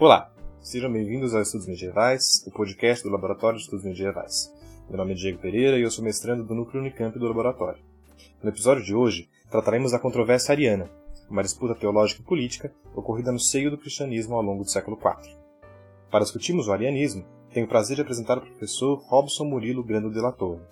[0.00, 0.32] Olá,
[0.62, 4.50] sejam bem-vindos ao Estudos Medievais, o podcast do Laboratório de Estudos Medievais.
[4.88, 7.82] Meu nome é Diego Pereira e eu sou mestrando do Núcleo Unicamp do Laboratório.
[8.42, 10.90] No episódio de hoje, trataremos da controvérsia ariana,
[11.28, 15.36] uma disputa teológica e política ocorrida no seio do cristianismo ao longo do século IV.
[16.10, 20.18] Para discutirmos o arianismo, tenho o prazer de apresentar o professor Robson Murilo Grando de
[20.18, 20.62] la Torre.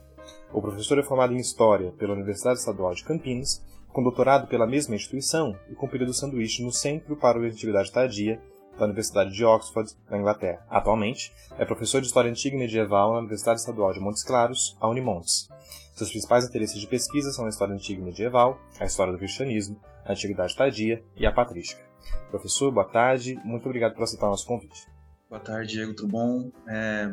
[0.55, 4.95] O professor é formado em História pela Universidade Estadual de Campinas, com doutorado pela mesma
[4.95, 8.41] instituição e com período sanduíche no Centro para a Antiguidade Tardia
[8.79, 10.65] da Universidade de Oxford, na Inglaterra.
[10.69, 14.89] Atualmente, é professor de História Antiga e Medieval na Universidade Estadual de Montes Claros, a
[14.89, 15.49] Unimontes.
[15.95, 19.81] Seus principais interesses de pesquisa são a História Antiga e Medieval, a História do Cristianismo,
[20.05, 21.83] a Antiguidade Tardia e a Patrística.
[22.31, 23.35] Professor, boa tarde.
[23.45, 24.87] Muito obrigado por aceitar o nosso convite.
[25.29, 26.51] Boa tarde, Diego, tudo bom?
[26.67, 27.13] É,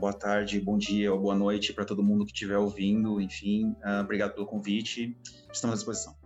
[0.00, 3.20] boa tarde, bom dia ou boa noite para todo mundo que estiver ouvindo.
[3.20, 5.16] Enfim, uh, obrigado pelo convite.
[5.52, 6.23] Estamos à disposição.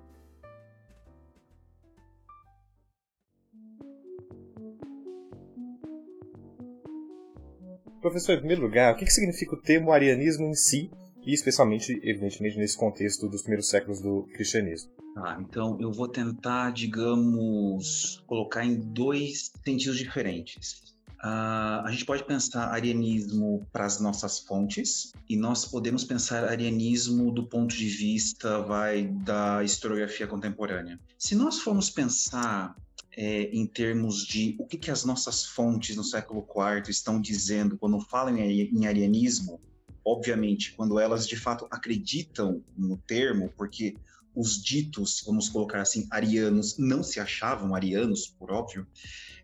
[8.00, 10.90] Professor, em primeiro lugar, o que significa o termo arianismo em si,
[11.26, 14.90] e especialmente, evidentemente, nesse contexto dos primeiros séculos do cristianismo?
[15.16, 20.96] Ah, então eu vou tentar, digamos, colocar em dois sentidos diferentes.
[21.18, 27.32] Uh, a gente pode pensar arianismo para as nossas fontes e nós podemos pensar arianismo
[27.32, 31.00] do ponto de vista vai da historiografia contemporânea.
[31.18, 32.76] Se nós formos pensar
[33.20, 37.76] é, em termos de o que, que as nossas fontes no século IV estão dizendo
[37.76, 39.60] quando falam em, em arianismo,
[40.04, 43.96] obviamente, quando elas de fato acreditam no termo, porque
[44.36, 48.86] os ditos, vamos colocar assim, arianos, não se achavam arianos, por óbvio,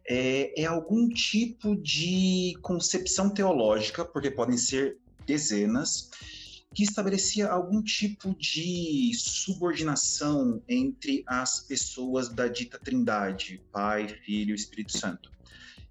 [0.07, 6.11] é, é, algum tipo de concepção teológica, porque podem ser dezenas,
[6.75, 14.57] que estabelecia algum tipo de subordinação entre as pessoas da dita Trindade, Pai, Filho e
[14.57, 15.31] Espírito Santo.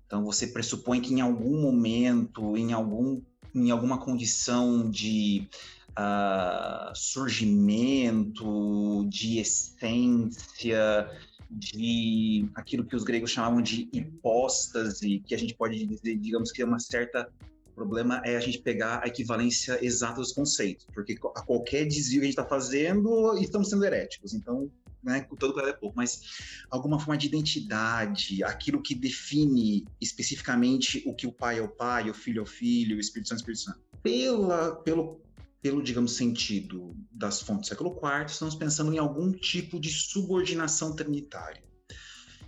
[0.06, 3.22] Então você pressupõe que em algum momento, em algum
[3.56, 5.48] em alguma condição de
[5.92, 11.08] uh, surgimento, de essência,
[11.50, 16.64] de aquilo que os gregos chamavam de hipóstase, que a gente pode dizer, digamos que
[16.64, 17.32] é uma certa
[17.74, 22.20] o problema é a gente pegar a equivalência exata dos conceitos, porque a qualquer desvio
[22.20, 24.36] que a gente está fazendo, estamos sendo heréticos.
[24.36, 24.72] Então,
[25.04, 26.22] né, todo cuidado é pouco, mas
[26.70, 32.12] alguma forma de identidade, aquilo que define especificamente o que o pai é o pai,
[32.12, 33.82] o filho é o filho, o Espírito Santo é o Espírito Santo.
[34.04, 35.20] Pela, pelo,
[35.60, 40.96] pelo, digamos, sentido das fontes do século IV, estamos pensando em algum tipo de subordinação
[40.96, 41.64] trinitária.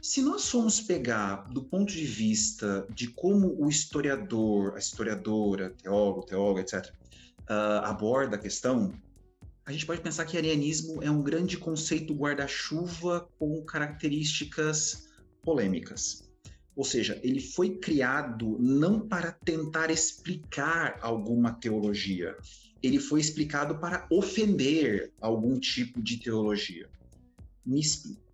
[0.08, 6.22] Se nós formos pegar do ponto de vista de como o historiador, a historiadora, teólogo,
[6.22, 6.94] teóloga, etc.,
[7.50, 8.94] uh, aborda a questão,
[9.66, 15.10] a gente pode pensar que arianismo é um grande conceito guarda-chuva com características
[15.42, 16.30] polêmicas.
[16.76, 22.38] Ou seja, ele foi criado não para tentar explicar alguma teologia,
[22.84, 26.88] ele foi explicado para ofender algum tipo de teologia.
[27.66, 28.25] Me explico.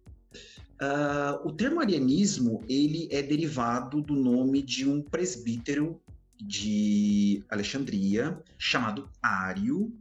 [0.81, 6.01] Uh, o termo arianismo ele é derivado do nome de um presbítero
[6.35, 9.95] de Alexandria chamado Ário,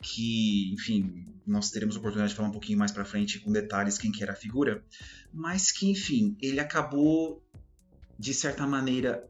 [0.00, 4.10] que, enfim, nós teremos oportunidade de falar um pouquinho mais para frente com detalhes quem
[4.10, 4.82] que era a figura,
[5.30, 7.42] mas que, enfim, ele acabou
[8.18, 9.28] de certa maneira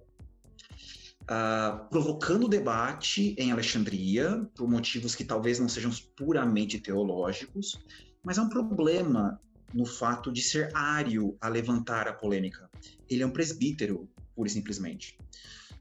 [1.23, 7.81] uh, provocando debate em Alexandria por motivos que talvez não sejam puramente teológicos,
[8.23, 9.41] mas é um problema
[9.75, 12.71] no fato de ser ário a levantar a polêmica.
[13.11, 15.19] Ele é um presbítero, pura e simplesmente.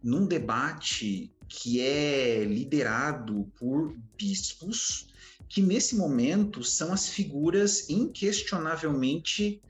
[0.02, 5.08] Num debate que é liderado por bispos,
[5.48, 9.62] que nesse momento são as figuras inquestionavelmente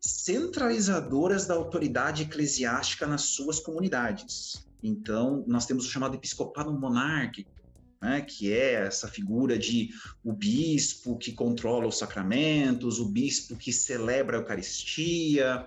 [0.00, 4.64] centralizadoras da autoridade eclesiástica nas suas comunidades.
[4.80, 7.50] Então, nós temos o chamado episcopado monárquico,
[8.00, 9.90] né, que é essa figura de
[10.22, 15.66] o bispo que controla os sacramentos, o bispo que celebra a Eucaristia.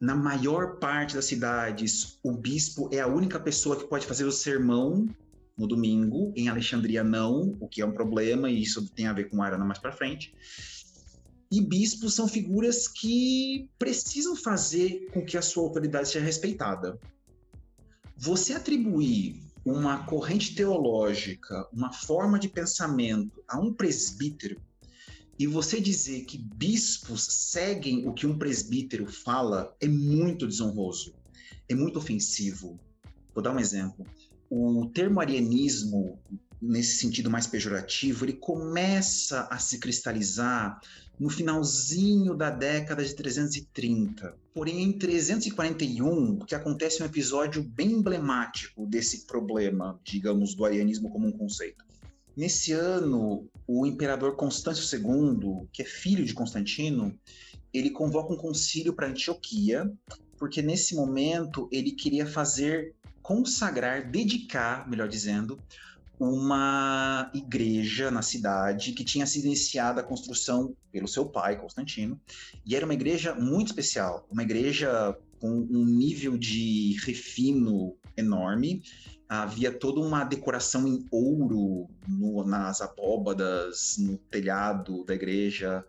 [0.00, 4.32] Na maior parte das cidades, o bispo é a única pessoa que pode fazer o
[4.32, 5.06] sermão
[5.56, 6.32] no domingo.
[6.36, 9.64] Em Alexandria, não, o que é um problema, e isso tem a ver com Arana
[9.64, 10.32] mais para frente.
[11.50, 17.00] E bispos são figuras que precisam fazer com que a sua autoridade seja respeitada.
[18.16, 24.60] Você atribuir uma corrente teológica, uma forma de pensamento a um presbítero,
[25.38, 31.14] e você dizer que bispos seguem o que um presbítero fala é muito desonroso,
[31.68, 32.80] é muito ofensivo.
[33.32, 34.04] Vou dar um exemplo.
[34.50, 36.18] O termo arianismo,
[36.60, 40.80] nesse sentido mais pejorativo, ele começa a se cristalizar
[41.18, 44.36] no finalzinho da década de 330.
[44.54, 51.26] Porém, em 341, que acontece um episódio bem emblemático desse problema, digamos, do arianismo como
[51.26, 51.84] um conceito.
[52.36, 57.18] Nesse ano, o imperador Constâncio II, que é filho de Constantino,
[57.74, 59.92] ele convoca um concílio para Antioquia,
[60.38, 65.60] porque nesse momento ele queria fazer consagrar, dedicar, melhor dizendo,
[66.18, 72.20] uma igreja na cidade que tinha sido iniciada a construção pelo seu pai, Constantino,
[72.66, 78.82] e era uma igreja muito especial, uma igreja com um nível de refino enorme.
[79.28, 85.84] Havia toda uma decoração em ouro no, nas abóbadas, no telhado da igreja,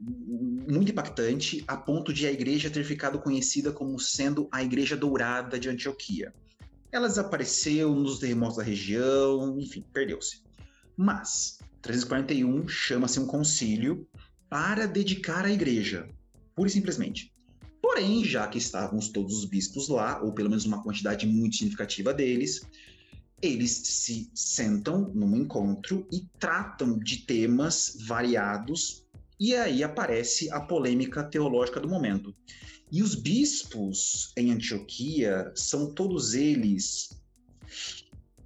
[0.00, 5.58] muito impactante, a ponto de a igreja ter ficado conhecida como sendo a Igreja Dourada
[5.58, 6.32] de Antioquia.
[6.94, 10.44] Ela desapareceu nos terremotos da região, enfim, perdeu-se.
[10.96, 14.06] Mas, 341 chama-se um concílio
[14.48, 16.08] para dedicar a igreja,
[16.54, 17.34] pura e simplesmente.
[17.82, 22.14] Porém, já que estávamos todos os bispos lá, ou pelo menos uma quantidade muito significativa
[22.14, 22.64] deles,
[23.42, 29.04] eles se sentam num encontro e tratam de temas variados,
[29.40, 32.32] e aí aparece a polêmica teológica do momento.
[32.90, 37.10] E os bispos em Antioquia são todos eles,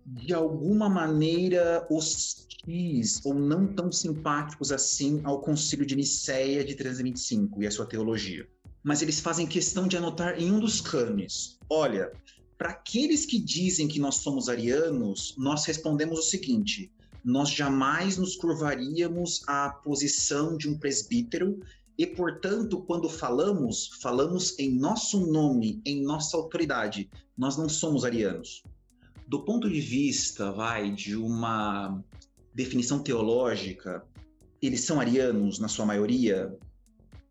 [0.07, 7.63] de alguma maneira, hostis ou não tão simpáticos assim ao Concílio de Nicéia de 325
[7.63, 8.49] e a sua teologia.
[8.83, 12.11] Mas eles fazem questão de anotar em um dos cames: olha,
[12.57, 16.93] para aqueles que dizem que nós somos arianos, nós respondemos o seguinte:
[17.25, 21.61] nós jamais nos curvaríamos à posição de um presbítero
[21.99, 27.11] e, portanto, quando falamos, falamos em nosso nome, em nossa autoridade.
[27.37, 28.63] Nós não somos arianos.
[29.27, 32.01] Do ponto de vista, vai, de uma
[32.55, 34.07] definição teológica,
[34.63, 36.57] eles são arianos na sua maioria?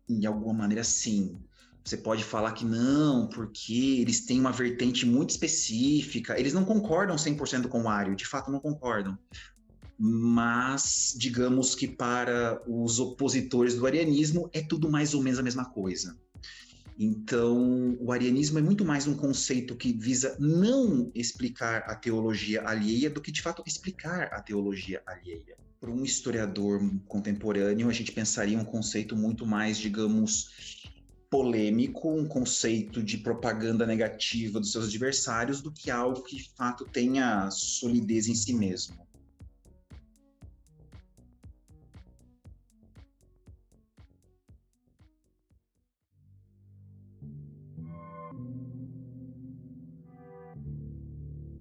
[0.06, 1.38] Em alguma maneira, sim.
[1.82, 6.38] Você pode falar que não, porque eles têm uma vertente muito específica.
[6.38, 9.18] Eles não concordam 100% com o Ario, de fato não concordam
[9.98, 15.64] mas digamos que para os opositores do arianismo é tudo mais ou menos a mesma
[15.64, 16.16] coisa.
[17.00, 23.08] Então, o arianismo é muito mais um conceito que visa não explicar a teologia alheia
[23.08, 25.56] do que de fato explicar a teologia alheia.
[25.80, 30.76] Para um historiador contemporâneo, a gente pensaria um conceito muito mais, digamos,
[31.30, 36.84] polêmico, um conceito de propaganda negativa dos seus adversários, do que algo que de fato
[36.84, 39.07] tenha solidez em si mesmo.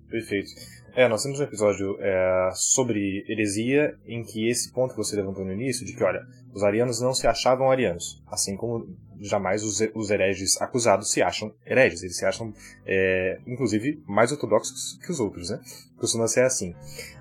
[0.10, 0.52] Perfeito.
[0.96, 5.46] É, nós temos um episódio é, sobre heresia em que esse ponto que você levantou
[5.46, 8.88] no início, de que, olha, os arianos não se achavam arianos, assim como
[9.20, 12.52] jamais os, os hereges acusados se acham hereges, eles se acham,
[12.86, 15.60] é, inclusive, mais ortodoxos que os outros, né?
[15.98, 16.74] Costuma ser assim.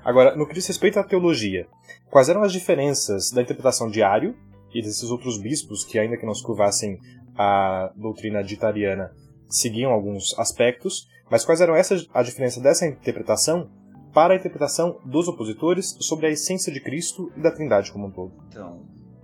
[0.05, 1.67] Agora, no que diz respeito à teologia,
[2.11, 4.35] quais eram as diferenças da interpretação de Ario
[4.73, 6.99] e desses outros bispos que, ainda que não se curvassem
[7.37, 9.12] a doutrina dita ariana,
[9.49, 13.71] seguiam alguns aspectos, mas quais eram essas, a diferença dessa interpretação
[14.13, 18.11] para a interpretação dos opositores sobre a essência de Cristo e da Trindade como um
[18.11, 18.33] todo?
[18.49, 18.81] Então,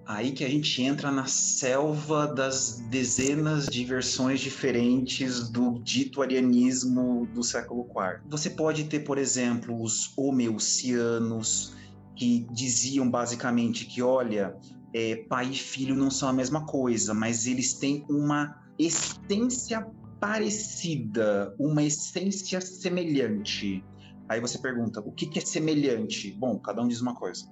[0.07, 7.27] aí que a gente entra na selva das dezenas de versões diferentes do dito arianismo
[7.33, 8.21] do século IV.
[8.29, 11.75] Você pode ter, por exemplo, os homeucianos,
[12.15, 14.55] que diziam basicamente que, olha,
[14.93, 19.87] é, pai e filho não são a mesma coisa, mas eles têm uma essência
[20.23, 23.85] parecida, uma essência semelhante.
[24.29, 26.31] Aí você pergunta, o que, que é semelhante?
[26.31, 27.45] Bom, cada um diz uma coisa.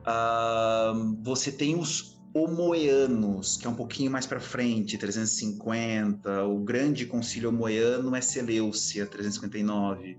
[0.00, 6.44] Uh, você tem os homoeanos, que é um pouquinho mais para frente, 350.
[6.44, 10.18] O grande concílio homoeano é Seleucia, 359,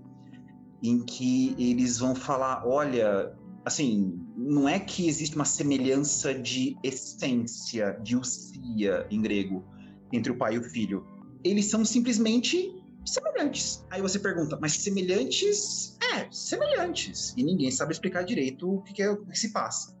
[0.82, 3.30] em que eles vão falar, olha,
[3.62, 9.62] assim, não é que existe uma semelhança de essência, de usia em grego,
[10.10, 11.12] entre o pai e o filho
[11.44, 12.74] eles são simplesmente
[13.04, 13.84] semelhantes.
[13.90, 15.96] Aí você pergunta, mas semelhantes?
[16.14, 17.34] É, semelhantes.
[17.36, 19.94] E ninguém sabe explicar direito o que, é, o que se passa.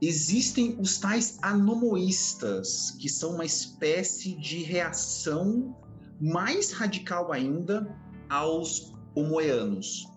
[0.00, 5.76] Existem os tais anomoístas, que são uma espécie de reação
[6.20, 7.86] mais radical ainda
[8.28, 10.08] aos homoeanos.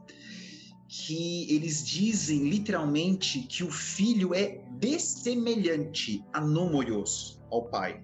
[0.87, 8.01] Que eles dizem literalmente que o filho é dessemelhante, anomoios, ao pai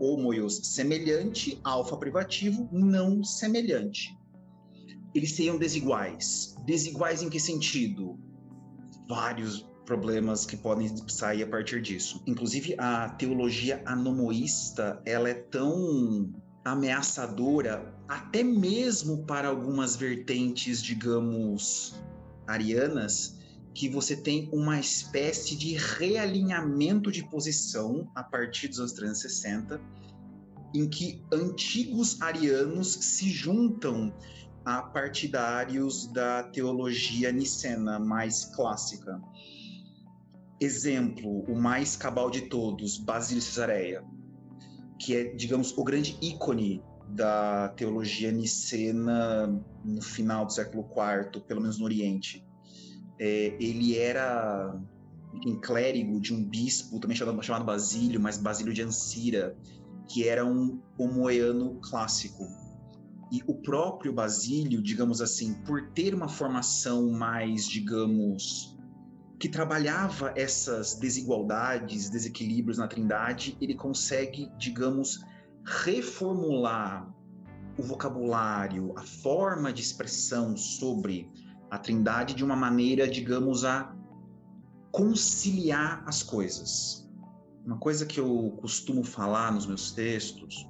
[0.00, 4.18] homoios semelhante, alfa privativo não semelhante.
[5.14, 6.56] Eles seriam desiguais.
[6.64, 8.18] Desiguais em que sentido?
[9.10, 12.22] vários problemas que podem sair a partir disso.
[12.28, 16.32] Inclusive, a teologia anomoísta, ela é tão
[16.64, 22.00] ameaçadora até mesmo para algumas vertentes, digamos,
[22.46, 23.39] arianas,
[23.74, 29.80] que você tem uma espécie de realinhamento de posição a partir dos anos 360,
[30.74, 34.12] em que antigos arianos se juntam
[34.64, 39.20] a partidários da teologia nicena mais clássica.
[40.60, 44.04] Exemplo, o mais cabal de todos, Basílio Cesareia,
[44.98, 49.46] que é, digamos, o grande ícone da teologia nicena
[49.84, 52.46] no final do século IV, pelo menos no Oriente.
[53.20, 54.74] É, ele era
[55.46, 59.54] um clérigo de um bispo, também chamado, chamado Basílio, mas Basílio de Ancira,
[60.08, 62.44] que era um homoeano clássico.
[63.30, 68.76] E o próprio Basílio, digamos assim, por ter uma formação mais, digamos,
[69.38, 75.20] que trabalhava essas desigualdades, desequilíbrios na Trindade, ele consegue, digamos,
[75.64, 77.14] reformular
[77.78, 81.30] o vocabulário, a forma de expressão sobre
[81.70, 83.94] a Trindade de uma maneira, digamos, a
[84.90, 87.08] conciliar as coisas.
[87.64, 90.66] Uma coisa que eu costumo falar nos meus textos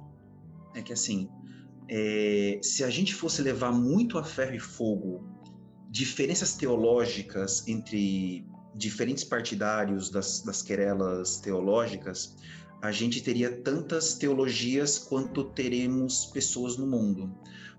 [0.75, 1.29] é que, assim,
[1.89, 5.23] é, se a gente fosse levar muito a ferro e fogo
[5.89, 12.37] diferenças teológicas entre diferentes partidários das, das querelas teológicas,
[12.81, 17.31] a gente teria tantas teologias quanto teremos pessoas no mundo.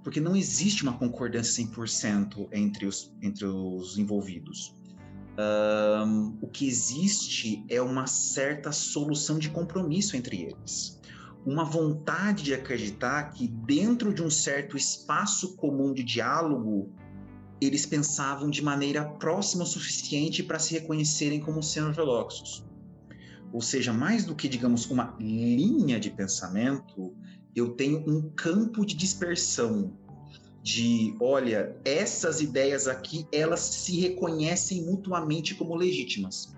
[0.05, 4.77] Porque não existe uma concordância 100% entre os, entre os envolvidos.
[6.07, 11.01] Um, o que existe é uma certa solução de compromisso entre eles.
[11.45, 16.93] Uma vontade de acreditar que, dentro de um certo espaço comum de diálogo,
[17.61, 22.65] eles pensavam de maneira próxima o suficiente para se reconhecerem como sendo ortodoxos.
[23.53, 27.15] Ou seja, mais do que, digamos, uma linha de pensamento,
[27.55, 29.93] eu tenho um campo de dispersão
[30.63, 36.55] de, olha, essas ideias aqui, elas se reconhecem mutuamente como legítimas.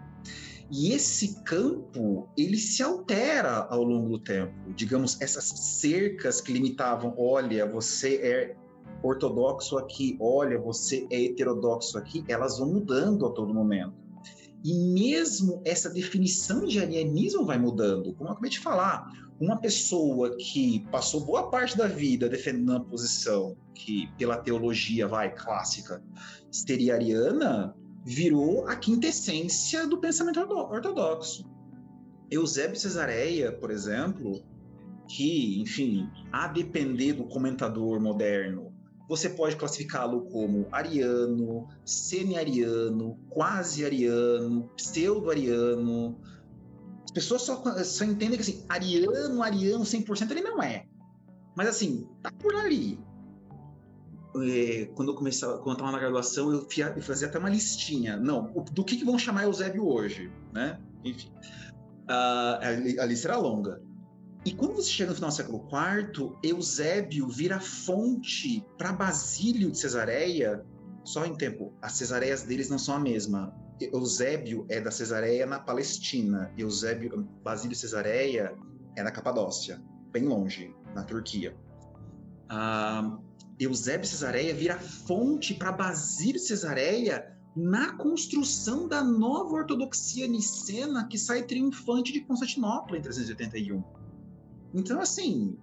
[0.71, 4.53] E esse campo, ele se altera ao longo do tempo.
[4.75, 8.57] Digamos, essas cercas que limitavam, olha, você é
[9.03, 14.04] ortodoxo aqui, olha, você é heterodoxo aqui, elas vão mudando a todo momento.
[14.65, 18.15] E mesmo essa definição de alienismo vai mudando.
[18.15, 22.85] Como eu acabei de falar, uma pessoa que passou boa parte da vida defendendo uma
[22.85, 26.03] posição que, pela teologia, vai, clássica,
[26.51, 31.45] seria ariana, virou a quintessência do pensamento ortodoxo.
[32.31, 34.43] Eusébio Cesareia, por exemplo,
[35.09, 38.74] que, enfim, a depender do comentador moderno,
[39.09, 46.19] você pode classificá-lo como ariano, semi-ariano, quase-ariano, pseudo-ariano.
[47.05, 50.87] As pessoas só, só entendem que assim, ariano, ariano 100% ele não é.
[51.55, 52.99] Mas assim, tá por ali.
[54.37, 58.17] É, quando eu começava, quando eu estava na graduação, eu, eu, fazia até uma listinha.
[58.17, 60.81] Não, do que, que vão chamar Eusébio hoje, né?
[61.05, 61.31] Enfim,
[62.09, 63.81] uh, a, a lista era longa.
[64.45, 69.79] E quando você chega no final do século IV, Eusébio vira fonte para Basílio de
[69.79, 70.63] Cesareia,
[71.03, 73.55] só em tempo, as cesareias deles não são a mesma.
[73.81, 78.55] Eusébio é da Cesareia na Palestina, Eusébio, Basílio Cesareia
[78.97, 79.83] é na Capadócia,
[80.13, 81.57] bem longe, na Turquia.
[82.49, 83.19] Ah,
[83.59, 91.45] Eusébio Cesareia vira fonte para Basílio Cesareia na construção da nova ortodoxia nicena que sai
[91.45, 94.04] triunfante de Constantinopla em 381.
[94.75, 95.57] Então, assim,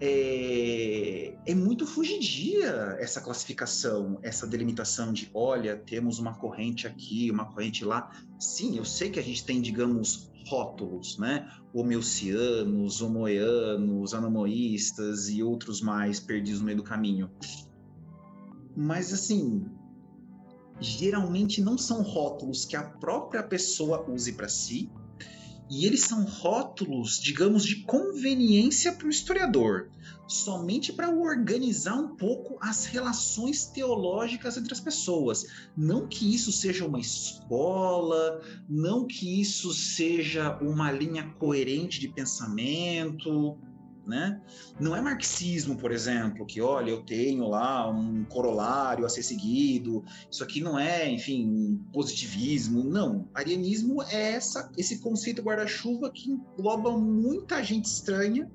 [0.00, 7.44] é, é, muito fugidia essa classificação, essa delimitação de, olha, temos uma corrente aqui, uma
[7.44, 8.10] corrente lá.
[8.38, 11.48] Sim, eu sei que a gente tem, digamos, rótulos, né?
[11.72, 17.30] Homeucianos, homoeanos, anomoístas e outros mais perdidos no meio do caminho.
[18.76, 19.64] Mas, assim,
[20.80, 24.90] geralmente não são rótulos que a própria pessoa use para si,
[25.70, 29.90] e eles são rótulos, digamos, de conveniência para o historiador,
[30.28, 35.46] somente para organizar um pouco as relações teológicas entre as pessoas.
[35.76, 43.58] Não que isso seja uma escola, não que isso seja uma linha coerente de pensamento,
[44.06, 44.40] né?
[44.78, 50.04] Não é marxismo, por exemplo, que olha, eu tenho lá um corolário a ser seguido.
[50.30, 52.84] Isso aqui não é, enfim, positivismo.
[52.84, 58.50] Não, arianismo é essa, esse conceito guarda-chuva que engloba muita gente estranha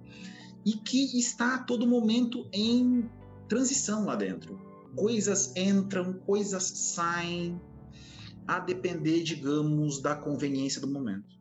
[0.66, 3.10] e que está a todo momento em
[3.48, 4.60] transição lá dentro.
[4.96, 7.60] Coisas entram, coisas saem.
[8.48, 11.39] a depender, digamos, da conveniência do momento.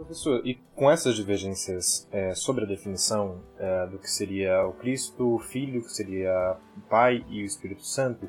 [0.00, 5.34] Professor, e com essas divergências é, sobre a definição é, do que seria o Cristo,
[5.34, 8.26] o Filho, que seria o Pai e o Espírito Santo,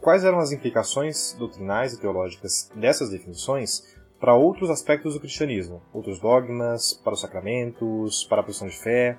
[0.00, 6.18] quais eram as implicações doutrinais e teológicas dessas definições para outros aspectos do cristianismo, outros
[6.18, 9.16] dogmas, para os sacramentos, para a posição de fé?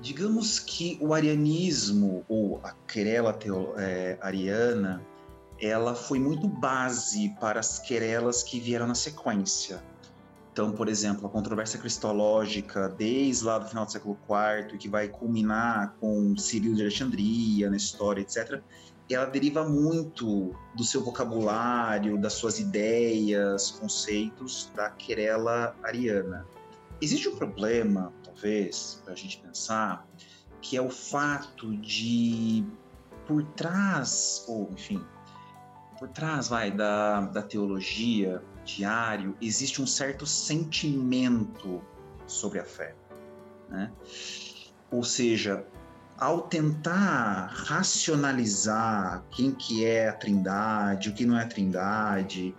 [0.00, 3.38] Digamos que o arianismo, ou a querela
[3.78, 5.06] é, ariana,
[5.60, 9.80] ela foi muito base para as querelas que vieram na sequência.
[10.60, 15.08] Então, por exemplo, a controvérsia cristológica, desde lá do final do século IV, que vai
[15.08, 18.60] culminar com Cirilo de Alexandria, na história, etc.,
[19.10, 26.46] ela deriva muito do seu vocabulário, das suas ideias, conceitos da querela ariana.
[27.00, 30.06] Existe um problema, talvez, para a gente pensar,
[30.60, 32.66] que é o fato de,
[33.26, 35.02] por trás, ou enfim,
[35.98, 38.42] por trás, vai, da, da teologia
[38.76, 41.82] diário, existe um certo sentimento
[42.26, 42.94] sobre a fé.
[43.68, 43.90] Né?
[44.90, 45.64] Ou seja,
[46.18, 52.54] ao tentar racionalizar quem que é a trindade, o que não é a trindade,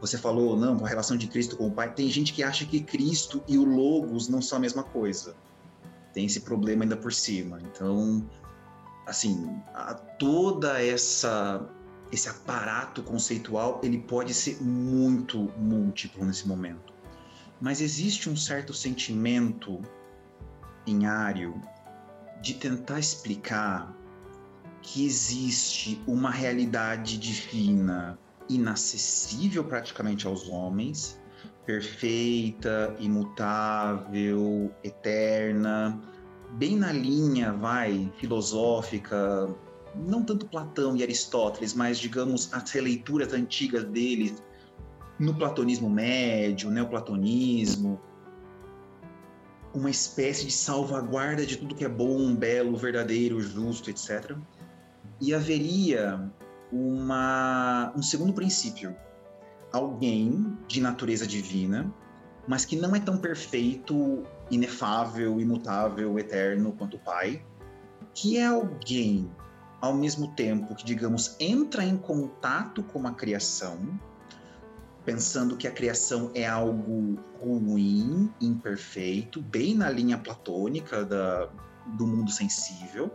[0.00, 2.80] você falou, não, a relação de Cristo com o Pai, tem gente que acha que
[2.80, 5.34] Cristo e o Logos não são a mesma coisa.
[6.12, 7.60] Tem esse problema ainda por cima.
[7.62, 8.28] Então,
[9.06, 9.60] assim,
[10.18, 11.68] toda essa
[12.12, 16.92] esse aparato conceitual ele pode ser muito múltiplo nesse momento.
[17.58, 19.80] Mas existe um certo sentimento
[20.86, 21.60] em Ário
[22.42, 23.96] de tentar explicar
[24.82, 31.18] que existe uma realidade divina inacessível praticamente aos homens,
[31.64, 36.02] perfeita, imutável, eterna,
[36.50, 39.48] bem na linha, vai, filosófica
[39.94, 44.42] não tanto Platão e Aristóteles, mas digamos as releituras antigas deles
[45.18, 48.00] no platonismo médio, neoplatonismo,
[49.74, 54.36] uma espécie de salvaguarda de tudo que é bom, belo, verdadeiro, justo, etc.
[55.20, 56.30] E haveria
[56.70, 58.94] uma, um segundo princípio,
[59.72, 61.92] alguém de natureza divina,
[62.46, 67.44] mas que não é tão perfeito, inefável, imutável, eterno quanto o Pai,
[68.14, 69.30] que é alguém
[69.82, 73.98] ao mesmo tempo que, digamos, entra em contato com a criação,
[75.04, 81.48] pensando que a criação é algo ruim, imperfeito, bem na linha platônica da,
[81.98, 83.10] do mundo sensível,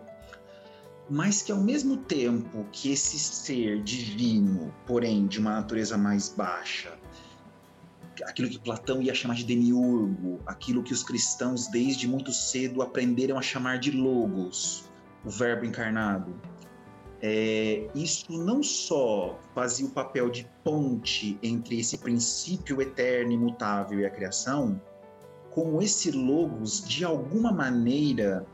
[1.10, 6.99] mas que ao mesmo tempo que esse ser divino, porém de uma natureza mais baixa,
[8.25, 13.38] aquilo que Platão ia chamar de demiurgo, aquilo que os cristãos desde muito cedo aprenderam
[13.38, 14.84] a chamar de logos,
[15.23, 16.36] o verbo encarnado,
[17.21, 24.06] é, isso não só fazia o papel de ponte entre esse princípio eterno, imutável e
[24.06, 24.80] a criação,
[25.51, 28.45] como esse logos, de alguma maneira,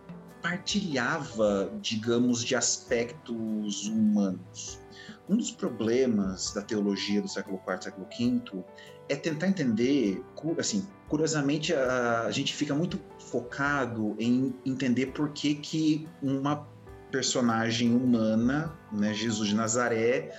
[0.42, 4.80] partilhava, digamos, de aspectos humanos.
[5.28, 8.64] Um dos problemas da teologia do século IV, século V,
[9.10, 10.24] é tentar entender,
[10.58, 16.68] assim, curiosamente, a, a gente fica muito focado em entender por que, que uma
[17.14, 20.36] personagem humana, né, Jesus de Nazaré,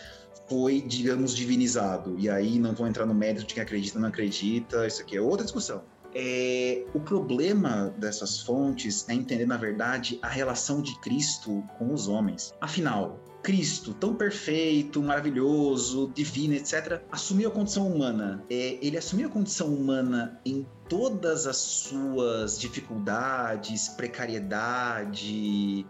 [0.48, 2.16] foi, digamos, divinizado.
[2.18, 5.20] E aí não vou entrar no mérito de quem acredita não acredita, isso aqui é
[5.20, 5.84] outra discussão.
[6.12, 12.08] É, o problema dessas fontes é entender, na verdade, a relação de Cristo com os
[12.08, 12.52] homens.
[12.60, 18.42] Afinal, Cristo, tão perfeito, maravilhoso, divino, etc., assumiu a condição humana.
[18.50, 25.86] É, ele assumiu a condição humana em todas as suas dificuldades, precariedade,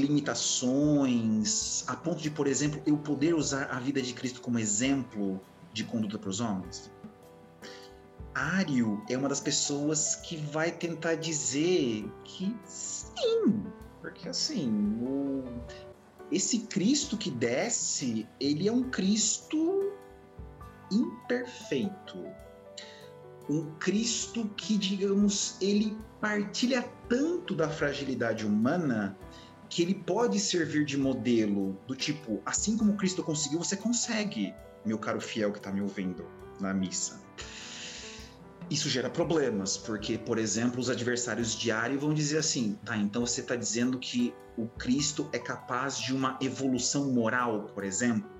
[0.00, 5.40] limitações, a ponto de, por exemplo, eu poder usar a vida de Cristo como exemplo
[5.72, 6.90] de conduta para os homens?
[8.34, 13.62] Ário é uma das pessoas que vai tentar dizer que sim,
[14.00, 14.70] porque assim,
[15.02, 15.44] o...
[16.30, 19.92] esse Cristo que desce, ele é um Cristo
[20.90, 22.18] imperfeito.
[23.50, 29.18] Um Cristo que, digamos, ele partilha tanto da fragilidade humana
[29.72, 34.52] que ele pode servir de modelo do tipo, assim como Cristo conseguiu, você consegue,
[34.84, 36.26] meu caro fiel que está me ouvindo
[36.60, 37.18] na missa.
[38.68, 43.40] Isso gera problemas, porque, por exemplo, os adversários diários vão dizer assim: tá, então você
[43.40, 48.30] está dizendo que o Cristo é capaz de uma evolução moral, por exemplo?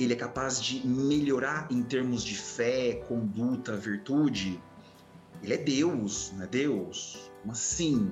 [0.00, 4.58] Ele é capaz de melhorar em termos de fé, conduta, virtude?
[5.42, 7.30] Ele é Deus, não é Deus?
[7.44, 8.10] Mas sim,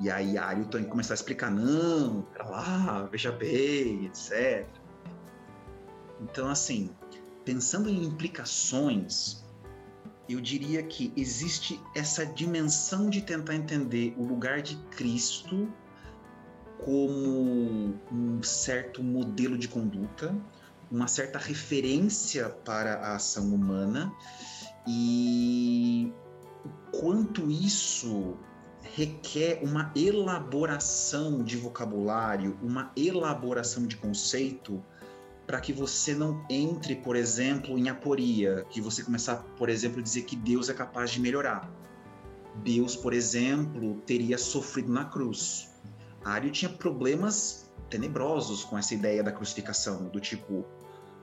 [0.00, 0.36] E aí
[0.70, 4.66] tem que começar a explicar, não, pra lá, veja bem, etc.
[6.20, 6.90] Então, assim,
[7.44, 9.44] pensando em implicações,
[10.28, 15.68] eu diria que existe essa dimensão de tentar entender o lugar de Cristo
[16.84, 20.34] como um certo modelo de conduta,
[20.90, 24.12] uma certa referência para a ação humana
[24.86, 26.12] e
[26.92, 28.36] quanto isso
[28.98, 34.84] requer uma elaboração de vocabulário, uma elaboração de conceito
[35.46, 40.02] para que você não entre, por exemplo, em aporia, que você começar, por exemplo, a
[40.02, 41.72] dizer que Deus é capaz de melhorar.
[42.64, 45.70] Deus, por exemplo, teria sofrido na cruz.
[46.24, 50.66] Ario tinha problemas tenebrosos com essa ideia da crucificação, do tipo,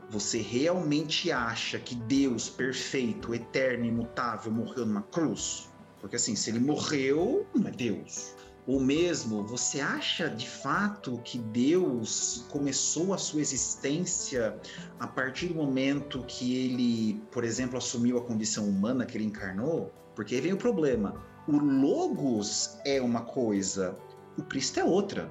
[0.10, 5.75] você realmente acha que Deus perfeito, eterno, imutável morreu numa cruz?
[6.06, 8.36] Porque assim, se ele morreu, não é Deus.
[8.68, 14.56] Ou mesmo, você acha de fato que Deus começou a sua existência
[15.00, 19.92] a partir do momento que ele, por exemplo, assumiu a condição humana que ele encarnou?
[20.16, 21.20] Porque aí vem o problema.
[21.48, 23.98] O Logos é uma coisa,
[24.38, 25.28] o Cristo é outra.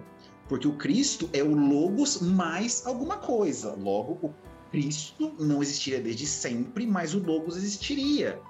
[0.48, 3.76] Porque o Cristo é o Logos mais alguma coisa.
[3.76, 4.34] Logo, o
[4.72, 8.42] Cristo não existiria desde sempre, mas o Logos existiria.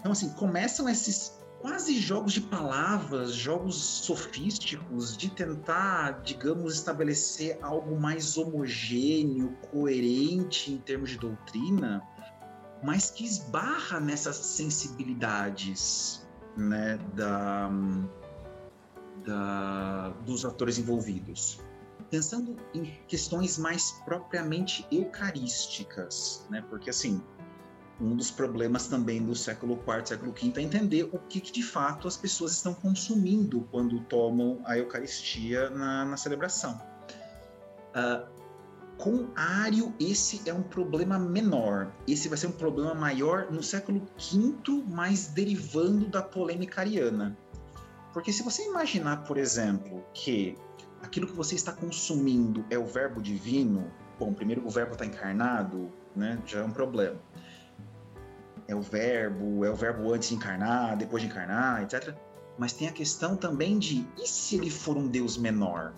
[0.00, 7.98] Então, assim, começam esses quase jogos de palavras, jogos sofísticos, de tentar, digamos, estabelecer algo
[8.00, 12.02] mais homogêneo, coerente em termos de doutrina,
[12.82, 17.70] mas que esbarra nessas sensibilidades né, da,
[19.24, 21.60] da, dos atores envolvidos
[22.10, 26.62] pensando em questões mais propriamente eucarísticas, né?
[26.68, 27.22] Porque assim,
[28.00, 31.62] um dos problemas também do século IV, século V é entender o que, que, de
[31.62, 36.80] fato as pessoas estão consumindo quando tomam a Eucaristia na, na celebração.
[37.90, 38.40] Uh,
[38.96, 41.90] com Ário, esse é um problema menor.
[42.06, 47.36] Esse vai ser um problema maior no século V, mas derivando da polêmica ariana.
[48.12, 50.56] Porque se você imaginar, por exemplo, que
[51.02, 55.90] aquilo que você está consumindo é o verbo divino, bom, primeiro o verbo está encarnado,
[56.14, 57.18] né, já é um problema.
[58.70, 62.14] É o verbo, é o verbo antes de encarnar, depois de encarnar, etc.
[62.56, 65.92] Mas tem a questão também de e se ele for um Deus menor?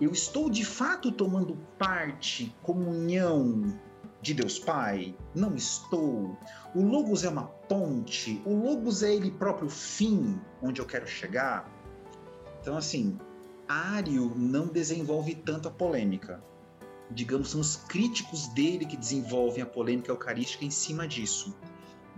[0.00, 3.76] Eu estou de fato tomando parte, comunhão
[4.22, 5.16] de Deus Pai?
[5.34, 6.38] Não estou.
[6.72, 11.68] O Logos é uma ponte, o Logos é ele próprio fim onde eu quero chegar.
[12.60, 13.18] Então, assim,
[13.66, 16.40] Ário não desenvolve tanto a polêmica.
[17.10, 21.56] Digamos, são os críticos dele que desenvolvem a polêmica eucarística em cima disso.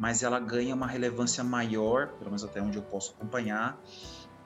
[0.00, 3.78] Mas ela ganha uma relevância maior, pelo menos até onde eu posso acompanhar,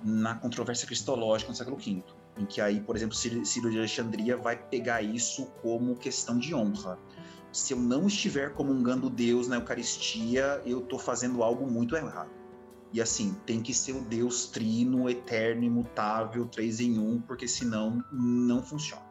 [0.03, 2.03] na controvérsia cristológica no século V.
[2.37, 6.99] Em que aí, por exemplo, Ciro de Alexandria vai pegar isso como questão de honra.
[7.53, 12.31] Se eu não estiver comungando Deus na Eucaristia, eu estou fazendo algo muito errado.
[12.93, 18.05] E assim, tem que ser o Deus trino, eterno, imutável, três em um, porque senão
[18.13, 19.04] não funciona.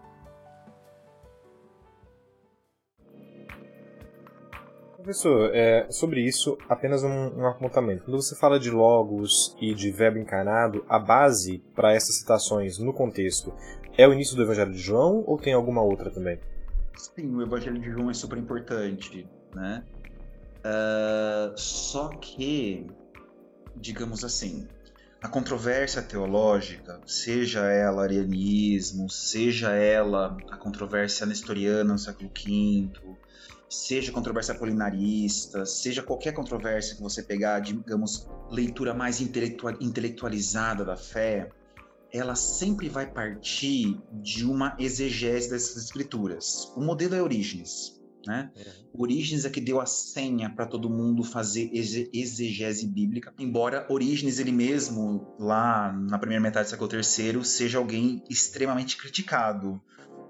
[5.04, 8.06] Professor, é, sobre isso, apenas um, um, apontamento.
[8.06, 12.94] Quando você fala de logos e de verbo encarnado, a base para essas citações no
[12.94, 13.54] contexto
[13.98, 16.40] é o início do Evangelho de João ou tem alguma outra também?
[16.96, 19.84] Sim, o Evangelho de João é super importante, né?
[20.60, 22.88] Uh, só que
[23.76, 24.66] digamos assim,
[25.22, 32.92] a controvérsia teológica, seja ela arianismo, seja ela a controvérsia nestoriana no século V,
[33.74, 41.50] seja controvérsia apolinarista, seja qualquer controvérsia que você pegar, digamos, leitura mais intelectualizada da fé,
[42.12, 46.72] ela sempre vai partir de uma exegese dessas escrituras.
[46.76, 48.00] O modelo é Orígenes.
[48.26, 48.52] Né?
[48.56, 48.72] É.
[48.94, 54.52] Orígenes é que deu a senha para todo mundo fazer exegese bíblica, embora Orígenes ele
[54.52, 59.82] mesmo, lá na primeira metade do século III, seja alguém extremamente criticado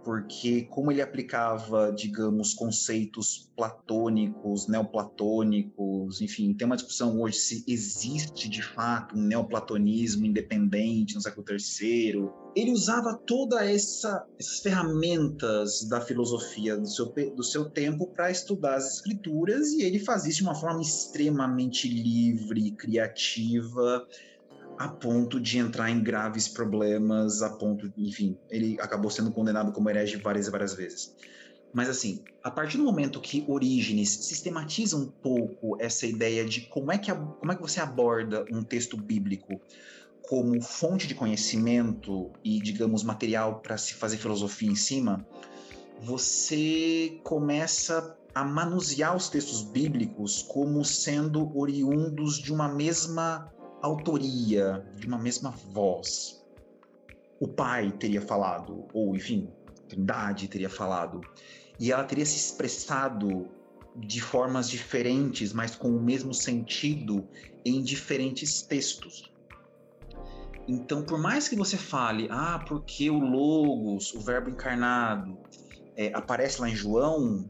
[0.04, 8.50] porque como ele aplicava, digamos, conceitos platônicos, neoplatônicos, enfim, tem uma discussão hoje se existe
[8.50, 12.30] de fato um neoplatonismo independente no século III.
[12.56, 18.76] Ele usava toda essa essas ferramentas da filosofia do seu, do seu tempo para estudar
[18.76, 24.06] as escrituras e ele fazia isso de uma forma extremamente livre, criativa,
[24.78, 29.90] a ponto de entrar em graves problemas, a ponto, enfim, ele acabou sendo condenado como
[29.90, 31.16] herege várias e várias vezes.
[31.74, 36.92] Mas assim, a partir do momento que Orígenes sistematiza um pouco essa ideia de como
[36.92, 39.60] é que, como é que você aborda um texto bíblico
[40.22, 45.26] como fonte de conhecimento e, digamos, material para se fazer filosofia em cima,
[46.02, 53.52] você começa a manusear os textos bíblicos como sendo oriundos de uma mesma
[53.84, 56.42] autoria, de uma mesma voz.
[57.40, 61.20] O pai teria falado, ou enfim, a Trindade teria falado,
[61.78, 63.48] e ela teria se expressado
[63.96, 67.28] de formas diferentes, mas com o mesmo sentido
[67.66, 69.32] em diferentes textos.
[70.66, 75.38] Então, por mais que você fale, ah, porque o Logos, o Verbo encarnado,
[75.98, 77.50] é, aparece lá em João,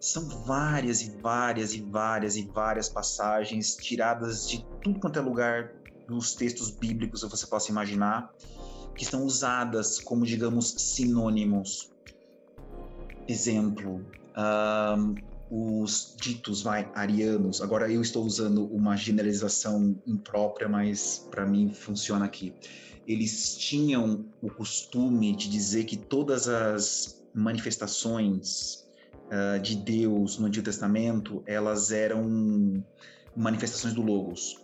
[0.00, 5.74] são várias e várias e várias e várias passagens tiradas de tudo quanto é lugar
[6.08, 8.34] dos textos bíblicos que você possa imaginar,
[8.96, 11.90] que são usadas como, digamos, sinônimos.
[13.28, 14.04] Exemplo,
[14.36, 15.14] um,
[15.50, 17.60] os ditos vai, arianos.
[17.60, 22.54] Agora eu estou usando uma generalização imprópria, mas para mim funciona aqui.
[23.06, 28.79] Eles tinham o costume de dizer que todas as manifestações
[29.30, 32.84] uh, de Deus no Antigo Testamento, elas eram
[33.36, 34.58] manifestações do Logos,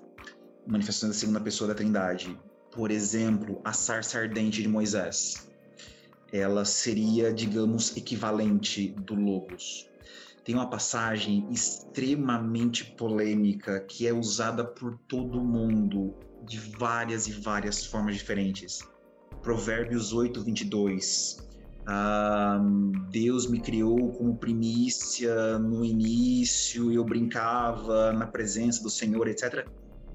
[0.67, 2.39] manifestações da segunda pessoa da Trindade.
[2.73, 5.49] Por exemplo, a sarça ardente de Moisés.
[6.33, 9.89] Ela seria, digamos, equivalente do Logos.
[10.45, 17.85] Tem uma passagem extremamente polêmica que é usada por todo mundo de várias e várias
[17.85, 18.81] formas diferentes.
[19.43, 21.46] Provérbios 8, 22
[23.11, 29.69] Deus me criou como primícia no início, eu brincava na presença do Senhor, etc.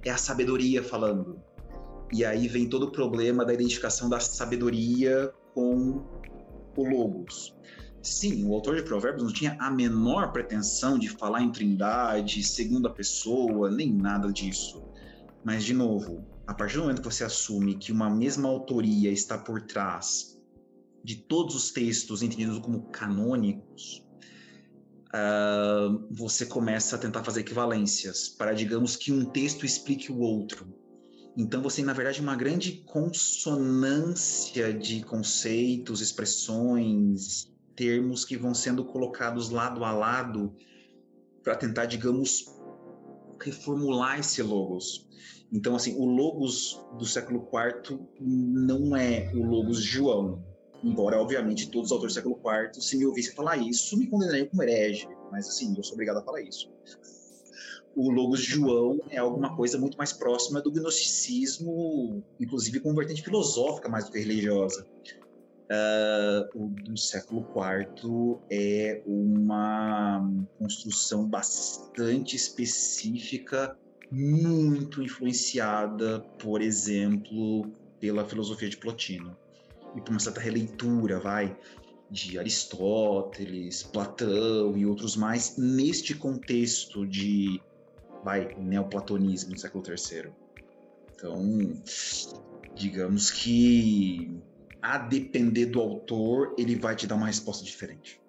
[0.03, 1.41] É a sabedoria falando.
[2.11, 6.03] E aí vem todo o problema da identificação da sabedoria com
[6.75, 7.55] o Logos.
[8.01, 12.89] Sim, o autor de Provérbios não tinha a menor pretensão de falar em trindade, segunda
[12.89, 14.83] pessoa, nem nada disso.
[15.43, 19.37] Mas, de novo, a partir do momento que você assume que uma mesma autoria está
[19.37, 20.40] por trás
[21.03, 24.05] de todos os textos entendidos como canônicos,
[25.07, 30.67] uh, você começa a tentar fazer equivalências para, digamos, que um texto explique o outro.
[31.37, 39.49] Então você, na verdade, uma grande consonância de conceitos, expressões, termos que vão sendo colocados
[39.49, 40.53] lado a lado
[41.41, 42.45] para tentar, digamos,
[43.41, 45.07] reformular esse logos.
[45.51, 50.43] Então, assim, o logos do século IV não é o logos de João,
[50.83, 54.47] Embora, obviamente, todos os autores do século IV, se me ouvissem falar isso, me condenariam
[54.47, 55.07] como herege.
[55.31, 56.71] Mas, assim, eu sou obrigado a falar isso.
[57.95, 63.21] O Logos de João é alguma coisa muito mais próxima do gnosticismo, inclusive com vertente
[63.21, 64.87] filosófica mais do que religiosa.
[65.69, 73.77] Uh, o do século IV é uma construção bastante específica,
[74.09, 79.37] muito influenciada, por exemplo, pela filosofia de Plotino
[79.95, 81.57] e por uma certa releitura, vai,
[82.09, 87.61] de Aristóteles, Platão e outros mais, neste contexto de,
[88.23, 90.31] vai, neoplatonismo do século III.
[91.15, 91.81] Então,
[92.75, 94.39] digamos que
[94.81, 98.20] a depender do autor, ele vai te dar uma resposta diferente.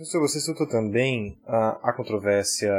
[0.00, 2.72] Professor, você citou também a, a controvérsia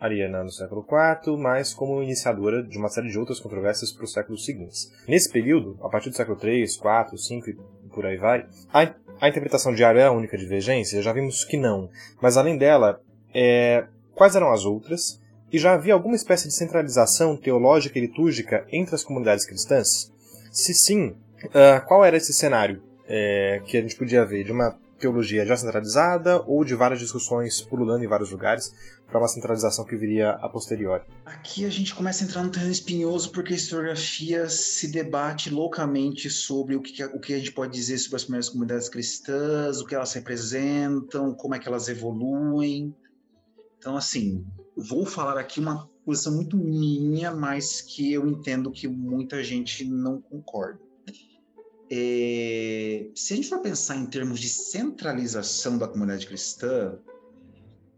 [0.00, 4.12] ariana no século IV, mas como iniciadora de uma série de outras controvérsias para os
[4.14, 4.90] séculos seguintes.
[5.06, 9.28] Nesse período, a partir do século III, IV, V e por aí vai, a, a
[9.28, 11.90] interpretação de Arã única divergência já vimos que não,
[12.22, 13.02] mas além dela,
[13.34, 15.20] é, quais eram as outras?
[15.52, 20.10] E já havia alguma espécie de centralização teológica e litúrgica entre as comunidades cristãs?
[20.50, 24.44] Se sim, uh, qual era esse cenário é, que a gente podia ver?
[24.44, 28.72] De uma teologia já centralizada ou de várias discussões pululando em vários lugares
[29.08, 31.04] para uma centralização que viria a posteriori?
[31.26, 36.30] Aqui a gente começa a entrar no terreno espinhoso porque a historiografia se debate loucamente
[36.30, 39.86] sobre o que, o que a gente pode dizer sobre as primeiras comunidades cristãs, o
[39.86, 42.94] que elas representam, como é que elas evoluem.
[43.78, 49.42] Então, assim, vou falar aqui uma posição muito minha, mas que eu entendo que muita
[49.42, 50.91] gente não concorda.
[51.94, 56.98] É, se a gente for pensar em termos de centralização da comunidade cristã,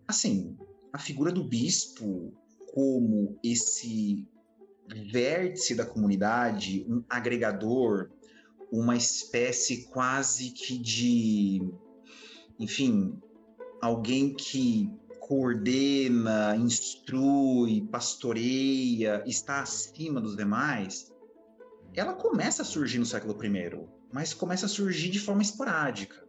[0.09, 0.59] assim,
[0.92, 2.35] a figura do bispo
[2.72, 4.26] como esse
[5.12, 8.11] vértice da comunidade, um agregador,
[8.68, 11.62] uma espécie quase que de,
[12.59, 13.16] enfim,
[13.80, 21.13] alguém que coordena, instrui, pastoreia, está acima dos demais,
[21.94, 26.22] ela começa a surgir no século I, mas começa a surgir de forma esporádica.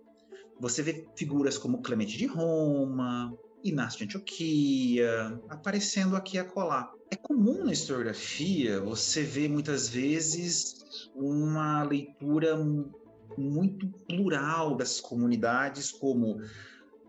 [0.60, 6.91] Você vê figuras como Clemente de Roma, Inácio de Antioquia, aparecendo aqui e acolá.
[7.12, 10.75] É comum na historiografia você ver muitas vezes
[11.15, 12.58] uma leitura
[13.38, 16.39] muito plural das comunidades, como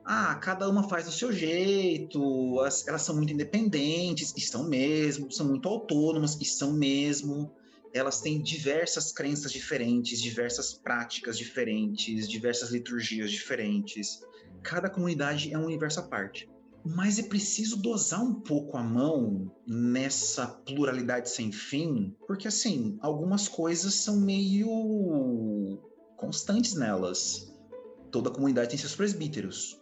[0.04, 5.30] ah, cada uma faz do seu jeito, as, elas são muito independentes, e são mesmo,
[5.32, 7.52] são muito autônomas, e são mesmo.
[7.96, 14.20] Elas têm diversas crenças diferentes, diversas práticas diferentes, diversas liturgias diferentes.
[14.62, 16.46] Cada comunidade é um universo à parte.
[16.84, 23.48] Mas é preciso dosar um pouco a mão nessa pluralidade sem fim, porque assim, algumas
[23.48, 25.80] coisas são meio
[26.16, 27.50] constantes nelas.
[28.12, 29.80] Toda comunidade tem seus presbíteros.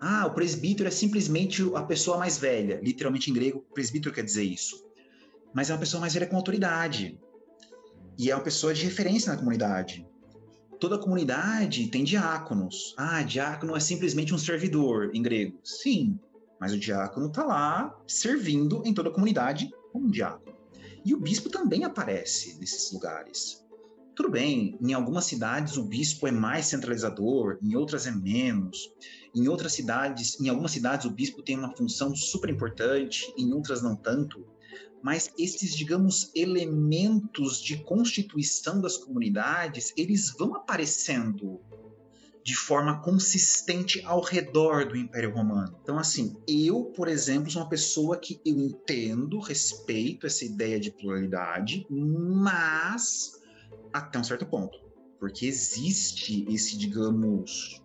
[0.00, 2.80] Ah, o presbítero é simplesmente a pessoa mais velha.
[2.82, 4.84] Literalmente em grego, presbítero quer dizer isso.
[5.54, 7.18] Mas é uma pessoa mais velha com autoridade.
[8.18, 10.06] E é uma pessoa de referência na comunidade.
[10.80, 12.94] Toda comunidade tem diáconos.
[12.96, 15.58] Ah, diácono é simplesmente um servidor em grego.
[15.64, 16.18] Sim,
[16.60, 20.56] mas o diácono está lá servindo em toda a comunidade como um diácono.
[21.04, 23.64] E o bispo também aparece nesses lugares.
[24.14, 28.90] Tudo bem, em algumas cidades o bispo é mais centralizador, em outras é menos.
[29.34, 33.82] Em outras cidades, em algumas cidades o bispo tem uma função super importante, em outras
[33.82, 34.42] não tanto.
[35.06, 41.60] Mas esses, digamos, elementos de constituição das comunidades, eles vão aparecendo
[42.44, 45.78] de forma consistente ao redor do Império Romano.
[45.80, 50.90] Então, assim, eu, por exemplo, sou uma pessoa que eu entendo, respeito essa ideia de
[50.90, 53.40] pluralidade, mas
[53.92, 54.76] até um certo ponto.
[55.20, 57.80] Porque existe esse, digamos.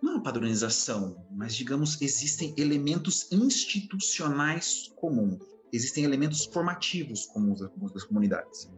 [0.00, 5.53] Não é padronização, mas, digamos, existem elementos institucionais comuns.
[5.74, 7.60] Existem elementos formativos comuns
[7.92, 8.70] das comunidades.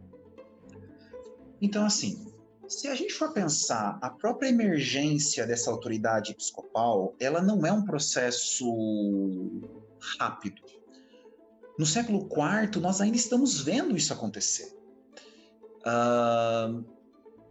[1.61, 2.33] Então, assim,
[2.67, 7.85] se a gente for pensar a própria emergência dessa autoridade episcopal, ela não é um
[7.85, 8.65] processo
[10.17, 10.59] rápido.
[11.77, 14.75] No século IV, nós ainda estamos vendo isso acontecer.
[15.85, 16.83] Uh,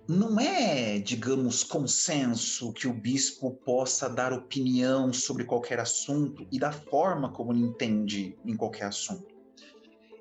[0.08, 6.72] não é, digamos, consenso que o bispo possa dar opinião sobre qualquer assunto e da
[6.72, 9.35] forma como ele entende em qualquer assunto.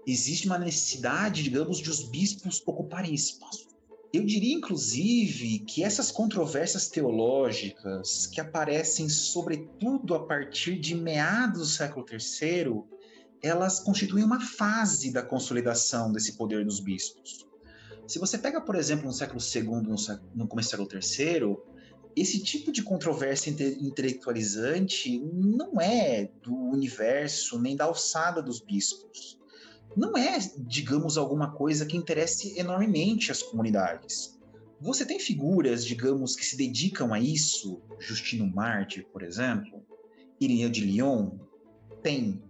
[0.07, 3.67] Existe uma necessidade, digamos, de os bispos ocuparem espaço.
[4.13, 11.65] Eu diria, inclusive, que essas controvérsias teológicas que aparecem, sobretudo a partir de meados do
[11.65, 12.83] século III,
[13.41, 17.45] elas constituem uma fase da consolidação desse poder dos bispos.
[18.07, 21.57] Se você pega, por exemplo, no século II, no, começo do século III,
[22.15, 29.37] esse tipo de controvérsia intelectualizante não é do universo nem da alçada dos bispos.
[29.95, 34.37] Não é, digamos, alguma coisa que interesse enormemente as comunidades.
[34.81, 39.85] Você tem figuras, digamos, que se dedicam a isso, Justino Marte, por exemplo,
[40.39, 41.31] Irineu de Lyon,
[42.03, 42.43] tem,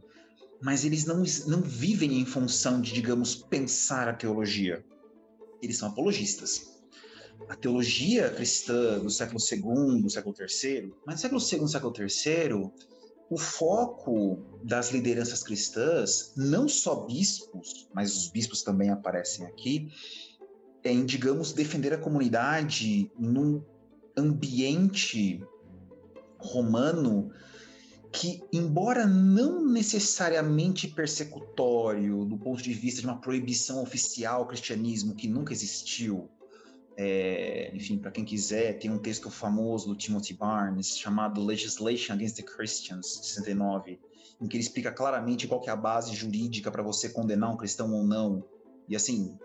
[0.62, 4.84] mas eles não, não vivem em função de, digamos, pensar a teologia.
[5.62, 6.76] Eles são apologistas.
[7.48, 12.72] A teologia cristã do século II, do século III, mas século II, século III,
[13.30, 19.92] o foco das lideranças cristãs, não só bispos, mas os bispos também aparecem aqui,
[20.84, 23.64] é em, digamos, defender a comunidade num
[24.16, 25.44] ambiente
[26.38, 27.32] romano
[28.12, 35.16] que, embora não necessariamente persecutório do ponto de vista de uma proibição oficial ao cristianismo
[35.16, 36.30] que nunca existiu,
[36.98, 42.38] é, enfim, para quem quiser, tem um texto famoso do Timothy Barnes chamado Legislation Against
[42.38, 44.00] the Christians, de 69,
[44.40, 47.94] em que ele explica claramente qual é a base jurídica para você condenar um cristão
[47.94, 48.44] ou não.
[48.88, 49.38] E assim,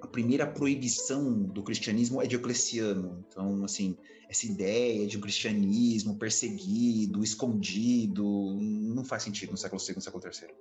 [0.00, 3.24] a primeira proibição do cristianismo é Diocleciano.
[3.28, 3.96] Então, assim,
[4.28, 8.24] essa ideia de um cristianismo perseguido, escondido,
[8.60, 10.54] não faz sentido no século II no século III.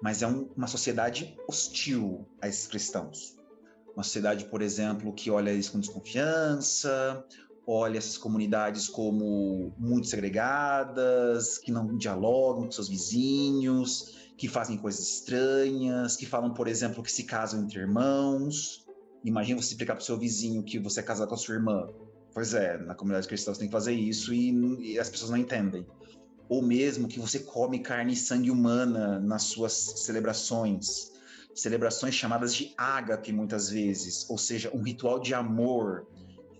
[0.00, 3.36] Mas é um, uma sociedade hostil a esses cristãos.
[3.94, 7.24] Uma sociedade, por exemplo, que olha eles com desconfiança,
[7.66, 15.08] olha essas comunidades como muito segregadas, que não dialogam com seus vizinhos, que fazem coisas
[15.08, 18.86] estranhas, que falam, por exemplo, que se casam entre irmãos.
[19.24, 21.88] Imagina você explicar para o seu vizinho que você é casado com a sua irmã.
[22.34, 25.36] Pois é, na comunidade cristã você tem que fazer isso e, e as pessoas não
[25.36, 25.86] entendem.
[26.48, 29.72] Ou mesmo que você come carne e sangue humana nas suas
[30.04, 31.12] celebrações.
[31.54, 36.06] Celebrações chamadas de ágape, muitas vezes, ou seja, um ritual de amor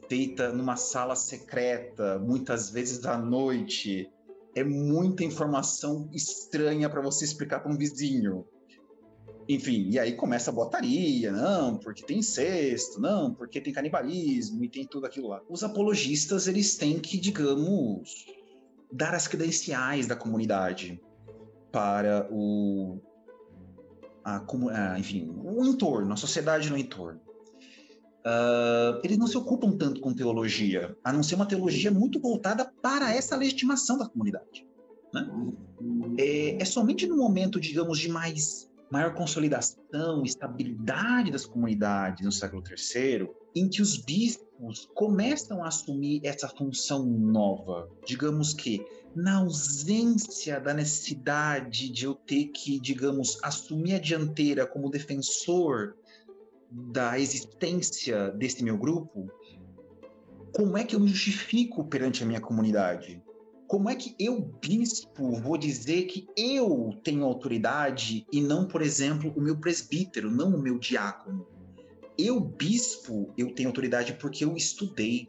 [0.09, 4.11] feita numa sala secreta, muitas vezes à noite,
[4.55, 8.47] é muita informação estranha para você explicar para um vizinho.
[9.49, 14.69] Enfim, e aí começa a botaria, não, porque tem incesto, não, porque tem canibalismo e
[14.69, 15.43] tem tudo aquilo lá.
[15.49, 18.27] Os apologistas, eles têm que, digamos,
[18.93, 21.01] dar as credenciais da comunidade
[21.73, 23.01] para o
[24.25, 27.21] a, a, enfim, o entorno, a sociedade no entorno.
[28.25, 32.73] Uh, eles não se ocupam tanto com teologia, a não ser uma teologia muito voltada
[32.81, 34.65] para essa legitimação da comunidade.
[35.13, 35.29] Né?
[36.19, 42.63] É, é, somente no momento, digamos, de mais maior consolidação, estabilidade das comunidades no século
[42.63, 47.89] III, em que os bispos começam a assumir essa função nova.
[48.07, 48.85] Digamos que
[49.15, 55.95] na ausência da necessidade de eu ter que, digamos, assumir a dianteira como defensor
[56.71, 59.31] da existência desse meu grupo,
[60.53, 63.23] como é que eu me justifico perante a minha comunidade?
[63.67, 69.33] Como é que eu, bispo, vou dizer que eu tenho autoridade e não, por exemplo,
[69.35, 71.47] o meu presbítero, não o meu diácono?
[72.19, 75.27] Eu, bispo, eu tenho autoridade porque eu estudei,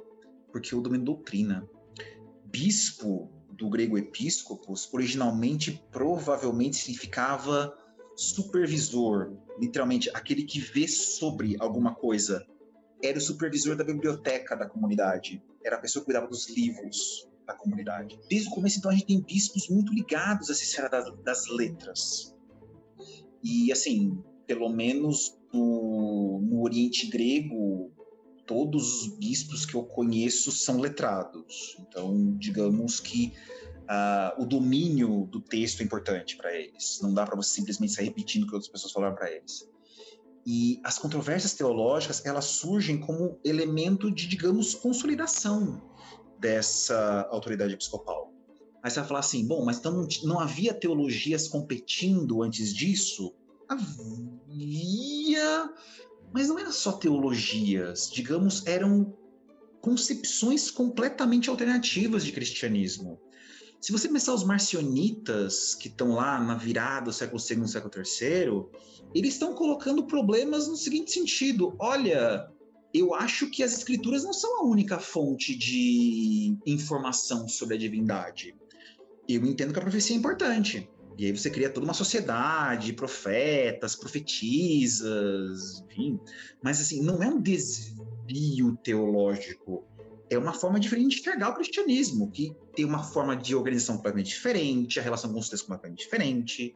[0.52, 1.68] porque eu domino doutrina.
[2.46, 7.76] Bispo, do grego episcopos, originalmente provavelmente significava
[8.16, 12.46] supervisor, literalmente aquele que vê sobre alguma coisa.
[13.02, 17.54] Era o supervisor da biblioteca da comunidade, era a pessoa que cuidava dos livros da
[17.54, 18.20] comunidade.
[18.30, 22.36] Desde o começo, então, a gente tem bispos muito ligados essa esfera das, das letras.
[23.44, 27.92] E, assim, pelo menos no, no Oriente Grego,
[28.46, 31.78] todos os bispos que eu conheço são letrados.
[31.80, 33.34] Então, digamos que
[33.84, 37.00] uh, o domínio do texto é importante para eles.
[37.02, 39.68] Não dá para você simplesmente sair repetindo o que outras pessoas falaram para eles.
[40.46, 45.82] E as controvérsias teológicas, elas surgem como elemento de, digamos, consolidação
[46.38, 48.34] dessa autoridade episcopal.
[48.84, 53.34] Aí você vai falar assim, bom, mas então não havia teologias competindo antes disso?
[53.74, 55.70] Havia,
[56.32, 59.16] mas não eram só teologias, digamos, eram
[59.82, 63.20] concepções completamente alternativas de cristianismo.
[63.82, 67.92] Se você pensar os marcionitas que estão lá na virada do século II e século
[67.94, 72.48] III, eles estão colocando problemas no seguinte sentido: olha,
[72.94, 78.56] eu acho que as escrituras não são a única fonte de informação sobre a divindade.
[79.28, 80.90] Eu entendo que a profecia é importante.
[81.18, 86.20] E aí você cria toda uma sociedade de profetas, profetisas, enfim.
[86.62, 89.84] Mas assim, não é um desvio teológico.
[90.30, 94.30] É uma forma diferente de enxergar o cristianismo, que tem uma forma de organização completamente
[94.30, 96.76] diferente, a relação com os textos completamente diferente.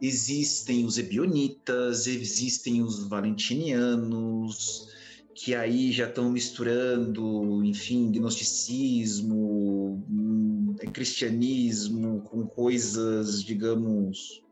[0.00, 4.86] Existem os ebionitas, existem os valentinianos,
[5.34, 14.42] que aí já estão misturando, enfim, gnosticismo, hum, cristianismo com coisas, digamos,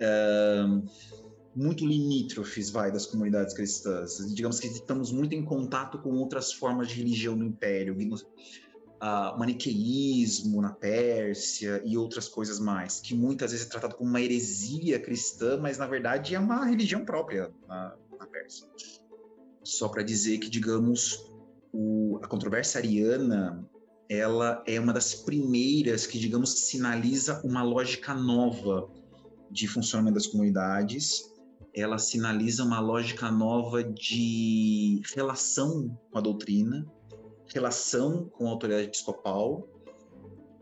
[0.00, 0.64] é,
[1.54, 4.16] muito limítrofes, vai, das comunidades cristãs.
[4.34, 10.60] Digamos que estamos muito em contato com outras formas de religião no Império, uh, maniqueísmo
[10.60, 15.58] na Pérsia e outras coisas mais, que muitas vezes é tratado como uma heresia cristã,
[15.58, 18.66] mas na verdade é uma religião própria na, na Pérsia
[19.66, 21.28] só para dizer que, digamos,
[21.72, 23.68] o, a controvérsia ariana
[24.08, 28.88] ela é uma das primeiras que, digamos, sinaliza uma lógica nova
[29.50, 31.24] de funcionamento das comunidades.
[31.74, 36.86] Ela sinaliza uma lógica nova de relação com a doutrina,
[37.52, 39.68] relação com a autoridade episcopal.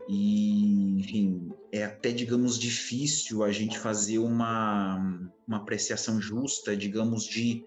[0.09, 7.65] E, enfim, é até, digamos, difícil a gente fazer uma, uma apreciação justa, digamos, de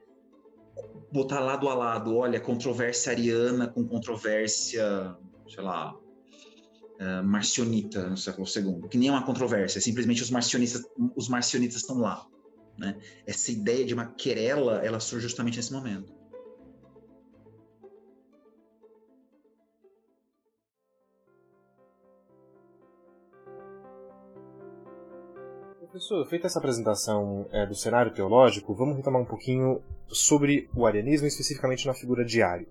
[1.12, 5.16] botar lado a lado, olha, controvérsia ariana com controvérsia,
[5.48, 10.30] sei lá, uh, marcionita no século II, que nem é uma controvérsia, é simplesmente os
[10.30, 10.84] marcionistas,
[11.16, 12.26] os marcionitas estão lá,
[12.78, 12.98] né?
[13.26, 16.17] Essa ideia de uma querela, ela surge justamente nesse momento.
[25.98, 31.26] Professor, feita essa apresentação é, do cenário teológico, vamos retomar um pouquinho sobre o arianismo,
[31.26, 32.68] especificamente na figura de Ario.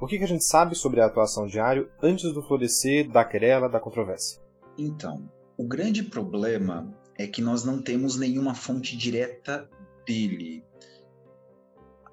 [0.00, 3.22] O que, que a gente sabe sobre a atuação de Ario antes do florescer da
[3.22, 4.40] querela, da controvérsia?
[4.78, 9.68] Então, o grande problema é que nós não temos nenhuma fonte direta
[10.06, 10.64] dele.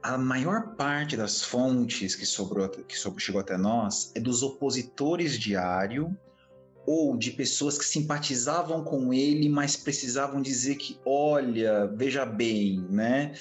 [0.04, 5.56] A maior parte das fontes que, sobrou, que chegou até nós é dos opositores de
[5.56, 6.14] Ario
[6.88, 13.34] ou de pessoas que simpatizavam com ele, mas precisavam dizer que, olha, veja bem, né?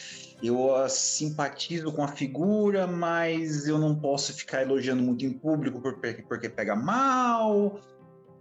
[0.42, 6.24] Eu simpatizo com a figura, mas eu não posso ficar elogiando muito em público porque,
[6.28, 7.80] porque pega mal.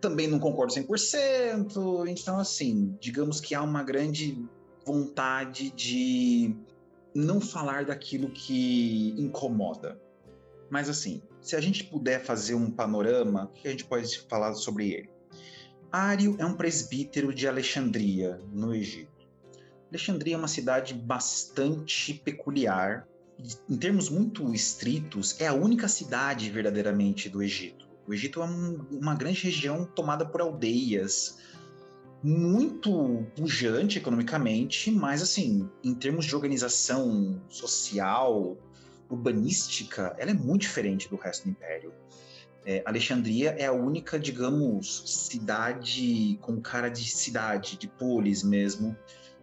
[0.01, 2.07] Também não concordo 100%.
[2.07, 4.43] Então, assim, digamos que há uma grande
[4.83, 6.55] vontade de
[7.13, 10.01] não falar daquilo que incomoda.
[10.69, 14.55] Mas, assim, se a gente puder fazer um panorama, o que a gente pode falar
[14.55, 15.09] sobre ele?
[15.91, 19.27] Ário é um presbítero de Alexandria, no Egito.
[19.89, 23.07] Alexandria é uma cidade bastante peculiar.
[23.69, 27.87] Em termos muito estritos, é a única cidade verdadeiramente do Egito.
[28.07, 31.37] O Egito é um, uma grande região tomada por aldeias,
[32.23, 38.57] muito pujante economicamente, mas assim, em termos de organização social,
[39.09, 41.93] urbanística, ela é muito diferente do resto do império.
[42.65, 48.97] É, Alexandria é a única, digamos, cidade com cara de cidade, de polis mesmo,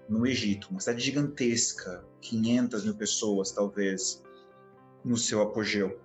[0.08, 0.68] no Egito.
[0.70, 4.22] Uma cidade gigantesca, 500 mil pessoas, talvez,
[5.04, 6.00] no seu apogeu.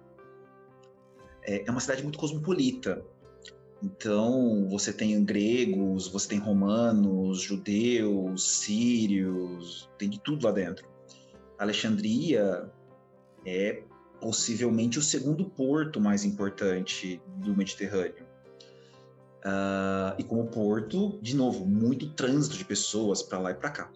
[1.41, 3.03] É, é uma cidade muito cosmopolita.
[3.81, 10.87] Então, você tem gregos, você tem romanos, judeus, sírios, tem de tudo lá dentro.
[11.57, 12.71] Alexandria
[13.47, 13.81] é
[14.19, 18.27] possivelmente o segundo porto mais importante do Mediterrâneo.
[19.45, 23.91] Uh, e como porto, de novo, muito trânsito de pessoas para lá e para cá.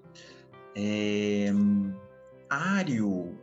[0.73, 1.51] É,
[2.49, 3.37] Ário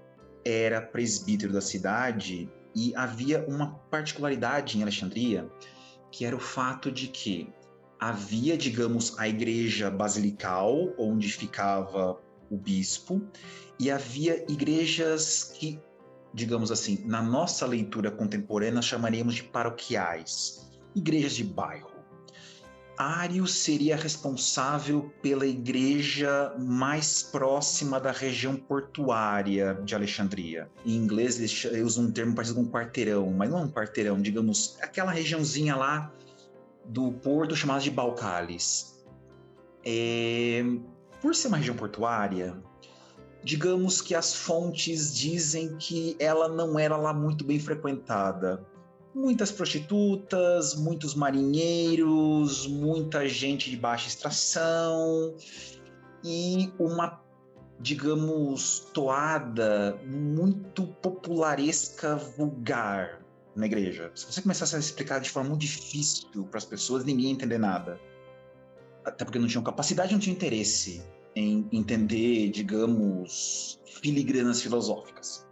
[0.45, 5.47] era presbítero da cidade e havia uma particularidade em Alexandria,
[6.11, 7.53] que era o fato de que
[8.01, 12.19] havia, digamos, a igreja basilical, onde ficava
[12.51, 13.21] o bispo,
[13.79, 15.79] e havia igrejas que
[16.33, 21.99] digamos assim, na nossa leitura contemporânea, chamaríamos de paroquiais, igrejas de bairro.
[22.99, 30.69] Ário seria responsável pela igreja mais próxima da região portuária de Alexandria.
[30.85, 34.77] Em inglês eles usam um termo parecido com quarteirão, mas não é um quarteirão, digamos,
[34.83, 36.13] aquela regiãozinha lá
[36.87, 39.01] do porto chamada de Balcales.
[39.85, 40.65] É...
[41.23, 42.57] Por ser uma região portuária,
[43.49, 48.63] digamos que as fontes dizem que ela não era lá muito bem frequentada.
[49.15, 55.35] Muitas prostitutas, muitos marinheiros, muita gente de baixa extração
[56.23, 57.23] e uma,
[57.81, 63.19] digamos, toada muito popularesca, vulgar
[63.57, 64.13] na igreja.
[64.15, 67.57] Se você começasse a explicar de forma muito difícil para as pessoas, ninguém ia entender
[67.57, 67.99] nada.
[69.07, 71.03] Até porque não tinham capacidade, não tinham interesse
[71.39, 75.47] em entender, digamos, filigranas filosóficas.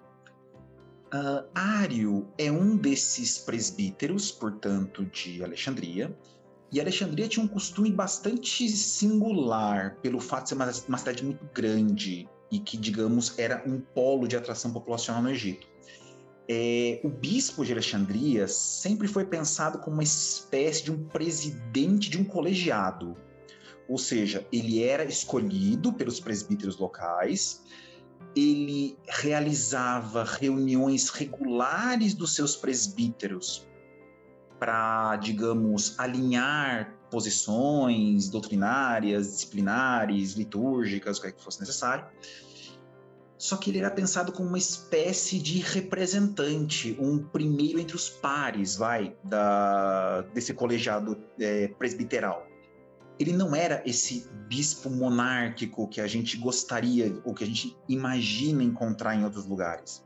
[1.14, 6.16] Uh, Ário é um desses presbíteros, portanto, de Alexandria,
[6.72, 11.48] e Alexandria tinha um costume bastante singular pelo fato de ser uma, uma cidade muito
[11.54, 15.68] grande e que, digamos, era um polo de atração populacional no Egito.
[16.48, 22.18] É, o bispo de Alexandria sempre foi pensado como uma espécie de um presidente de
[22.18, 23.16] um colegiado.
[23.88, 27.62] Ou seja, ele era escolhido pelos presbíteros locais,
[28.34, 33.66] ele realizava reuniões regulares dos seus presbíteros
[34.58, 42.04] para, digamos, alinhar posições doutrinárias, disciplinares, litúrgicas, o que é que fosse necessário.
[43.38, 48.76] Só que ele era pensado como uma espécie de representante, um primeiro entre os pares,
[48.76, 52.46] vai, da, desse colegiado é, presbiteral
[53.18, 58.62] ele não era esse bispo monárquico que a gente gostaria ou que a gente imagina
[58.62, 60.04] encontrar em outros lugares.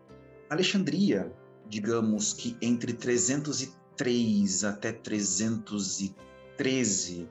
[0.48, 1.32] Alexandria,
[1.68, 7.28] digamos que entre 303 até 313,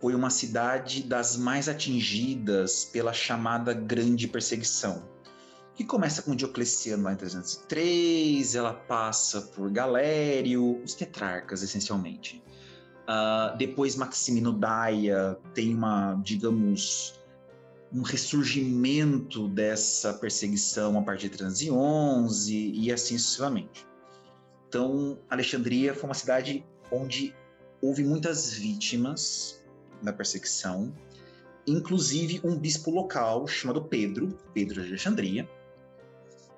[0.00, 5.04] foi uma cidade das mais atingidas pela chamada Grande Perseguição,
[5.74, 12.42] que começa com Diocleciano lá em 303, ela passa por Galério, os tetrarcas essencialmente.
[13.10, 17.20] Uh, depois Maximino Daia tem uma, digamos,
[17.92, 23.84] um ressurgimento dessa perseguição a partir de 311 e assim sucessivamente.
[24.68, 27.34] Então, Alexandria foi uma cidade onde
[27.82, 29.60] houve muitas vítimas
[30.00, 30.94] da perseguição,
[31.66, 35.48] inclusive um bispo local chamado Pedro, Pedro de Alexandria,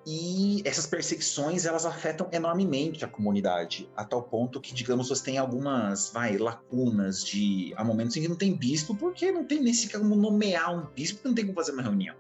[0.05, 5.39] e essas perseguições elas afetam enormemente a comunidade, a tal ponto que, digamos, você tem
[5.39, 7.73] algumas vai, lacunas de.
[7.77, 10.87] Há momentos em que não tem bispo, porque não tem nem sequer como nomear um
[10.87, 12.17] bispo, não tem como fazer uma reunião,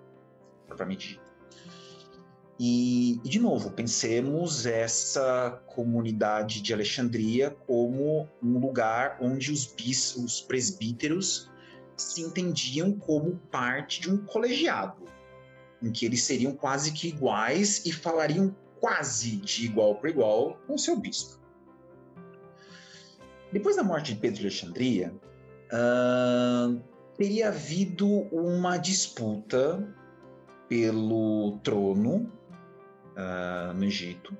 [0.68, 1.32] propriamente dito.
[2.60, 10.22] E, e, de novo, pensemos essa comunidade de Alexandria como um lugar onde os bispos,
[10.22, 11.50] os presbíteros,
[11.96, 15.02] se entendiam como parte de um colegiado
[15.82, 20.78] em que eles seriam quase que iguais e falariam quase de igual para igual com
[20.78, 21.40] seu bispo.
[23.52, 25.14] Depois da morte de Pedro de Alexandria,
[25.72, 26.80] uh,
[27.16, 29.86] teria havido uma disputa
[30.68, 32.32] pelo trono
[33.16, 34.36] uh, no Egito.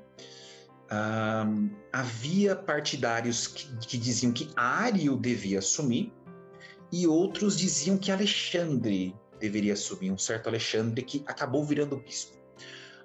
[0.90, 6.12] Um, havia partidários que, que diziam que Ário devia assumir
[6.90, 12.36] e outros diziam que Alexandre deveria assumir, um certo Alexandre que acabou virando bispo.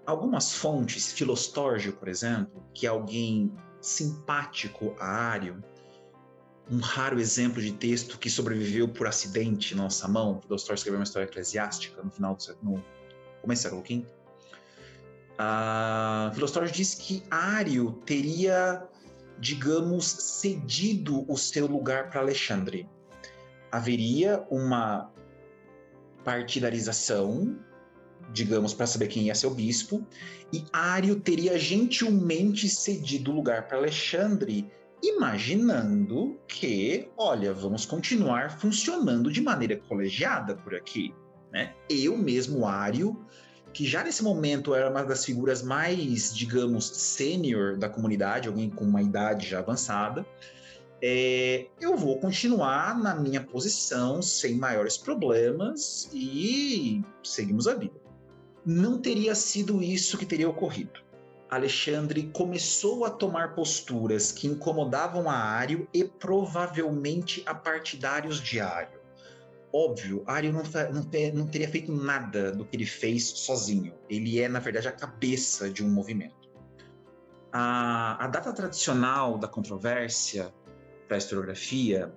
[0.05, 5.61] Algumas fontes, Filostórgio, por exemplo, que é alguém simpático a Ário,
[6.69, 10.39] um raro exemplo de texto que sobreviveu por acidente na nossa mão.
[10.41, 12.83] Filostório escreveu uma história eclesiástica no final do no
[13.41, 14.05] começo do século V.
[15.39, 18.83] Uh, Filostório diz que Ário teria,
[19.39, 22.87] digamos, cedido o seu lugar para Alexandre.
[23.71, 25.11] Haveria uma
[26.27, 27.57] partidarização,
[28.33, 30.05] digamos, para saber quem ia ser o bispo,
[30.51, 34.69] e Ário teria gentilmente cedido o lugar para Alexandre
[35.01, 41.15] imaginando que, olha, vamos continuar funcionando de maneira colegiada por aqui.
[41.49, 41.73] Né?
[41.89, 43.25] Eu mesmo, Ário,
[43.71, 48.83] que já nesse momento era uma das figuras mais, digamos, sênior da comunidade, alguém com
[48.83, 50.25] uma idade já avançada,
[51.01, 57.99] é, eu vou continuar na minha posição sem maiores problemas e seguimos a vida.
[58.65, 61.07] Não teria sido isso que teria ocorrido.
[61.49, 68.99] Alexandre começou a tomar posturas que incomodavam a Ário e provavelmente a partidários de Ário.
[69.71, 73.93] Óbvio, Ário não, não, não, teria feito nada do que ele fez sozinho.
[74.09, 76.35] Ele é, na verdade, a cabeça de um movimento.
[77.53, 80.53] A, a data tradicional da controvérsia
[81.07, 82.13] para a historiografia,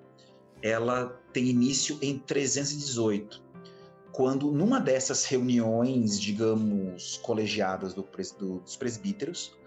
[0.63, 3.43] ela tem início em 318,
[4.13, 8.07] quando numa dessas reuniões, digamos, colegiadas do,
[8.39, 9.59] do, dos presbíteros,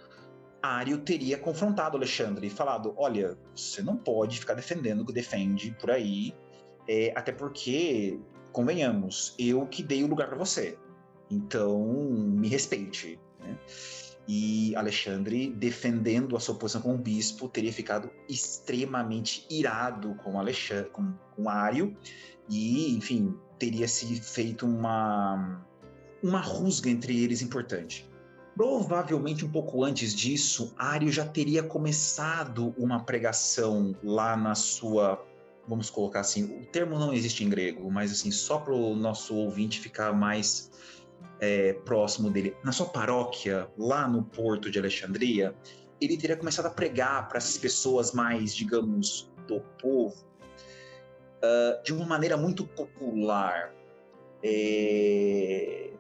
[0.62, 5.76] Ário teria confrontado Alexandre e falado: olha, você não pode ficar defendendo o que defende
[5.80, 6.34] por aí,
[6.88, 8.18] é, até porque,
[8.54, 10.78] convenhamos, eu que dei o lugar para você,
[11.30, 13.20] então me respeite.
[13.40, 13.58] Né?
[14.28, 21.14] E Alexandre, defendendo a sua posição como bispo, teria ficado extremamente irado com, Alexandre, com,
[21.36, 21.44] com
[22.50, 25.66] e, enfim, teria se feito uma,
[26.22, 28.10] uma rusga entre eles importante.
[28.56, 35.26] Provavelmente um pouco antes disso, Ario já teria começado uma pregação lá na sua,
[35.68, 39.36] vamos colocar assim, o termo não existe em grego, mas assim, só para o nosso
[39.36, 40.72] ouvinte ficar mais
[41.40, 45.56] é, próximo dele, na sua paróquia, lá no porto de Alexandria,
[46.00, 50.26] ele teria começado a pregar para essas pessoas mais, digamos, do povo,
[51.38, 53.74] uh, de uma maneira muito popular.
[54.44, 55.92] É...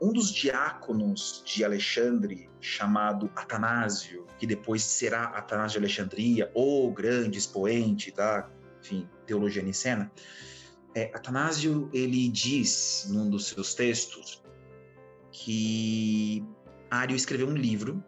[0.00, 7.38] Um dos diáconos de Alexandre, chamado Atanásio, que depois será Atanásio de Alexandria, o grande
[7.38, 10.12] expoente da enfim, teologia nicena,
[10.94, 14.43] é, Atanásio ele diz num dos seus textos
[15.34, 16.46] que
[16.88, 18.02] Ario escreveu um livro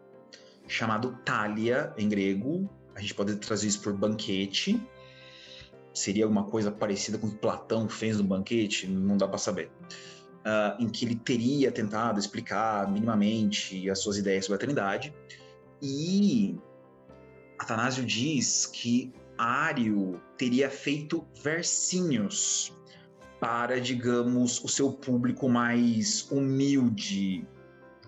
[0.65, 4.81] chamado Thalia, em grego, a gente pode trazer isso por banquete,
[5.93, 9.69] seria alguma coisa parecida com o que Platão fez no banquete, não dá para saber.
[10.39, 15.13] Uh, em que ele teria tentado explicar minimamente as suas ideias sobre a Trindade.
[15.81, 16.57] E
[17.59, 22.73] Atanásio diz que Ário teria feito versinhos
[23.39, 27.47] para, digamos, o seu público mais humilde,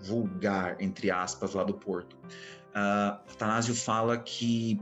[0.02, 2.18] vulgar, entre aspas, lá do Porto.
[2.70, 4.80] Uh, fala que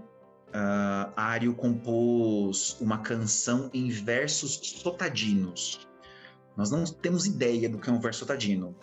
[0.49, 5.87] uh, compôs uma canção em versos sotadinos.
[6.55, 8.75] Nós não temos ideia do que é um verso sotadino,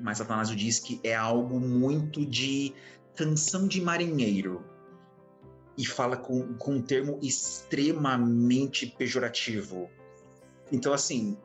[0.00, 2.74] mas Atanásio diz que é algo muito de
[3.14, 4.64] canção de marinheiro
[5.78, 9.90] e fala com, com um termo extremamente pejorativo.
[10.72, 11.36] Então, assim,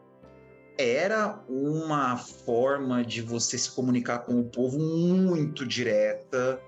[0.78, 6.60] era uma forma de você se comunicar com o povo muito direta,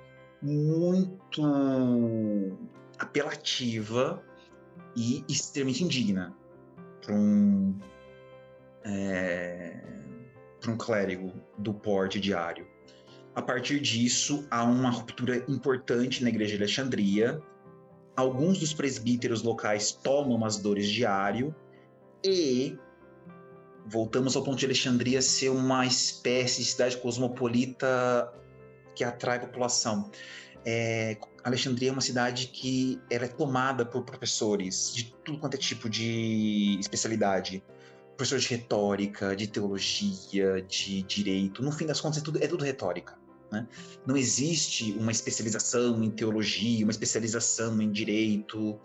[0.42, 1.42] muito
[3.00, 4.22] apelativa
[4.96, 6.36] e extremamente indigna
[7.02, 7.80] para um,
[8.84, 9.82] é,
[10.68, 12.68] um clérigo do porte diário.
[13.36, 17.42] A partir disso, há uma ruptura importante na igreja de Alexandria.
[18.16, 21.56] Alguns dos presbíteros locais tomam as dores diário
[22.24, 22.78] e
[23.86, 28.34] voltamos ao ponto de Alexandria ser uma espécie de cidade cosmopolita
[28.96, 30.10] que atrai população.
[30.66, 35.58] É, Alexandria é uma cidade que ela é tomada por professores de tudo quanto é
[35.58, 37.62] tipo de especialidade.
[38.16, 41.62] Professores de retórica, de teologia, de direito.
[41.62, 43.18] No fim das contas, é tudo, é tudo retórica.
[43.52, 43.68] Né?
[44.06, 48.80] Não existe uma especialização em teologia, uma especialização em direito,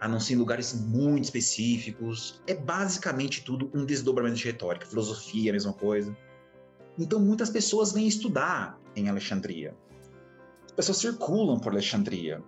[0.00, 2.40] a não ser em lugares muito específicos.
[2.46, 4.86] É basicamente tudo um desdobramento de retórica.
[4.86, 6.16] Filosofia, a mesma coisa.
[6.98, 9.74] Então, muitas pessoas vêm estudar em Alexandria.
[10.76, 12.42] pessoas circulam por Alexandria.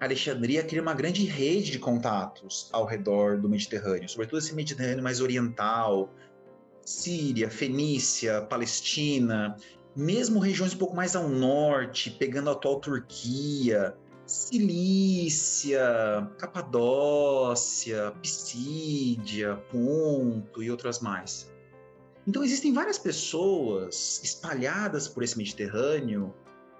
[0.00, 5.20] Alexandria cria uma grande rede de contatos ao redor do Mediterrâneo, sobretudo esse Mediterrâneo mais
[5.20, 6.10] oriental,
[6.82, 9.56] Síria, Fenícia, Palestina,
[9.94, 13.94] mesmo regiões um pouco mais ao norte, pegando a atual Turquia,
[14.30, 21.50] Cilícia, Capadócia, Pisídia, Ponto e outras mais.
[22.24, 26.32] Então existem várias pessoas espalhadas por esse Mediterrâneo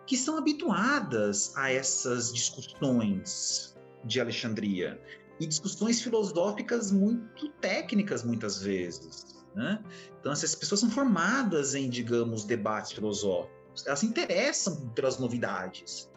[0.06, 5.00] que são habituadas a essas discussões de Alexandria
[5.40, 9.26] e discussões filosóficas muito técnicas muitas vezes.
[9.56, 9.82] Né?
[10.20, 13.84] Então essas pessoas são formadas em, digamos, debates filosóficos.
[13.88, 16.09] Elas se interessam pelas novidades.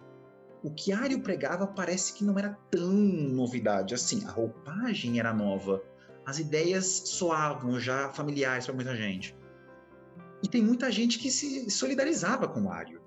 [0.64, 4.26] O que Ario pregava parece que não era tão novidade assim.
[4.26, 5.84] A roupagem era nova,
[6.26, 9.36] as ideias soavam já familiares para muita gente.
[10.41, 13.03] E tem muita gente que se solidarizava com Ario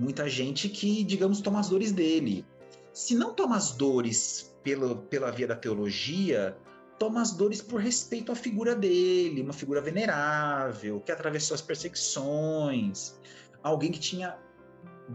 [0.00, 2.44] muita gente que, digamos, toma as dores dele.
[2.92, 6.56] Se não toma as dores pela, pela via da teologia,
[6.98, 13.14] toma as dores por respeito à figura dele, uma figura venerável, que atravessou as perseguições,
[13.62, 14.36] alguém que tinha,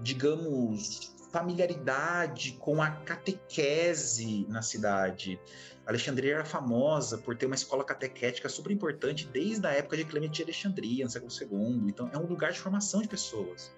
[0.03, 5.37] digamos, familiaridade com a catequese na cidade.
[5.85, 10.37] Alexandria era famosa por ter uma escola catequética super importante desde a época de Clemente
[10.37, 11.89] de Alexandria, no século II.
[11.89, 13.69] Então, é um lugar de formação de pessoas.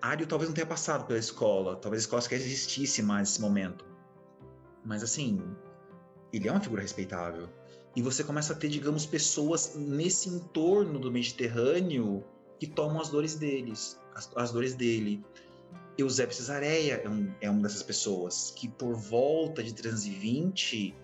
[0.00, 3.84] Ario talvez não tenha passado pela escola, talvez a escola sequer existisse mais nesse momento.
[4.84, 5.42] Mas assim,
[6.32, 7.48] ele é uma figura respeitável.
[7.96, 12.22] E você começa a ter, digamos, pessoas nesse entorno do Mediterrâneo
[12.60, 15.24] que tomam as dores deles, as, as dores dele.
[15.96, 20.94] Eusébio Cesareia é, um, é uma dessas pessoas que, por volta de 320,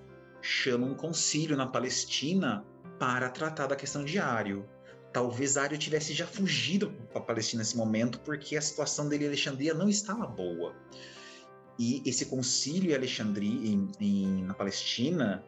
[0.42, 2.64] chama um concílio na Palestina
[2.98, 4.68] para tratar da questão de Ario
[5.12, 9.28] talvez Ario tivesse já fugido para a Palestina nesse momento, porque a situação dele em
[9.28, 10.74] Alexandria não estava boa.
[11.78, 15.44] E esse concílio em Alexandria, em, em, na Palestina,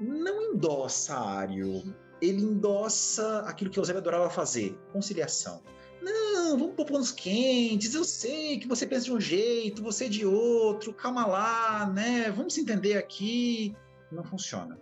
[0.00, 1.94] não endossa Ario.
[2.20, 5.62] Ele endossa aquilo que Eusébio adorava fazer, conciliação.
[6.02, 7.94] Não, vamos pôr panos quentes.
[7.94, 10.92] Eu sei que você pensa de um jeito, você de outro.
[10.92, 12.30] Calma lá, né?
[12.30, 13.74] Vamos se entender aqui.
[14.10, 14.78] Não funciona.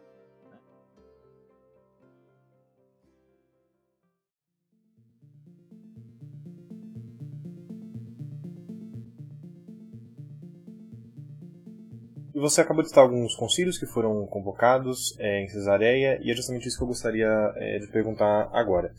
[12.37, 16.35] E você acabou de citar alguns concílios que foram convocados é, em Cesareia, e é
[16.35, 18.95] justamente isso que eu gostaria é, de perguntar agora.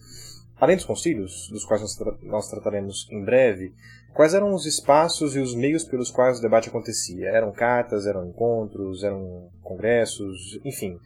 [0.60, 3.74] Além dos concílios, dos quais nós, tra nós, trataremos em breve,
[4.14, 7.30] quais eram os espaços e os meios pelos quais o debate acontecia?
[7.30, 11.00] Eram cartas, eram encontros, eram congressos, enfim.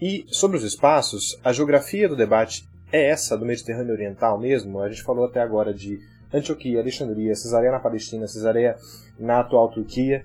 [0.00, 4.80] E sobre os espaços, a geografia do debate é essa do Mediterrâneo Oriental mesmo?
[4.80, 5.98] A gente falou até agora de
[6.32, 8.76] Antioquia, Alexandria, Cesareia na Palestina, Cesareia
[9.18, 10.22] na atual Turquia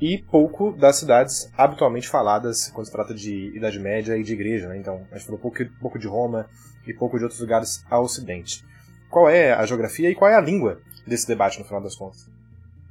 [0.00, 4.68] e pouco das cidades habitualmente faladas quando se trata de Idade Média e de igreja.
[4.68, 4.76] Né?
[4.76, 6.46] Então, a gente falou pouco, pouco de Roma
[6.86, 8.64] e pouco de outros lugares ao ocidente.
[9.10, 12.28] Qual é a geografia e qual é a língua desse debate, no final das contas?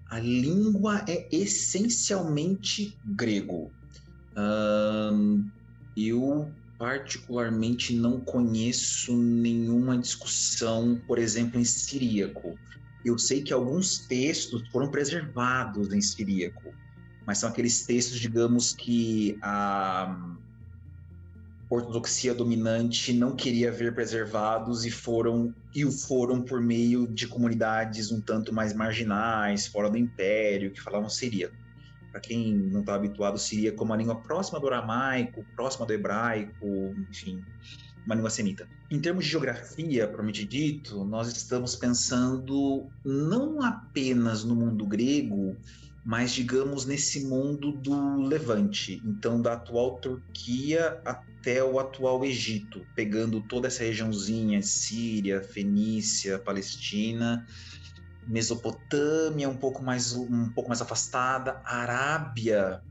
[0.10, 3.72] A língua é essencialmente grego.
[5.96, 12.58] Eu, particularmente, não conheço nenhuma discussão, por exemplo, em siríaco.
[13.04, 16.74] Eu sei que alguns textos foram preservados em siríaco
[17.26, 20.16] mas são aqueles textos, digamos, que a
[21.70, 28.11] ortodoxia dominante não queria ver preservados e foram e o foram por meio de comunidades
[28.11, 31.55] um tanto mais marginais, fora do império, que falavam siríaco.
[32.11, 36.95] Para quem não está habituado, siria como uma língua próxima do aramaico, próxima do hebraico,
[37.09, 37.43] enfim,
[38.05, 38.68] uma língua semita.
[38.89, 45.57] Em termos de geografia, propriamente dito, nós estamos pensando não apenas no mundo grego,
[46.06, 53.41] mas digamos nesse mundo do Levante, então da atual Turquia até o atual Egito, pegando
[53.41, 57.47] toda essa regiãozinha, Síria, Fenícia, Palestina,
[58.28, 62.84] Mesopotâmia um pouco mais um pouco mais afastada, Arábia,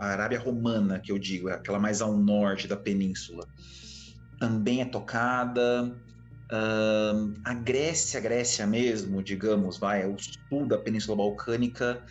[0.00, 3.46] a Arábia Romana, que eu digo, é aquela mais ao norte da península,
[4.40, 5.94] também é tocada.
[6.46, 12.04] Uh, a Grécia, a Grécia mesmo, digamos, vai, o sul da Península Balcânica,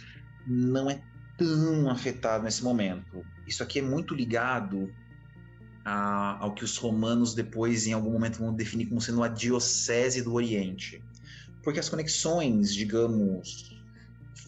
[0.45, 1.01] não é
[1.37, 3.25] tão afetado nesse momento.
[3.47, 4.93] Isso aqui é muito ligado
[5.83, 10.21] a, ao que os romanos depois, em algum momento, vão definir como sendo a diocese
[10.21, 11.03] do Oriente.
[11.63, 13.75] Porque as conexões, digamos,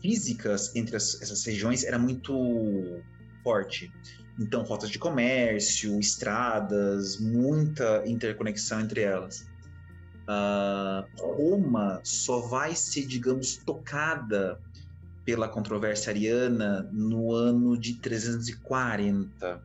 [0.01, 3.01] físicas entre as, essas regiões era muito
[3.43, 3.91] forte.
[4.39, 9.47] Então, rotas de comércio, estradas, muita interconexão entre elas.
[10.27, 14.59] Uh, Roma só vai ser, digamos, tocada
[15.28, 19.61] pela controvérsia ariana no ano de 340,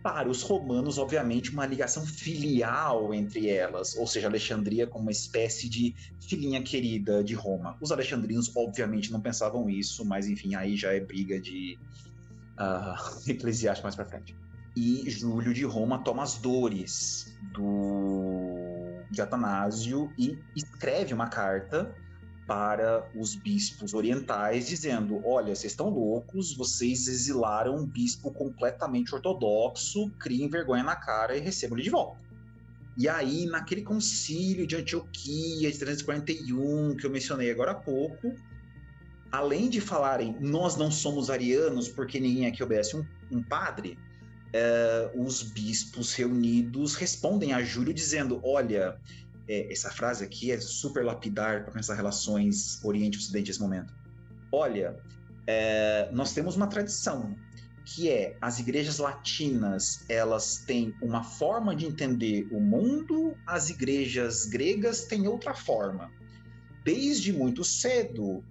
[0.06, 5.68] para os romanos, obviamente, uma ligação filial entre elas, ou seja, Alexandria como uma espécie
[5.68, 7.76] de filhinha querida de Roma.
[7.82, 11.80] Os alexandrinos, obviamente, não pensavam isso, mas enfim, aí já é briga de
[12.62, 14.36] uh, eclesiástico mais para frente.
[14.76, 21.96] E Júlio de Roma toma as dores do de Atanásio e escreve uma carta
[22.48, 30.10] para os bispos orientais, dizendo: olha, vocês estão loucos, vocês exilaram um bispo completamente ortodoxo,
[30.20, 32.20] criem vergonha na cara e recebam ele de volta.
[32.98, 38.34] E aí, naquele concílio de Antioquia de 341, que eu mencionei agora há pouco,
[39.32, 43.98] além de falarem nós não somos arianos porque ninguém aqui obedece um, um padre,
[44.54, 48.98] é, os bispos reunidos respondem a Júlio dizendo: olha,
[49.48, 53.94] é, essa frase aqui é super lapidar para pensar relações Oriente-Ocidente nesse momento.
[54.52, 54.98] Olha,
[55.48, 57.36] é, nós temos uma tradição
[57.86, 64.46] que é as igrejas latinas elas têm uma forma de entender o mundo, as igrejas
[64.46, 66.12] gregas têm outra forma.
[66.84, 68.44] Desde muito cedo,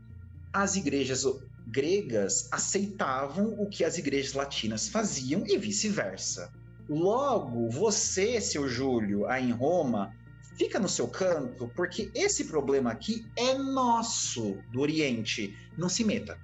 [0.52, 1.24] as igrejas
[1.66, 6.52] gregas aceitavam o que as igrejas latinas faziam e vice-versa.
[6.88, 10.14] Logo, você, seu Júlio, aí em Roma,
[10.56, 15.56] fica no seu canto, porque esse problema aqui é nosso do Oriente.
[15.76, 16.38] Não se meta.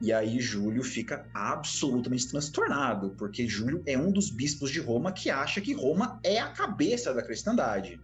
[0.00, 5.30] E aí Júlio fica absolutamente transtornado, porque Júlio é um dos bispos de Roma que
[5.30, 8.00] acha que Roma é a cabeça da cristandade.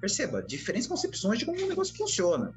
[0.00, 2.54] Perceba, diferentes concepções de como o negócio funciona.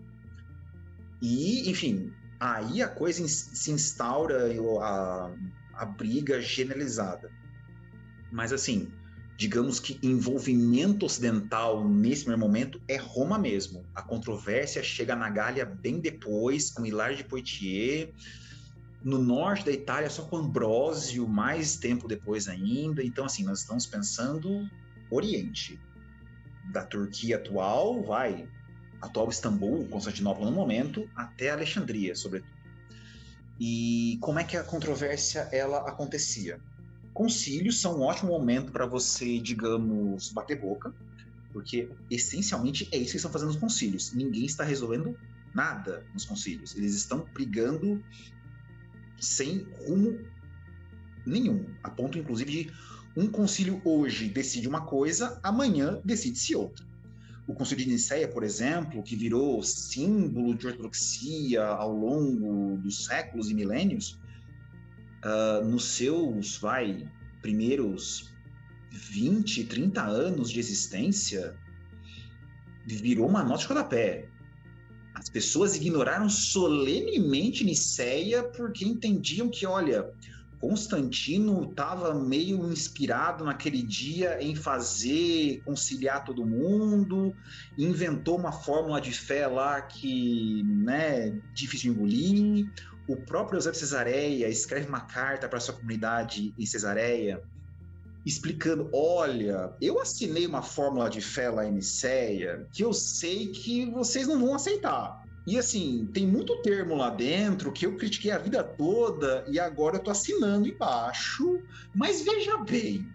[1.22, 4.48] E, enfim, aí a coisa se instaura,
[4.82, 5.32] a,
[5.74, 7.32] a briga generalizada.
[8.32, 8.92] Mas assim,
[9.38, 13.86] digamos que envolvimento ocidental nesse primeiro momento é Roma mesmo.
[13.94, 18.10] A controvérsia chega na Gália bem depois, com Hilário de Poitiers.
[19.04, 23.04] No norte da Itália, só com Ambrósio, mais tempo depois ainda.
[23.04, 24.70] Então, assim, nós estamos pensando
[25.12, 25.80] Oriente.
[26.72, 28.48] Da Turquia atual, vai,
[29.02, 32.56] atual Istambul, Constantinopla no momento, até Alexandria, sobretudo.
[33.60, 36.60] E como é que a controvérsia ela acontecia?
[37.16, 40.94] Concílios são um ótimo momento para você, digamos, bater boca,
[41.54, 44.12] porque essencialmente é isso que estão fazendo os concílios.
[44.12, 45.18] Ninguém está resolvendo
[45.54, 46.76] nada nos concílios.
[46.76, 48.04] Eles estão brigando
[49.18, 50.20] sem rumo
[51.26, 52.74] nenhum, a ponto inclusive de
[53.16, 56.86] um concílio hoje decide uma coisa, amanhã decide-se outra.
[57.48, 63.50] O concílio de Nicéia, por exemplo, que virou símbolo de ortodoxia ao longo dos séculos
[63.50, 64.20] e milênios,
[65.26, 67.10] uh, nos seus, vai,
[67.42, 68.32] primeiros
[68.92, 71.56] 20, 30 anos de existência,
[72.86, 74.30] virou uma nota de rodapé.
[75.16, 80.14] As pessoas ignoraram solenemente Niceia porque entendiam que, olha,
[80.60, 87.36] Constantino estava meio inspirado naquele dia em fazer conciliar todo mundo,
[87.78, 92.72] inventou uma fórmula de fé lá que, né, difícil de engolir
[93.08, 97.42] o próprio Eusébio Cesareia escreve uma carta para sua comunidade em Cesareia,
[98.26, 103.86] explicando: olha, eu assinei uma fórmula de fé lá em Niceia que eu sei que
[103.92, 105.24] vocês não vão aceitar.
[105.48, 109.98] E assim, tem muito termo lá dentro que eu critiquei a vida toda e agora
[109.98, 111.62] eu tô assinando embaixo,
[111.94, 113.08] mas veja bem.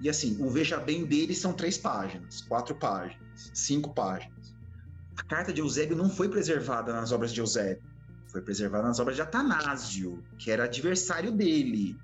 [0.00, 4.54] E assim, o veja bem deles são três páginas, quatro páginas, cinco páginas.
[5.18, 7.82] A carta de Eusébio não foi preservada nas obras de Eusébio,
[8.36, 11.96] foi preservada nas obras de Atanásio, que era adversário dele,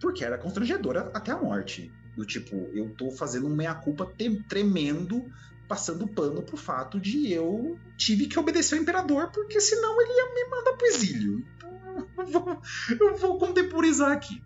[0.00, 1.92] porque era constrangedora até a morte.
[2.16, 4.10] Do tipo, eu tô fazendo um meia-culpa
[4.48, 5.24] tremendo,
[5.68, 10.34] passando pano pro fato de eu tive que obedecer ao imperador, porque senão ele ia
[10.34, 11.46] me mandar pro exílio.
[11.56, 12.62] Então, eu vou,
[13.00, 14.42] eu vou contemporizar aqui.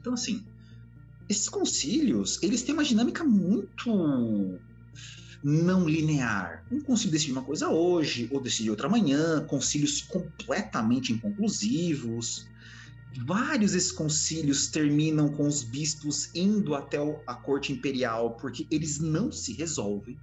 [0.00, 0.46] Então, assim,
[1.28, 4.58] esses concílios, eles têm uma dinâmica muito
[5.42, 6.64] não linear.
[6.70, 12.46] Um concílio decide uma coisa hoje, ou decide outra amanhã, concílios completamente inconclusivos.
[13.24, 19.32] Vários desses concílios terminam com os bispos indo até a corte imperial porque eles não
[19.32, 20.18] se resolvem.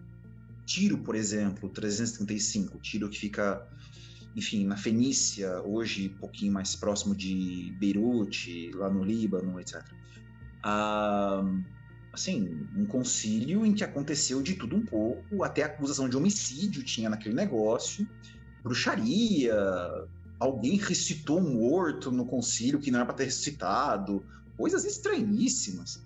[0.65, 3.67] Tiro, por exemplo, 335, Tiro que fica,
[4.35, 9.83] enfim, na Fenícia, hoje um pouquinho mais próximo de Beirute, lá no Líbano, etc.
[10.63, 11.43] Ah,
[12.15, 17.09] assim, um concílio em que aconteceu de tudo um pouco, até acusação de homicídio tinha
[17.09, 18.07] naquele negócio,
[18.63, 19.55] bruxaria,
[20.39, 24.25] alguém recitou um morto no concílio que não era para ter recitado,
[24.57, 26.01] coisas estranhíssimas.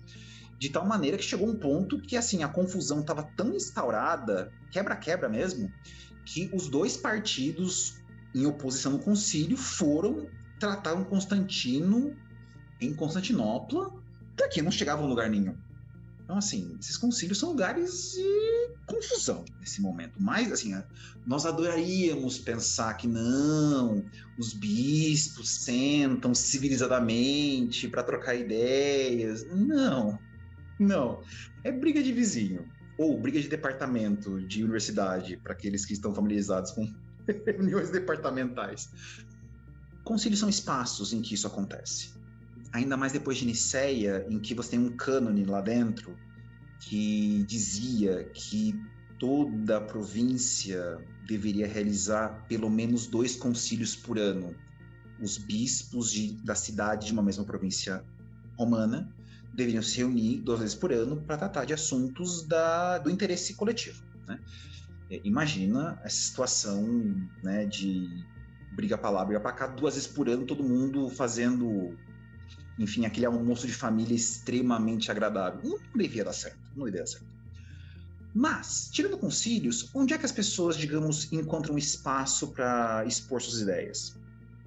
[0.58, 5.28] De tal maneira que chegou um ponto que assim a confusão estava tão instaurada, quebra-quebra
[5.28, 5.72] mesmo,
[6.24, 7.98] que os dois partidos
[8.34, 12.14] em oposição no concílio foram tratar um Constantino
[12.80, 13.90] em Constantinopla,
[14.36, 15.56] porque não chegava a lugar nenhum.
[16.30, 20.14] Então, assim, esses concílios são lugares de confusão nesse momento.
[20.22, 20.80] Mas, assim,
[21.26, 24.04] nós adoraríamos pensar que não,
[24.38, 29.44] os bispos sentam civilizadamente para trocar ideias.
[29.52, 30.20] Não,
[30.78, 31.20] não.
[31.64, 32.64] É briga de vizinho.
[32.96, 36.88] Ou briga de departamento de universidade, para aqueles que estão familiarizados com
[37.44, 38.88] reuniões departamentais.
[40.04, 42.19] Concílios são espaços em que isso acontece
[42.72, 46.16] ainda mais depois de Niceia, em que você tem um cânone lá dentro
[46.80, 48.74] que dizia que
[49.18, 54.54] toda a província deveria realizar pelo menos dois concílios por ano.
[55.20, 58.02] Os bispos de, da cidade de uma mesma província
[58.58, 59.14] romana
[59.52, 64.02] deveriam se reunir duas vezes por ano para tratar de assuntos da, do interesse coletivo.
[64.26, 64.40] Né?
[65.10, 68.24] É, imagina essa situação né, de
[68.72, 71.94] briga para lá, briga para cá, duas vezes por ano, todo mundo fazendo
[72.80, 75.60] enfim, aquele almoço de família extremamente agradável.
[75.62, 77.26] Não devia dar certo, não devia dar certo.
[78.34, 84.16] Mas, tirando concílios, onde é que as pessoas, digamos, encontram espaço para expor suas ideias?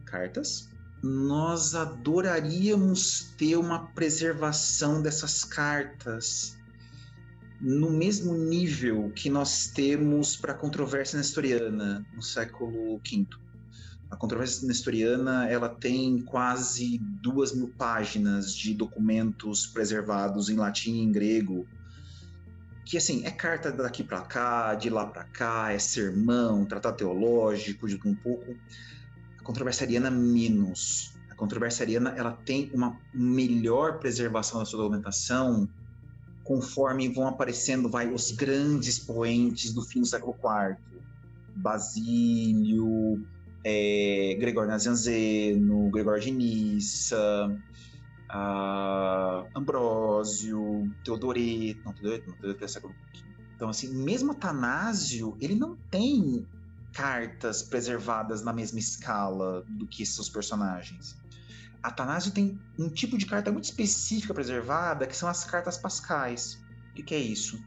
[0.06, 0.70] Cartas.
[1.02, 6.56] Nós adoraríamos ter uma preservação dessas cartas
[7.60, 13.28] no mesmo nível que nós temos para a controvérsia nestoriana no século V.
[14.14, 21.00] A controvérsia nestoriana ela tem quase duas mil páginas de documentos preservados em latim e
[21.02, 21.68] em grego,
[22.86, 27.88] que assim é carta daqui para cá, de lá para cá, é sermão, tratado teológico,
[27.88, 28.56] de um pouco.
[29.40, 31.16] A controvérsia ariana menos.
[31.32, 35.68] A controvérsia ariana ela tem uma melhor preservação da sua documentação
[36.44, 40.78] conforme vão aparecendo vai os grandes poentes do fim do século IV,
[41.56, 43.26] Basílio,
[43.64, 47.56] é, Gregório Nazianzeno, Gregório de Nissa,
[49.56, 53.24] Ambrósio, Teodoreto, não, Teodoreto não, Teodoreto é século V.
[53.56, 56.46] Então, assim, mesmo Atanásio, ele não tem
[56.92, 61.16] cartas preservadas na mesma escala do que seus personagens.
[61.82, 66.60] Atanásio tem um tipo de carta muito específica preservada, que são as cartas pascais.
[66.92, 67.62] O que, que é isso?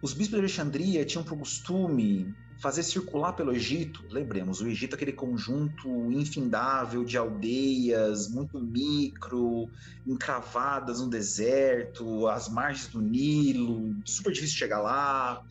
[0.00, 4.04] Os bispos de Alexandria tinham por costume fazer circular pelo Egito.
[4.08, 9.68] Lembremos, o Egito é aquele conjunto infindável de aldeias muito micro,
[10.06, 15.42] encravadas no deserto, às margens do Nilo, super difícil chegar lá.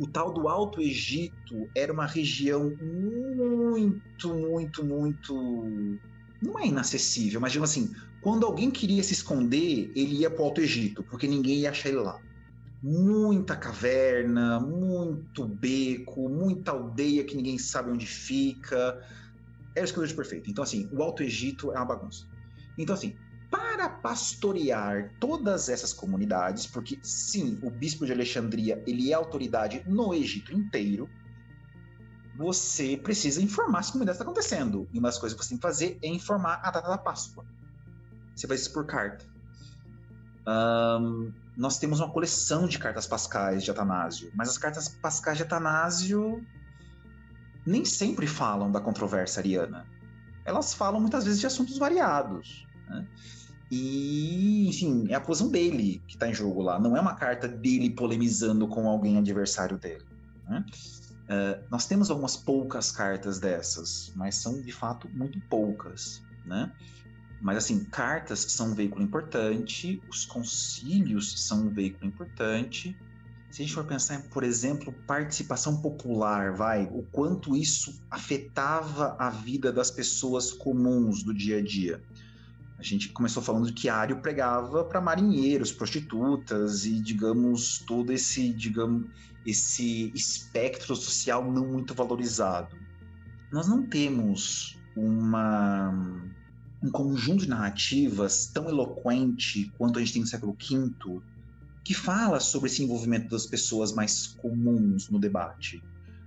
[0.00, 5.34] O tal do Alto Egito era uma região muito, muito, muito.
[6.40, 10.46] Não é inacessível, mas digamos assim, quando alguém queria se esconder, ele ia para o
[10.46, 12.18] Alto Egito, porque ninguém ia achar ele lá
[12.84, 19.02] muita caverna, muito beco, muita aldeia que ninguém sabe onde fica.
[19.74, 20.50] Era o esconderijo perfeito.
[20.50, 22.26] Então, assim, o Alto Egito é uma bagunça.
[22.76, 23.16] Então, assim,
[23.50, 30.12] para pastorear todas essas comunidades, porque sim, o bispo de Alexandria ele é autoridade no
[30.12, 31.08] Egito inteiro,
[32.36, 34.86] você precisa informar as comunidades que está acontecendo.
[34.92, 37.46] E uma das coisas que você tem que fazer é informar a data da Páscoa.
[38.36, 39.24] Você faz isso por carta.
[40.46, 45.44] Um, nós temos uma coleção de cartas pascais de Atanásio, mas as cartas pascais de
[45.44, 46.44] Atanásio
[47.66, 49.86] nem sempre falam da controvérsia ariana.
[50.44, 52.66] Elas falam muitas vezes de assuntos variados.
[52.88, 53.06] Né?
[53.70, 56.78] E, enfim, é a posição dele que está em jogo lá.
[56.78, 60.04] Não é uma carta dele polemizando com alguém adversário dele.
[60.46, 60.64] Né?
[61.24, 66.70] Uh, nós temos algumas poucas cartas dessas, mas são de fato muito poucas, né?
[67.40, 72.96] Mas assim, cartas são um veículo importante, os concílios são um veículo importante.
[73.50, 79.30] Se a gente for pensar por exemplo, participação popular, vai, o quanto isso afetava a
[79.30, 82.02] vida das pessoas comuns do dia a dia.
[82.78, 89.06] A gente começou falando que Ario pregava para marinheiros, prostitutas e, digamos, todo esse, digamos,
[89.46, 92.76] esse espectro social não muito valorizado.
[93.52, 95.94] Nós não temos uma
[96.84, 101.22] um conjunto de narrativas tão eloquente quanto a gente tem no século V,
[101.82, 105.82] que fala sobre esse envolvimento das pessoas mais comuns no debate.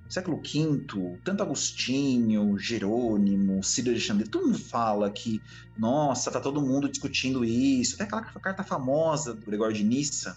[0.06, 5.40] No século V, tanto Agostinho, Jerônimo, Ciro Alexandre, todo mundo fala que,
[5.78, 7.94] nossa, tá todo mundo discutindo isso.
[7.94, 10.36] Até aquela carta famosa do Gregório de Nissa,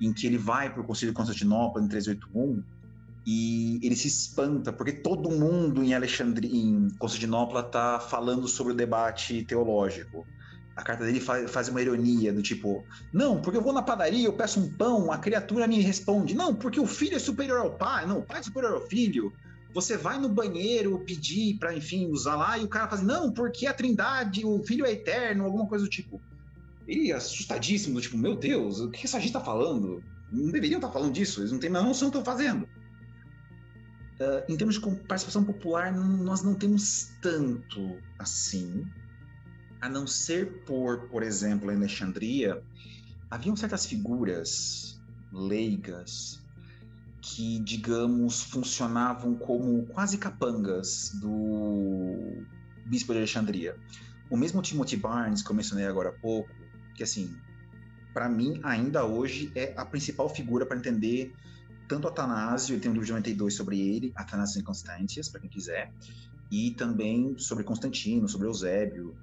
[0.00, 2.60] em que ele vai para o Conselho de Constantinopla em 381
[3.26, 8.76] e ele se espanta porque todo mundo em Alexandria, em Constantinopla está falando sobre o
[8.76, 10.26] debate teológico.
[10.76, 14.32] A carta dele faz, uma ironia do tipo, não, porque eu vou na padaria, eu
[14.32, 18.06] peço um pão, a criatura me responde, não, porque o filho é superior ao pai,
[18.06, 19.32] não, o pai é superior ao filho.
[19.72, 23.66] Você vai no banheiro pedir para, enfim, usar lá e o cara faz, não, porque
[23.66, 26.20] a Trindade, o filho é eterno, alguma coisa do tipo.
[26.86, 30.02] Ele assustadíssimo, do tipo, meu Deus, o que essa gente está falando?
[30.30, 32.68] Não deveriam estar tá falando disso, eles não têm a noção do que estão fazendo.
[34.20, 38.86] Uh, em termos de participação popular, nós não temos tanto assim,
[39.80, 42.62] a não ser por, por exemplo, em Alexandria,
[43.30, 45.00] haviam certas figuras
[45.32, 46.40] leigas
[47.20, 52.44] que, digamos, funcionavam como quase capangas do
[52.86, 53.76] bispo de Alexandria.
[54.30, 56.50] O mesmo Timothy Barnes, que eu mencionei agora há pouco,
[56.94, 57.34] que assim,
[58.12, 61.34] para mim ainda hoje é a principal figura para entender
[61.88, 65.50] tanto Atanásio, ele tem um livro de 92 sobre ele, Atanásio e Constantius, para quem
[65.50, 65.92] quiser,
[66.50, 69.16] e também sobre Constantino, sobre Eusébio.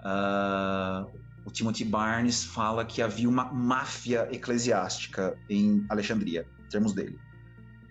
[0.00, 1.10] Uh,
[1.44, 7.18] o Timothy Barnes fala que havia uma máfia eclesiástica em Alexandria, em termos dele.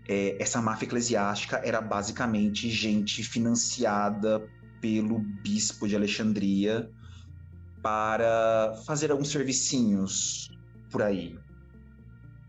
[0.07, 4.47] É, essa máfia eclesiástica era basicamente gente financiada
[4.79, 6.89] pelo bispo de Alexandria
[7.81, 10.49] para fazer alguns servicinhos
[10.89, 11.37] por aí.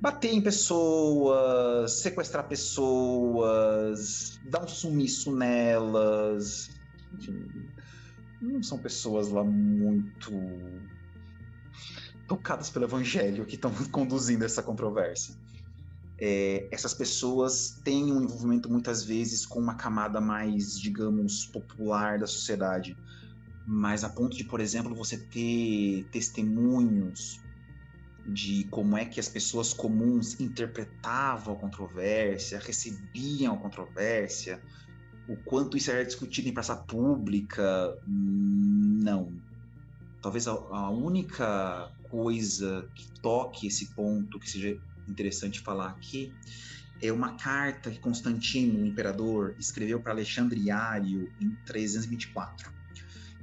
[0.01, 6.68] Bater em pessoas, sequestrar pessoas, dar um sumiço nelas.
[7.12, 7.44] Enfim,
[8.40, 10.32] não são pessoas lá muito
[12.28, 15.34] tocadas pelo evangelho que estão conduzindo essa controvérsia.
[16.20, 22.26] É, essas pessoas têm um envolvimento muitas vezes com uma camada mais, digamos, popular da
[22.26, 22.96] sociedade
[23.70, 27.38] mas a ponto de, por exemplo, você ter testemunhos
[28.27, 34.62] de como é que as pessoas comuns interpretavam a controvérsia, recebiam a controvérsia,
[35.27, 39.33] o quanto isso era discutido em praça pública, não.
[40.21, 46.33] Talvez a, a única coisa que toque esse ponto que seja interessante falar aqui
[47.01, 52.78] é uma carta que Constantino, o imperador, escreveu para Alexandriário em 324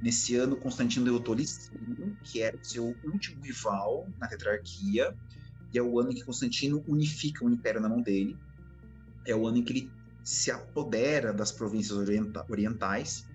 [0.00, 5.16] Nesse ano, Constantino derrotou Licínio, que era o seu último rival na tetrarquia,
[5.72, 8.38] e é o ano em que Constantino unifica o império na mão dele.
[9.26, 9.90] É o ano em que ele
[10.22, 13.26] se apodera das províncias orienta orientais.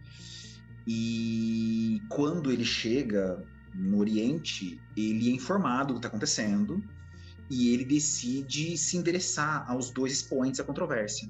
[0.88, 3.44] E quando ele chega
[3.74, 6.84] no Oriente, ele é informado do que está acontecendo
[7.50, 11.30] e ele decide se endereçar aos dois expoentes da controvérsia.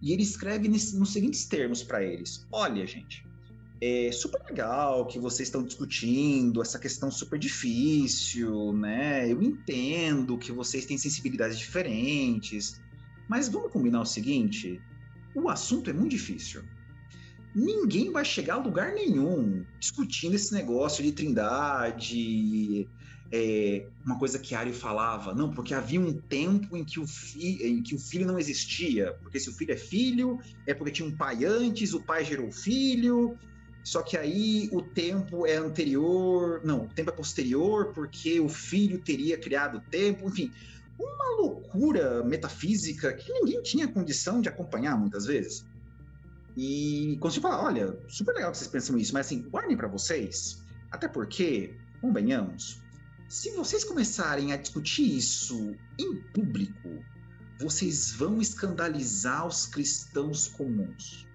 [0.00, 3.24] E ele escreve nos seguintes termos para eles: Olha, gente,
[3.84, 9.28] é super legal que vocês estão discutindo essa questão super difícil, né?
[9.28, 12.80] Eu entendo que vocês têm sensibilidades diferentes,
[13.28, 14.80] mas vamos combinar o seguinte:
[15.34, 16.62] o assunto é muito difícil.
[17.52, 22.88] Ninguém vai chegar a lugar nenhum discutindo esse negócio de trindade,
[23.32, 27.66] é, uma coisa que Ario falava, não, porque havia um tempo em que, o fi,
[27.66, 30.38] em que o filho não existia, porque se o filho é filho,
[30.68, 33.36] é porque tinha um pai antes, o pai gerou filho,
[33.84, 39.00] só que aí o tempo é anterior, não, o tempo é posterior porque o filho
[39.00, 40.52] teria criado o tempo, enfim,
[40.98, 45.64] uma loucura metafísica que ninguém tinha condição de acompanhar muitas vezes.
[46.56, 49.88] E quando você fala, olha, super legal que vocês pensam isso, mas assim, guardem para
[49.88, 52.80] vocês, até porque, convenhamos,
[53.28, 57.02] se vocês começarem a discutir isso em público,
[57.58, 61.26] vocês vão escandalizar os cristãos comuns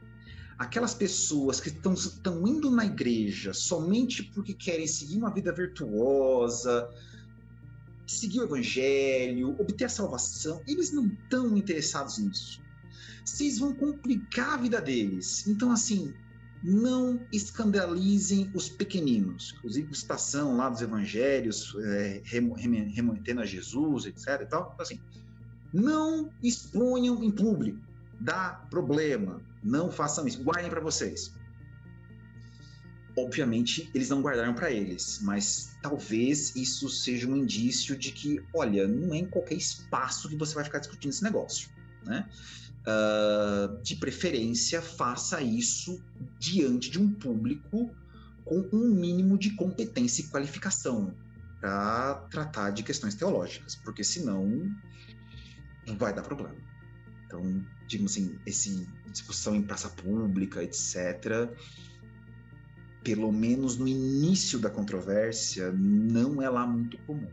[0.57, 6.89] aquelas pessoas que estão indo na igreja somente porque querem seguir uma vida virtuosa,
[8.07, 12.61] seguir o evangelho, obter a salvação, eles não estão interessados nisso.
[13.23, 15.45] vocês vão complicar a vida deles.
[15.47, 16.13] Então, assim,
[16.63, 19.53] não escandalizem os pequeninos.
[19.57, 22.21] Inclusive, citação lá dos evangelhos, é,
[23.41, 24.41] a Jesus, etc.
[24.41, 24.71] E tal.
[24.73, 24.99] Então, assim,
[25.73, 27.79] não exponham em público.
[28.19, 29.41] Dá problema.
[29.67, 30.41] Não façam isso.
[30.41, 31.33] Guardem para vocês.
[33.17, 38.87] Obviamente, eles não guardaram para eles, mas talvez isso seja um indício de que, olha,
[38.87, 41.69] não é em qualquer espaço que você vai ficar discutindo esse negócio,
[42.05, 42.29] né?
[42.87, 46.01] Uh, de preferência, faça isso
[46.39, 47.93] diante de um público
[48.45, 51.13] com um mínimo de competência e qualificação
[51.59, 54.71] para tratar de questões teológicas, porque senão
[55.97, 56.55] vai dar problema.
[57.25, 61.49] Então, digamos assim, esse discussão em praça pública, etc.,
[63.03, 67.31] pelo menos no início da controvérsia, não é lá muito comum.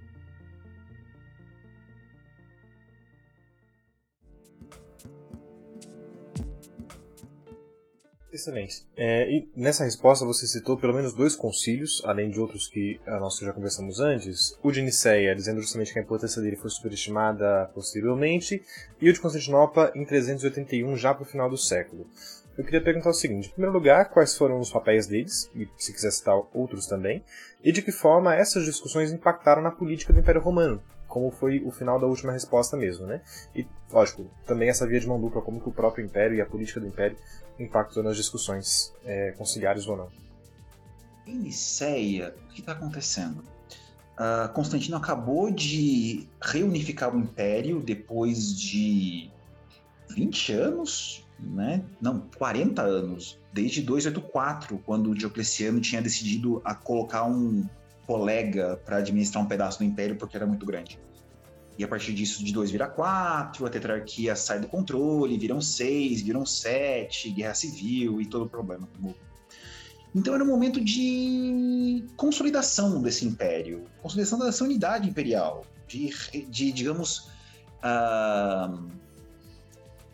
[8.35, 8.83] Excelente.
[8.97, 13.39] É, e nessa resposta você citou pelo menos dois concílios, além de outros que nós
[13.39, 14.59] já conversamos antes.
[14.61, 18.61] O de Nicéia, dizendo justamente que a importância dele foi superestimada posteriormente,
[19.01, 22.09] e o de Constantinopla em 381, já para o final do século.
[22.59, 25.93] Eu queria perguntar o seguinte: em primeiro lugar, quais foram os papéis deles, e se
[25.93, 27.23] quiser citar outros também,
[27.63, 30.83] e de que forma essas discussões impactaram na política do Império Romano,
[31.15, 33.21] como foi o final da última resposta mesmo, né?
[33.55, 36.47] E, lógico, também essa via de mão dupla, como que o próprio Império e a
[36.47, 37.17] política do Império
[37.57, 40.09] impactou nas discussões é, conciliares ou não.
[41.25, 43.45] Em Niceia, o que está acontecendo?
[44.19, 49.31] Uh, Constantino acabou de reunificar o Império depois de
[50.11, 51.85] 20 anos, né?
[52.01, 57.65] não, 40 anos, desde 284, quando Diocleciano tinha decidido a colocar um
[58.07, 60.99] colega para administrar um pedaço do Império porque era muito grande.
[61.77, 66.23] E a partir disso, de 2 vira 4, a tetrarquia sai do controle, viram 6,
[66.23, 68.89] viram 7, guerra civil e todo o problema.
[70.15, 76.11] Então era um momento de consolidação desse império, consolidação dessa unidade imperial, de,
[76.49, 77.29] de digamos,
[77.83, 78.89] uh,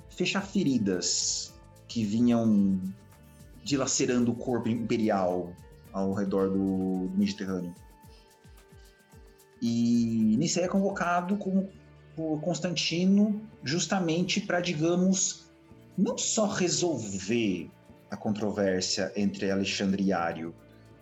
[0.09, 1.53] fechar feridas
[1.87, 2.81] que vinham
[3.63, 5.53] dilacerando o corpo imperial
[5.93, 7.75] ao redor do, Mediterrâneo.
[9.61, 11.69] E Nicéia é convocado como,
[12.17, 15.51] por Constantino justamente para, digamos,
[15.97, 17.71] não só resolver
[18.11, 20.55] a controvérsia entre Alexandre e Ário,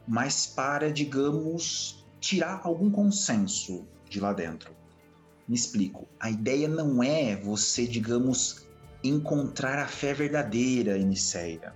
[0.06, 4.72] mas para, digamos, tirar algum consenso de lá dentro.
[5.46, 6.06] Me explico.
[6.20, 8.66] A ideia não é você, digamos,
[9.02, 11.72] encontrar a fé verdadeira em Nicéia.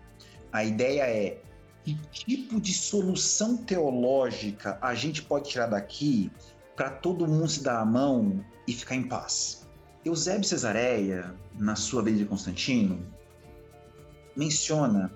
[0.53, 1.41] A ideia é
[1.85, 6.31] que tipo de solução teológica a gente pode tirar daqui
[6.77, 9.67] para todo mundo se dar a mão e ficar em paz.
[10.05, 13.01] Eusébio Cesareia, na sua vida de Constantino,
[14.37, 15.13] menciona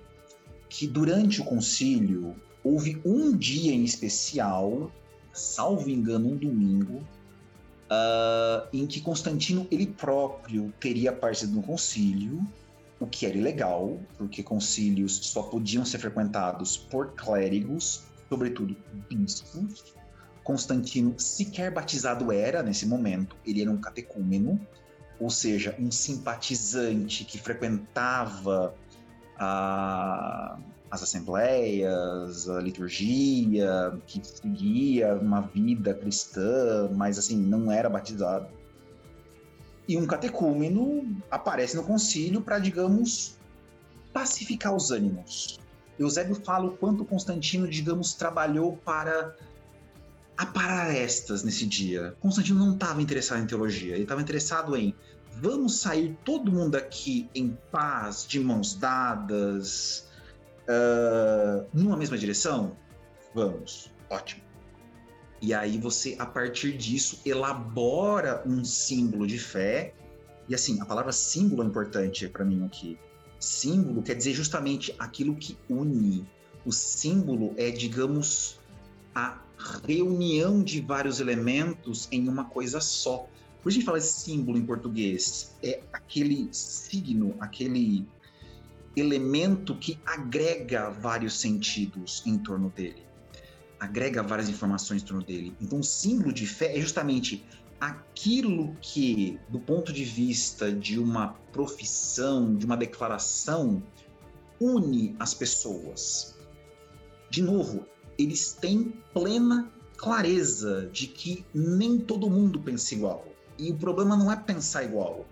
[0.68, 4.90] que durante o concílio houve um dia em especial,
[5.32, 6.98] salvo engano, um domingo,
[7.86, 12.40] uh, em que Constantino ele próprio teria partido no concílio,
[12.98, 18.76] o que era ilegal, porque concílios só podiam ser frequentados por clérigos, sobretudo
[19.08, 19.94] bispos,
[20.46, 24.60] Constantino sequer batizado era nesse momento, ele era um catecúmeno,
[25.18, 28.72] ou seja, um simpatizante que frequentava
[29.36, 30.56] a,
[30.88, 38.46] as assembleias, a liturgia, que seguia uma vida cristã, mas assim, não era batizado.
[39.88, 43.36] E um catecúmeno aparece no concílio para, digamos,
[44.12, 45.60] pacificar os ânimos.
[45.98, 49.34] Eusébio fala o quanto Constantino, digamos, trabalhou para
[50.36, 52.14] aparar estas nesse dia.
[52.20, 54.94] Constantino não estava interessado em teologia, ele estava interessado em
[55.40, 60.08] vamos sair todo mundo aqui em paz, de mãos dadas,
[60.62, 62.76] uh, numa mesma direção?
[63.34, 64.45] Vamos, ótimo.
[65.46, 69.94] E aí você, a partir disso, elabora um símbolo de fé.
[70.48, 72.98] E assim, a palavra símbolo é importante para mim aqui.
[73.38, 76.26] Símbolo quer dizer justamente aquilo que une.
[76.64, 78.58] O símbolo é, digamos,
[79.14, 79.40] a
[79.86, 83.28] reunião de vários elementos em uma coisa só.
[83.62, 88.04] Por a gente fala símbolo em português, é aquele signo, aquele
[88.96, 93.05] elemento que agrega vários sentidos em torno dele,
[93.78, 95.54] agrega várias informações em torno dele.
[95.60, 97.44] Então, o símbolo de fé é justamente
[97.80, 103.82] aquilo que, do ponto de vista de uma profissão, de uma declaração,
[104.60, 106.34] une as pessoas.
[107.30, 107.86] De novo,
[108.18, 113.26] eles têm plena clareza de que nem todo mundo pensa igual.
[113.58, 115.26] E o problema não é pensar igual,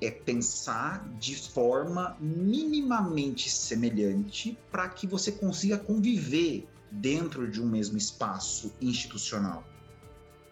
[0.00, 7.96] é pensar de forma minimamente semelhante para que você consiga conviver dentro de um mesmo
[7.96, 9.64] espaço institucional.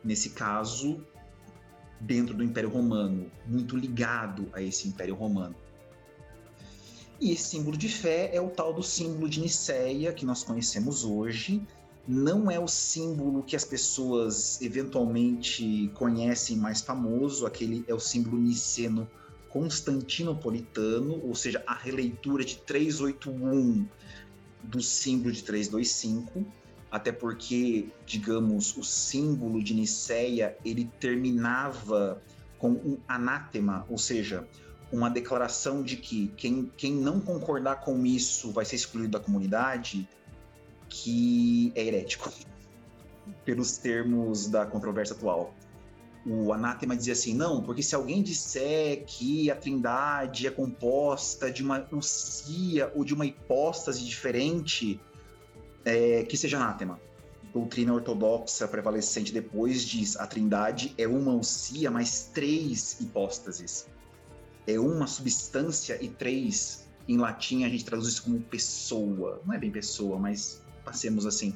[0.05, 1.05] Nesse caso,
[2.01, 5.55] dentro do Império Romano, muito ligado a esse Império Romano.
[7.20, 11.05] E esse símbolo de fé é o tal do símbolo de Nicéia que nós conhecemos
[11.05, 11.60] hoje.
[12.06, 18.39] Não é o símbolo que as pessoas eventualmente conhecem mais famoso, aquele é o símbolo
[18.39, 19.09] niceno
[19.48, 23.86] constantinopolitano, ou seja, a releitura de 381
[24.69, 26.45] do símbolo de 325,
[26.90, 32.23] até porque, digamos, o símbolo de Nicéia, ele terminava
[32.59, 34.47] com um anátema, ou seja,
[34.93, 40.09] uma declaração de que quem, quem não concordar com isso vai ser excluído da comunidade,
[40.89, 42.32] que é herético,
[43.45, 45.55] pelos termos da controvérsia atual.
[46.29, 51.63] O anátema dizia assim: não, porque se alguém disser que a trindade é composta de
[51.63, 55.01] uma usia ou de uma hipóstase diferente,
[55.85, 57.01] é, que seja anátema.
[57.53, 63.87] Doutrina ortodoxa prevalecente depois diz: a trindade é uma usia mais três hipóstases
[64.69, 69.41] é uma substância e três, em latim a gente traduz isso como pessoa.
[69.47, 71.55] Não é bem pessoa, mas passemos assim.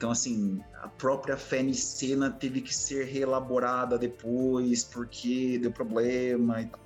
[0.00, 6.66] Então, assim, a própria fé nicena teve que ser reelaborada depois, porque deu problema e
[6.68, 6.80] tal.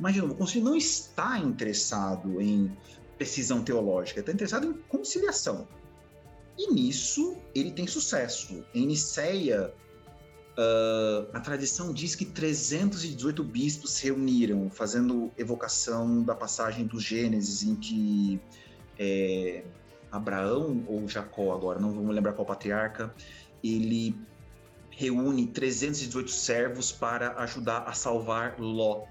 [0.00, 2.76] Novo, o concílio não está interessado em
[3.16, 5.68] precisão teológica, está interessado em conciliação.
[6.58, 8.64] E nisso ele tem sucesso.
[8.74, 9.72] Em Niceia,
[10.60, 17.62] Uh, a tradição diz que 318 bispos se reuniram, fazendo evocação da passagem do Gênesis,
[17.62, 18.40] em que
[18.98, 19.62] é,
[20.10, 23.14] Abraão ou Jacó, agora não vamos lembrar qual patriarca,
[23.62, 24.16] ele
[24.90, 29.04] reúne 318 servos para ajudar a salvar Ló.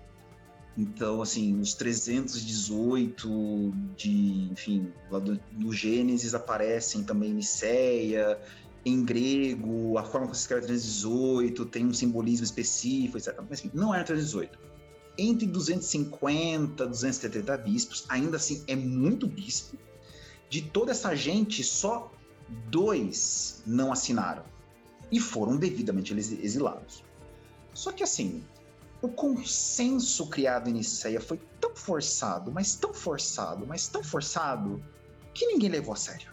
[0.78, 8.40] Então, assim, os 318 de, enfim, lá do, do Gênesis aparecem também Niceia,
[8.86, 13.36] em grego, a forma como se escreve 318 tem um simbolismo específico, etc.
[13.50, 14.58] Mas enfim, não era 318.
[15.18, 19.76] Entre 250 e 270 bispos, ainda assim é muito bispo.
[20.50, 22.12] De toda essa gente, só
[22.70, 24.44] dois não assinaram
[25.12, 27.04] e foram devidamente exilados.
[27.74, 28.44] Só que assim,
[29.02, 34.84] o consenso criado em Niceia foi tão forçado, mas tão forçado, mas tão forçado,
[35.34, 36.32] que ninguém levou a sério.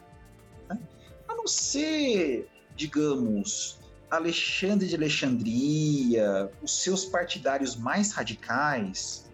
[0.69, 0.79] Né?
[1.29, 3.79] a não ser, digamos,
[4.11, 9.31] Alexandre de Alexandria, os seus partidários mais radicais,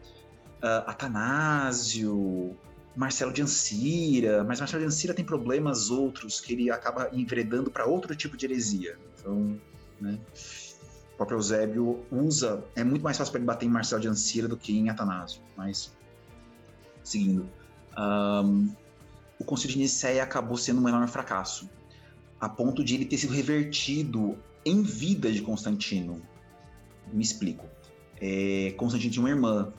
[0.62, 2.56] uh, Atanásio,
[3.00, 7.86] Marcelo de Ancira, mas Marcelo de Ancira tem problemas outros que ele acaba enveredando para
[7.86, 8.98] outro tipo de heresia.
[9.18, 9.58] Então,
[9.98, 10.18] né,
[11.14, 14.46] o próprio Eusébio usa, é muito mais fácil para ele bater em Marcelo de Ancira
[14.46, 15.96] do que em Atanásio, mas
[17.02, 17.48] seguindo.
[17.96, 18.70] Um,
[19.38, 21.70] o Concílio de Nicéia acabou sendo um enorme fracasso
[22.38, 26.20] a ponto de ele ter sido revertido em vida de Constantino.
[27.10, 27.64] Me explico.
[28.20, 29.72] É, Constantino tinha uma irmã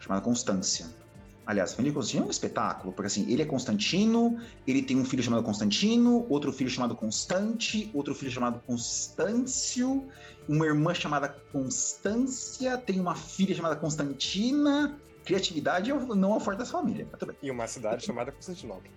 [0.00, 1.03] chamada Constância.
[1.46, 5.04] Aliás, a família Constantino é um espetáculo, porque assim, ele é Constantino, ele tem um
[5.04, 10.08] filho chamado Constantino, outro filho chamado Constante, outro filho chamado Constâncio,
[10.48, 14.98] uma irmã chamada Constância, tem uma filha chamada Constantina.
[15.24, 17.38] Criatividade não é forte dessa família, mas tudo bem.
[17.42, 18.90] E uma cidade chamada Constantinopla.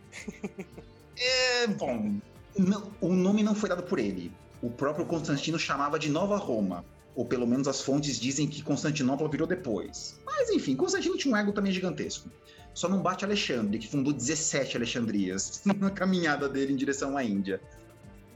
[1.17, 2.19] é, bom,
[2.57, 4.31] não, o nome não foi dado por ele.
[4.61, 6.83] O próprio Constantino chamava de Nova Roma.
[7.17, 10.19] Ou pelo menos as fontes dizem que Constantinopla virou depois.
[10.23, 12.29] Mas enfim, Constantino tinha um ego também gigantesco.
[12.75, 17.59] Só não bate Alexandre, que fundou 17 Alexandrias na caminhada dele em direção à Índia.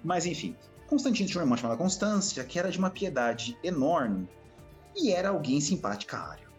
[0.03, 0.55] Mas enfim,
[0.87, 4.27] Constantino tinha uma irmã chamada Constância, que era de uma piedade enorme
[4.97, 6.49] e era alguém simpática a Ário.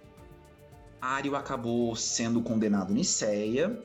[1.00, 3.82] Ário acabou sendo condenado em Niceia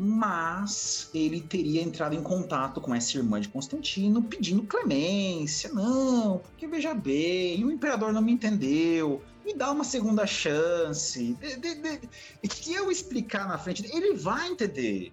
[0.00, 5.72] mas ele teria entrado em contato com essa irmã de Constantino pedindo clemência.
[5.72, 11.34] Não, porque veja bem, o imperador não me entendeu, me dá uma segunda chance.
[11.40, 12.08] De, de, de,
[12.48, 15.12] se eu explicar na frente, ele vai entender.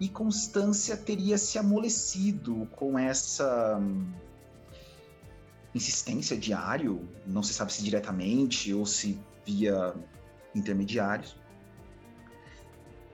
[0.00, 4.04] E Constância teria se amolecido com essa hum,
[5.72, 9.16] insistência diário, não se sabe se diretamente ou se
[9.46, 9.94] via
[10.56, 11.36] intermediários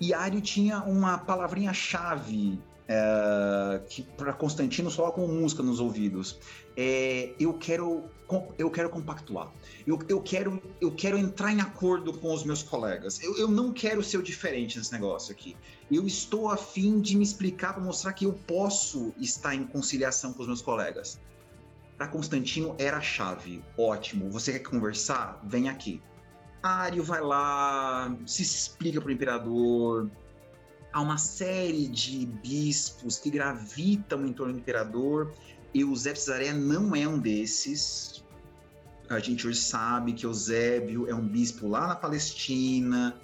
[0.04, 6.38] e Ario tinha uma palavrinha-chave é, que para Constantino só com música nos ouvidos.
[6.76, 8.04] É, eu quero
[8.58, 9.50] eu quero compactuar.
[9.86, 13.22] Eu, eu, quero, eu quero entrar em acordo com os meus colegas.
[13.22, 15.56] Eu, eu não quero ser o diferente nesse negócio aqui.
[15.90, 20.32] Eu estou a fim de me explicar para mostrar que eu posso estar em conciliação
[20.32, 21.20] com os meus colegas.
[21.96, 23.62] Para Constantino era a chave.
[23.78, 24.30] Ótimo.
[24.30, 25.40] Você quer conversar?
[25.44, 26.02] Vem aqui.
[26.64, 30.10] Ario vai lá, se explica para o imperador.
[30.90, 35.34] Há uma série de bispos que gravitam em torno do imperador.
[35.74, 38.24] Eusébio Cesareia não é um desses.
[39.10, 43.14] A gente hoje sabe que Eusébio é um bispo lá na Palestina,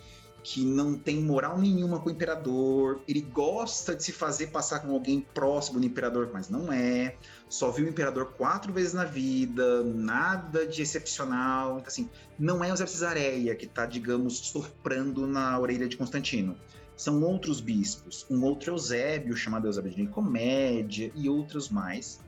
[0.42, 3.00] que não tem moral nenhuma com o imperador.
[3.08, 7.16] Ele gosta de se fazer passar com alguém próximo do imperador, mas não é.
[7.51, 11.78] Só viu o imperador quatro vezes na vida, nada de excepcional.
[11.78, 12.09] Então, assim,
[12.39, 16.56] não é o Zé Cesareia que está, digamos, soprando na orelha de Constantino.
[16.97, 22.20] São outros bispos, um outro Eusébio, chamado Eusébio de Nicomédia, e outros mais,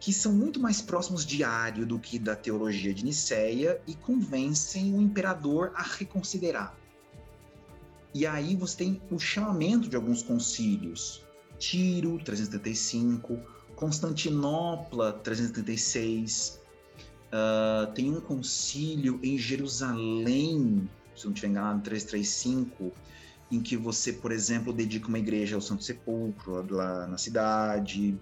[0.00, 4.92] que são muito mais próximos de Ário do que da teologia de Nicéia e convencem
[4.92, 6.74] o imperador a reconsiderar.
[8.12, 11.24] E aí você tem o chamamento de alguns concílios.
[11.58, 13.38] Tiro, 375,
[13.76, 16.60] Constantinopla, 336.
[17.26, 22.92] Uh, tem um concílio em Jerusalém, se não estiver enganado, 335,
[23.52, 28.18] em que você, por exemplo, dedica uma igreja ao Santo Sepulcro lá na cidade,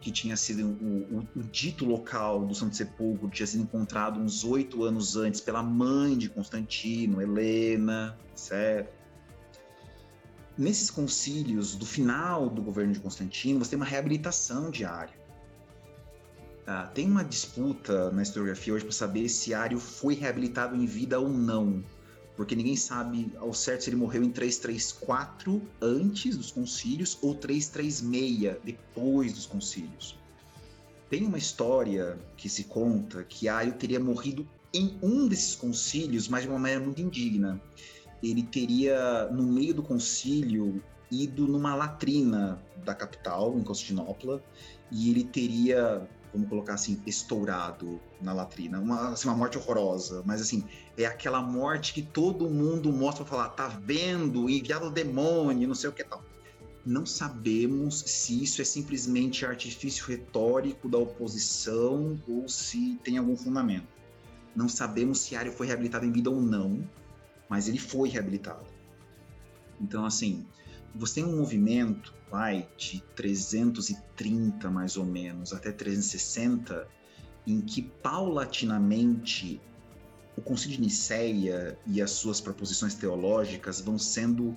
[0.00, 4.44] que tinha sido o, o, o dito local do Santo Sepulcro, tinha sido encontrado uns
[4.44, 8.95] oito anos antes pela mãe de Constantino, Helena, certo?
[10.58, 15.14] Nesses concílios do final do governo de Constantino, você tem uma reabilitação de Ário.
[16.66, 21.20] Ah, tem uma disputa na historiografia hoje para saber se Ário foi reabilitado em vida
[21.20, 21.84] ou não,
[22.34, 28.56] porque ninguém sabe ao certo se ele morreu em 334 antes dos concílios ou 336
[28.64, 30.18] depois dos concílios.
[31.10, 36.42] Tem uma história que se conta que Ário teria morrido em um desses concílios, mas
[36.42, 37.60] de uma maneira muito indigna
[38.30, 44.42] ele teria, no meio do concílio, ido numa latrina da capital, em Constantinopla,
[44.90, 48.80] e ele teria, vamos colocar assim, estourado na latrina.
[48.80, 50.64] Uma, assim, uma morte horrorosa, mas assim,
[50.96, 55.74] é aquela morte que todo mundo mostra pra falar, tá vendo, enviado o demônio, não
[55.74, 56.24] sei o que tal.
[56.84, 63.88] Não sabemos se isso é simplesmente artifício retórico da oposição ou se tem algum fundamento.
[64.54, 66.88] Não sabemos se Ario foi reabilitado em vida ou não,
[67.48, 68.66] mas ele foi reabilitado.
[69.80, 70.46] Então, assim,
[70.94, 76.88] você tem um movimento, vai, de 330 mais ou menos, até 360,
[77.46, 79.60] em que paulatinamente
[80.36, 84.56] o Concílio de Nicéia e as suas proposições teológicas vão sendo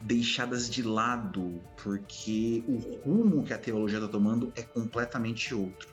[0.00, 5.88] deixadas de lado, porque o rumo que a teologia está tomando é completamente outro.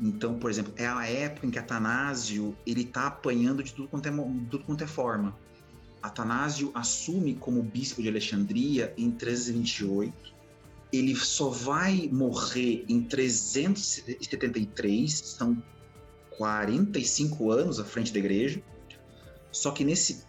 [0.00, 4.06] Então, por exemplo, é a época em que Atanásio ele está apanhando de tudo quanto,
[4.06, 4.12] é,
[4.50, 5.36] tudo quanto é forma.
[6.00, 10.38] Atanásio assume como bispo de Alexandria em 328.
[10.92, 15.60] Ele só vai morrer em 373, são
[16.36, 18.62] 45 anos à frente da igreja.
[19.50, 20.22] Só que nesse,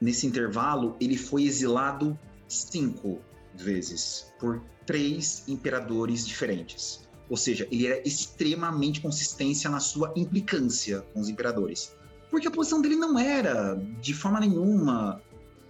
[0.00, 3.20] nesse intervalo ele foi exilado cinco
[3.54, 7.05] vezes por três imperadores diferentes.
[7.28, 11.94] Ou seja, ele era extremamente consistência na sua implicância com os imperadores.
[12.30, 15.20] Porque a posição dele não era, de forma nenhuma,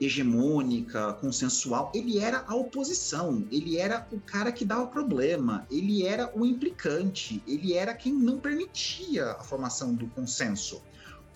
[0.01, 1.91] hegemônica, consensual.
[1.95, 3.47] Ele era a oposição.
[3.51, 5.67] Ele era o cara que dava problema.
[5.71, 7.43] Ele era o implicante.
[7.47, 10.83] Ele era quem não permitia a formação do consenso.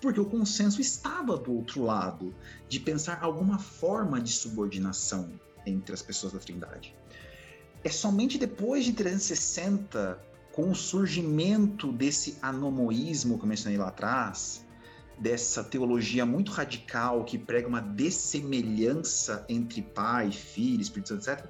[0.00, 2.34] Porque o consenso estava do outro lado,
[2.68, 5.30] de pensar alguma forma de subordinação
[5.66, 6.94] entre as pessoas da Trindade.
[7.82, 14.64] É somente depois de 360, com o surgimento desse anomoísmo que eu mencionei lá atrás,
[15.18, 21.46] dessa teologia muito radical que prega uma dessemelhança entre Pai, Filho, Espírito etc.,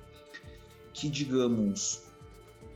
[0.92, 2.02] que, digamos,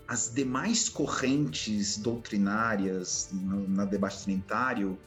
[0.07, 4.99] as demais correntes doutrinárias no, no debate trinitário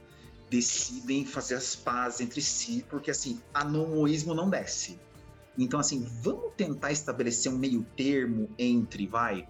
[0.50, 5.00] decidem fazer as pazes entre si, porque assim, anomoísmo não desce.
[5.58, 9.50] Então, assim, vamos tentar estabelecer um meio termo entre, vai,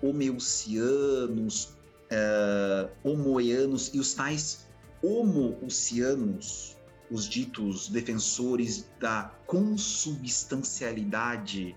[0.00, 1.76] homeucianos,
[2.12, 4.68] uh, homoeanos e os tais
[5.02, 6.76] homoucianos,
[7.10, 11.74] os ditos defensores da consubstancialidade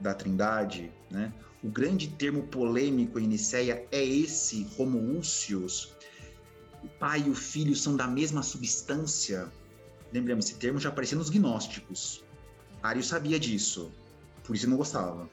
[0.00, 1.32] da trindade, né?
[1.62, 5.94] O grande termo polêmico em Niceia é esse, homoúcios.
[6.82, 9.46] O pai e o filho são da mesma substância.
[10.10, 12.24] Lembramos, esse termo já aparecia nos gnósticos.
[12.82, 13.92] Ario sabia disso,
[14.44, 15.28] por isso não gostava.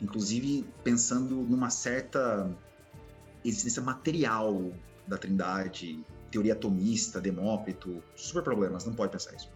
[0.00, 2.50] Inclusive pensando numa certa
[3.44, 4.72] existência material
[5.06, 9.50] da Trindade, teoria atomista, Demócrito, super problemas, não pode pensar isso.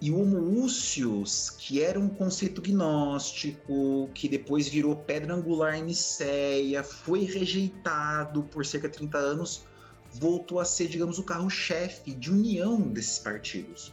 [0.00, 6.82] E o homoúcios, que era um conceito gnóstico, que depois virou pedra angular em Nicéia,
[6.82, 9.64] foi rejeitado por cerca de 30 anos,
[10.12, 13.92] voltou a ser, digamos, o carro-chefe de união desses partidos.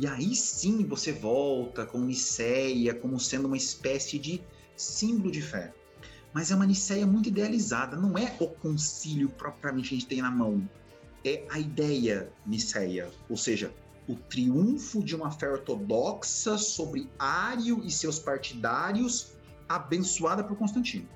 [0.00, 4.40] E aí sim você volta com Niceia como sendo uma espécie de
[4.76, 5.74] símbolo de fé.
[6.32, 10.22] Mas é uma Niceia muito idealizada, não é o concílio propriamente que a gente tem
[10.22, 10.70] na mão.
[11.24, 13.74] É a ideia Niceia, ou seja,
[14.06, 19.32] o triunfo de uma fé ortodoxa sobre Ário e seus partidários,
[19.68, 21.08] abençoada por Constantino.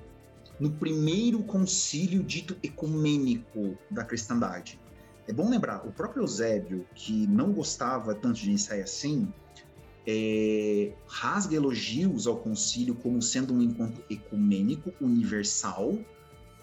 [0.59, 4.77] No primeiro concílio dito ecumênico da cristandade.
[5.27, 9.31] É bom lembrar, o próprio Eusébio, que não gostava tanto de Niceia assim,
[10.05, 15.97] é, rasga elogios ao concílio como sendo um encontro ecumênico universal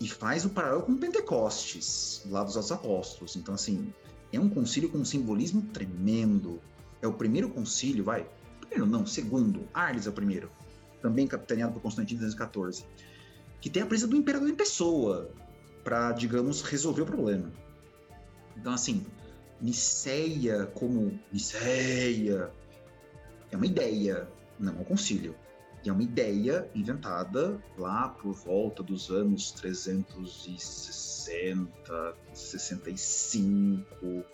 [0.00, 3.36] e faz o paralelo com Pentecostes, lá dos apóstolos.
[3.36, 3.92] Então, assim,
[4.32, 6.60] é um concílio com um simbolismo tremendo.
[7.02, 8.26] É o primeiro concílio, vai.
[8.60, 9.66] Primeiro não, segundo.
[9.74, 10.50] Arles é o primeiro.
[11.02, 12.84] Também capitaneado por Constantino em 214.
[13.60, 15.30] Que tem a presença do imperador em pessoa
[15.82, 17.50] para, digamos, resolver o problema.
[18.60, 19.06] Então, assim,
[19.60, 22.52] Niceia como Niceia
[23.50, 24.28] é uma ideia,
[24.58, 25.34] não é um concílio.
[25.82, 34.24] E é uma ideia inventada lá por volta dos anos 360, 65,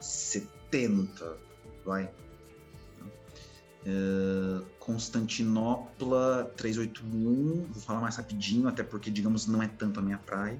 [0.00, 1.36] 70,
[1.84, 2.10] vai.
[3.86, 10.16] Uh, Constantinopla 381, vou falar mais rapidinho, até porque, digamos, não é tanto a minha
[10.18, 10.58] praia,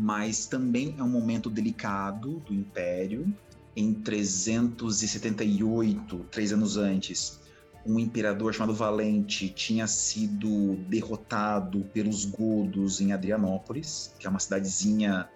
[0.00, 3.34] mas também é um momento delicado do Império.
[3.74, 7.40] Em 378, três anos antes,
[7.84, 15.28] um imperador chamado Valente tinha sido derrotado pelos godos em Adrianópolis, que é uma cidadezinha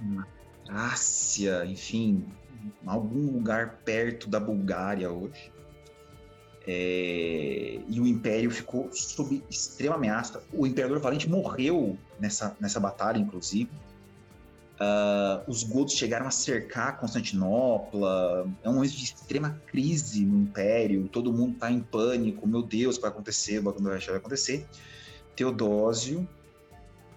[0.00, 0.24] na
[0.64, 2.24] Trácia, enfim,
[2.86, 5.50] algum lugar perto da Bulgária hoje.
[6.72, 10.40] É, e o império ficou sob extrema ameaça.
[10.52, 13.68] O imperador Valente morreu nessa, nessa batalha, inclusive.
[14.76, 18.48] Uh, os godos chegaram a cercar Constantinopla.
[18.62, 21.08] É um momento de extrema crise no Império.
[21.08, 22.46] Todo mundo está em pânico.
[22.46, 23.58] Meu Deus, o que vai acontecer?
[23.58, 24.64] O que vai acontecer?
[25.34, 26.28] Teodósio,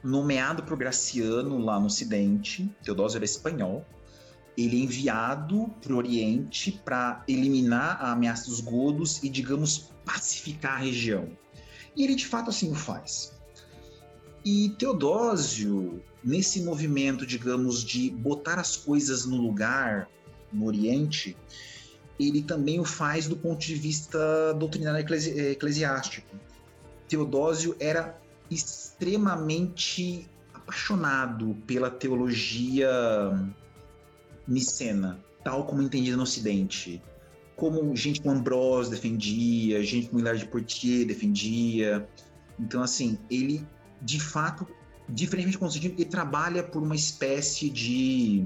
[0.04, 3.86] nomeado por Graciano lá no Ocidente, Teodósio era espanhol.
[4.58, 10.74] Ele é enviado para o Oriente para eliminar a ameaça dos godos e, digamos, pacificar
[10.74, 11.28] a região.
[11.96, 13.34] E ele de fato assim o faz.
[14.46, 20.10] E Teodósio nesse movimento, digamos, de botar as coisas no lugar
[20.52, 21.36] no Oriente,
[22.20, 26.36] ele também o faz do ponto de vista doutrinário eclesi eclesiástico.
[27.08, 28.20] Teodósio era
[28.50, 32.90] extremamente apaixonado pela teologia
[34.48, 37.02] nicena, tal como entendida no Ocidente.
[37.56, 42.07] Como gente como Ambrose defendia, gente como Hilário de Poitiers defendia.
[42.60, 43.65] Então, assim, ele
[44.02, 44.68] de fato
[45.07, 48.45] diferentemente de Constantino, ele trabalha por uma espécie de.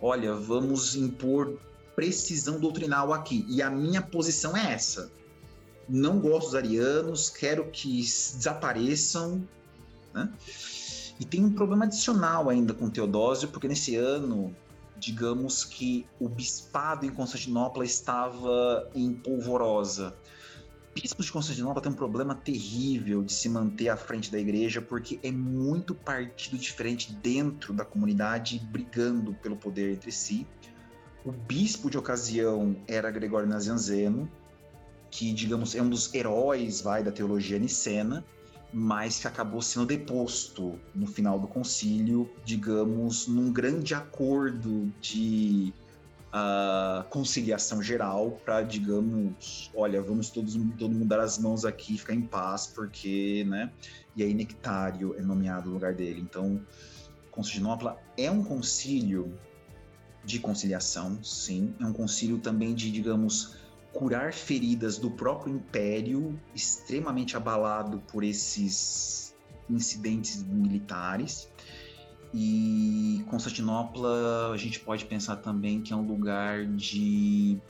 [0.00, 1.58] Olha, vamos impor
[1.94, 3.44] precisão doutrinal aqui.
[3.48, 5.10] E a minha posição é essa.
[5.88, 9.46] Não gosto dos arianos, quero que desapareçam.
[10.14, 10.32] Né?
[11.20, 14.54] E tem um problema adicional ainda com Teodósio, porque nesse ano,
[15.02, 20.16] digamos que o bispado em Constantinopla estava em polvorosa
[20.94, 25.18] bispos de Constantinopla tem um problema terrível de se manter à frente da igreja, porque
[25.22, 30.46] é muito partido diferente dentro da comunidade brigando pelo poder entre si.
[31.24, 34.30] O bispo de ocasião era Gregório Nazianzeno,
[35.10, 38.24] que, digamos, é um dos heróis vai, da teologia nicena,
[38.72, 45.72] mas que acabou sendo deposto no final do concílio, digamos, num grande acordo de
[46.32, 52.14] a conciliação geral para, digamos, olha, vamos todos todo mundo dar as mãos aqui ficar
[52.14, 53.70] em paz, porque, né?
[54.16, 56.22] E aí Nectário é nomeado no lugar dele.
[56.22, 56.58] Então,
[57.30, 59.38] Constantinopla é um concílio
[60.24, 61.74] de conciliação, sim.
[61.78, 63.56] É um concílio também de, digamos,
[63.92, 69.34] curar feridas do próprio império, extremamente abalado por esses
[69.68, 71.48] incidentes militares.
[72.34, 77.60] E Constantinopla, a gente pode pensar também que é um lugar de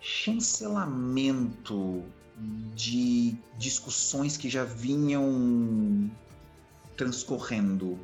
[0.00, 2.02] chancelamento
[2.74, 6.10] de discussões que já vinham
[6.96, 7.98] transcorrendo.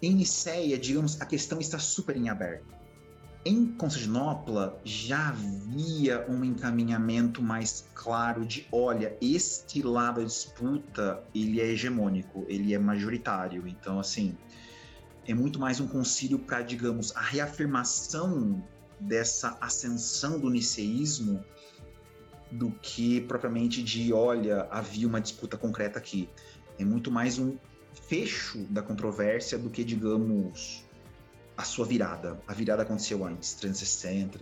[0.00, 2.77] Em Niceia, digamos, a questão está super em aberto.
[3.50, 11.58] Em Constantinopla já havia um encaminhamento mais claro de, olha, este lado da disputa, ele
[11.58, 13.66] é hegemônico, ele é majoritário.
[13.66, 14.36] Então, assim,
[15.26, 18.62] é muito mais um concílio para, digamos, a reafirmação
[19.00, 21.42] dessa ascensão do niceísmo
[22.52, 26.28] do que propriamente de, olha, havia uma disputa concreta aqui.
[26.78, 27.56] É muito mais um
[28.08, 30.86] fecho da controvérsia do que, digamos,
[31.58, 32.40] a sua virada.
[32.46, 34.38] A virada aconteceu antes, 360.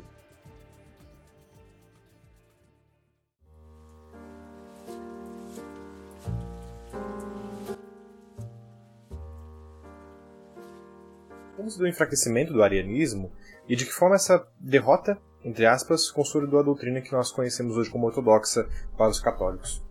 [11.56, 13.32] Vamos do enfraquecimento do arianismo
[13.66, 17.88] e de que forma essa derrota, entre aspas, consolidou a doutrina que nós conhecemos hoje
[17.88, 19.82] como ortodoxa para os católicos.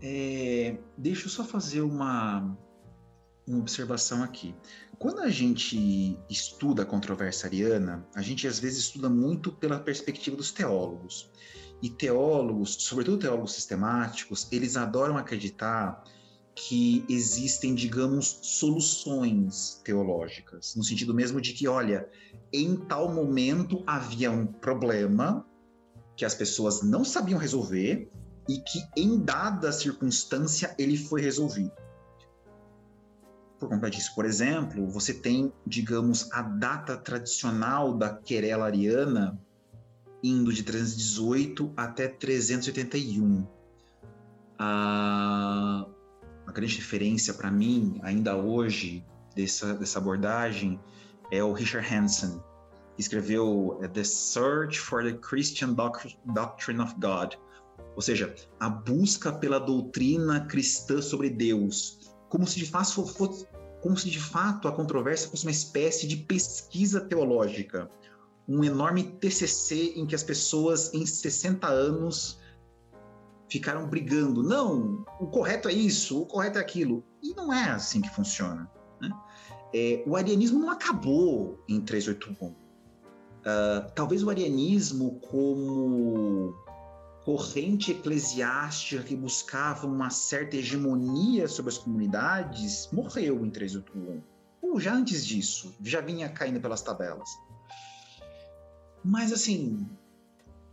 [0.00, 2.56] É, deixa eu só fazer uma,
[3.44, 4.54] uma observação aqui.
[4.98, 10.36] Quando a gente estuda a controvérsia ariana, a gente às vezes estuda muito pela perspectiva
[10.36, 11.30] dos teólogos.
[11.80, 16.02] E teólogos, sobretudo teólogos sistemáticos, eles adoram acreditar
[16.52, 22.08] que existem, digamos, soluções teológicas, no sentido mesmo de que, olha,
[22.52, 25.46] em tal momento havia um problema
[26.16, 28.10] que as pessoas não sabiam resolver
[28.48, 31.70] e que em dada circunstância ele foi resolvido.
[33.58, 39.38] Por conta disso, por exemplo, você tem, digamos, a data tradicional da querela ariana
[40.22, 43.46] indo de 318 até 381.
[44.58, 45.86] A,
[46.46, 49.04] a grande referência para mim, ainda hoje,
[49.34, 50.80] dessa, dessa abordagem
[51.30, 52.40] é o Richard Hansen,
[52.94, 55.74] que escreveu The Search for the Christian
[56.24, 57.34] Doctrine of God,
[57.94, 61.97] ou seja, a busca pela doutrina cristã sobre Deus,
[62.28, 63.46] como se de fato fosse,
[63.82, 67.90] como se de fato a controvérsia fosse uma espécie de pesquisa teológica,
[68.48, 72.40] um enorme TCC em que as pessoas em 60 anos
[73.48, 74.42] ficaram brigando.
[74.42, 77.04] Não, o correto é isso, o correto é aquilo.
[77.22, 78.70] E não é assim que funciona.
[79.00, 79.10] Né?
[79.74, 82.48] É, o arianismo não acabou em 381.
[82.48, 82.56] Uh,
[83.44, 86.54] ah, talvez o arianismo, como
[87.28, 94.22] corrente eclesiástica que buscava uma certa hegemonia sobre as comunidades morreu em 381.
[94.62, 97.28] Ou já antes disso, já vinha caindo pelas tabelas.
[99.04, 99.86] Mas assim,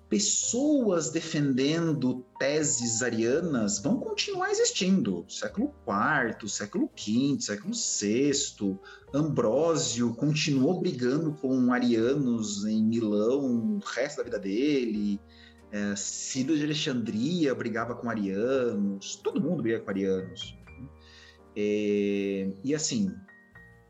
[0.08, 5.26] pessoas defendendo teses arianas vão continuar existindo.
[5.28, 8.80] Século IV, século V, século VI.
[9.14, 15.20] Ambrósio continuou brigando com arianos em Milão o resto da vida dele.
[15.72, 20.58] É, de Alexandria brigava com arianos, todo mundo briga com arianos.
[21.56, 23.14] É, e assim,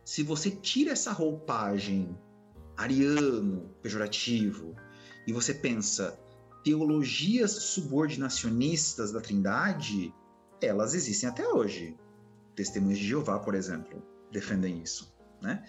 [0.04, 2.18] se você tira essa roupagem
[2.78, 4.76] ariano, pejorativo,
[5.28, 6.20] e você pensa
[6.64, 10.14] teologias subordinacionistas da Trindade,
[10.62, 11.98] elas existem até hoje.
[12.56, 15.64] Testemunhas de Jeová, por exemplo, defendem isso, né?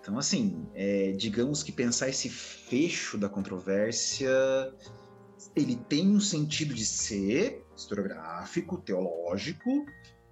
[0.00, 4.30] Então, assim, é, digamos que pensar esse fecho da controvérsia
[5.54, 9.86] ele tem um sentido de ser historiográfico, teológico,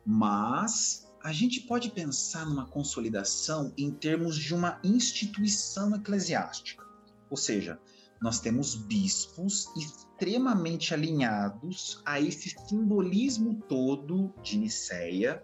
[0.04, 6.84] mas a gente pode pensar numa consolidação em termos de uma instituição eclesiástica.
[7.30, 7.78] Ou seja,
[8.20, 15.42] nós temos bispos extremamente alinhados a esse simbolismo todo de Niceia,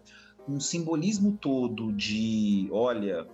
[0.49, 3.27] um simbolismo todo de, olha,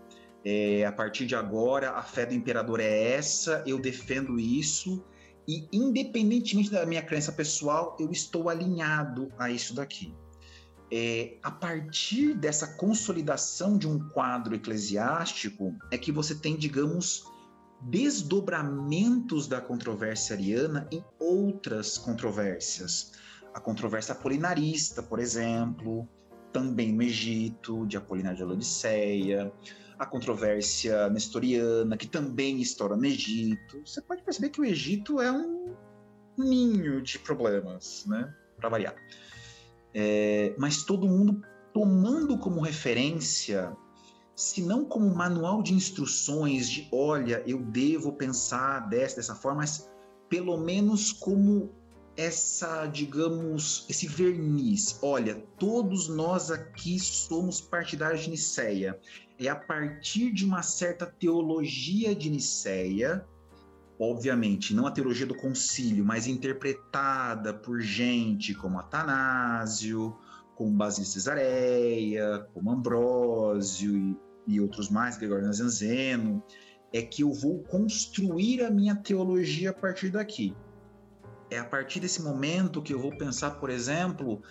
[0.44, 5.04] é, a partir de agora a fé do imperador é essa, eu defendo isso,
[5.50, 10.14] e independentemente da minha crença pessoal, eu estou alinhado a isso daqui.
[10.92, 17.24] É, a partir dessa consolidação de um quadro eclesiástico, é que você tem, digamos,
[17.80, 23.12] desdobramentos da controvérsia ariana em outras controvérsias.
[23.52, 26.08] A controvérsia apolinarista, por exemplo,
[26.52, 29.52] também no Egito, de Apolinário de Laodiceia,
[30.00, 33.82] a controvérsia nestoriana, que também estoura no Egito.
[33.84, 35.74] Você pode perceber que o Egito é um
[36.38, 38.34] ninho de problemas, né?
[38.56, 38.94] Para variar.
[39.92, 41.42] É, mas todo mundo
[41.74, 43.76] tomando como referência,
[44.34, 49.86] se não como manual de instruções de, olha, eu devo pensar dessa, dessa forma, mas
[50.30, 51.70] pelo menos como
[52.16, 54.98] essa, digamos, esse verniz.
[55.02, 58.98] Olha, todos nós aqui somos partidários de Niceia
[59.40, 63.24] é a partir de uma certa teologia de Niceia,
[63.98, 70.14] obviamente, não a teologia do concílio, mas interpretada por gente como Atanásio,
[70.54, 76.42] como Basílio Cesareia, como Ambrósio e, e outros mais, Gregório Nazianzeno,
[76.92, 80.54] é que eu vou construir a minha teologia a partir daqui.
[81.50, 84.42] É a partir desse momento que eu vou pensar, por exemplo,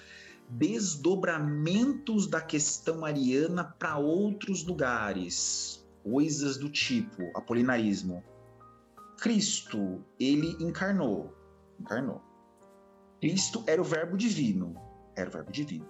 [0.49, 8.23] desdobramentos da questão ariana para outros lugares, coisas do tipo apolinarismo.
[9.19, 11.33] Cristo, ele encarnou,
[11.79, 12.21] encarnou.
[13.19, 14.75] Cristo era o verbo divino,
[15.15, 15.85] era o verbo divino.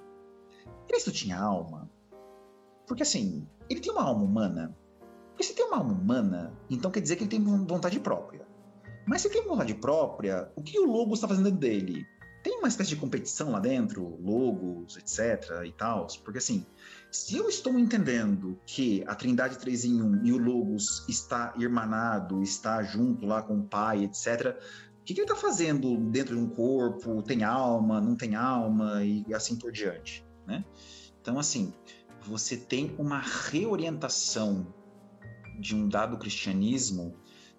[0.88, 1.90] Cristo tinha alma?
[2.88, 4.76] Porque assim, ele tem uma alma humana.
[5.30, 8.46] Porque se tem uma alma humana, então quer dizer que ele tem vontade própria.
[9.06, 12.06] Mas se tem vontade própria, o que o Logos está fazendo dele?
[12.50, 15.64] Tem uma espécie de competição lá dentro, Logos, etc.
[15.68, 16.08] e tal?
[16.24, 16.66] Porque assim,
[17.12, 22.42] se eu estou entendendo que a Trindade 3 em 1 e o Logos está irmanado,
[22.42, 24.58] está junto lá com o Pai, etc.,
[25.00, 27.22] o que, que ele está fazendo dentro de um corpo?
[27.22, 30.66] Tem alma, não tem alma e assim por diante, né?
[31.22, 31.72] Então, assim,
[32.24, 34.74] você tem uma reorientação
[35.60, 37.14] de um dado cristianismo,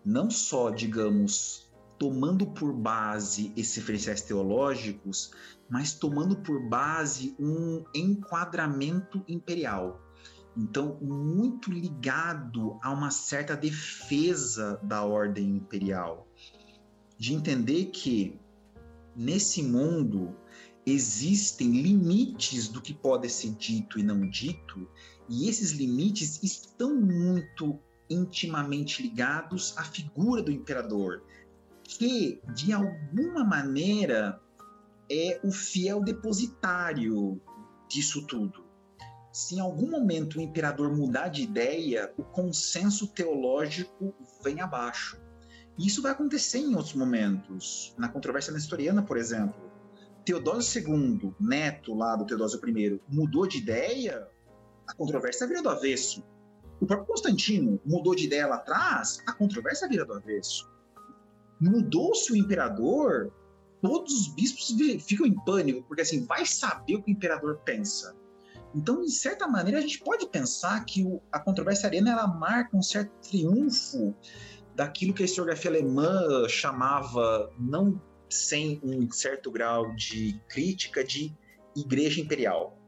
[0.04, 1.69] não só, digamos,
[2.00, 5.32] tomando por base esses referenciais teológicos,
[5.68, 10.00] mas tomando por base um enquadramento imperial.
[10.56, 16.26] Então, muito ligado a uma certa defesa da ordem imperial.
[17.18, 18.40] De entender que
[19.14, 20.34] nesse mundo
[20.86, 24.88] existem limites do que pode ser dito e não dito,
[25.28, 27.78] e esses limites estão muito
[28.08, 31.22] intimamente ligados à figura do imperador,
[31.98, 34.40] que de alguma maneira
[35.10, 37.40] é o fiel depositário
[37.88, 38.64] disso tudo.
[39.32, 45.20] Se em algum momento o imperador mudar de ideia, o consenso teológico vem abaixo.
[45.78, 47.94] E isso vai acontecer em outros momentos.
[47.98, 49.70] Na controvérsia nestoriana, por exemplo,
[50.24, 54.28] Teodósio II, neto lá do Teodósio I, mudou de ideia,
[54.86, 56.24] a controvérsia vira do avesso.
[56.80, 60.69] O próprio Constantino mudou de ideia lá atrás, a controvérsia vira do avesso.
[61.60, 63.32] Mudou-se o imperador,
[63.82, 64.74] todos os bispos
[65.04, 68.16] ficam em pânico, porque assim, vai saber o que o imperador pensa.
[68.74, 72.76] Então, de certa maneira, a gente pode pensar que o, a controvérsia ariana ela marca
[72.76, 74.14] um certo triunfo
[74.74, 81.34] daquilo que a historiografia alemã chamava não sem um certo grau de crítica de
[81.76, 82.78] igreja imperial.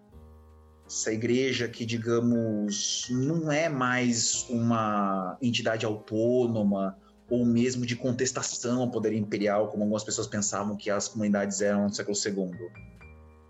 [0.87, 6.97] Essa igreja que, digamos, não é mais uma entidade autônoma
[7.33, 11.85] ou mesmo de contestação ao poder imperial, como algumas pessoas pensavam que as comunidades eram
[11.85, 12.51] no século II.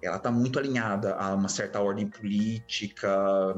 [0.00, 3.10] Ela está muito alinhada a uma certa ordem política,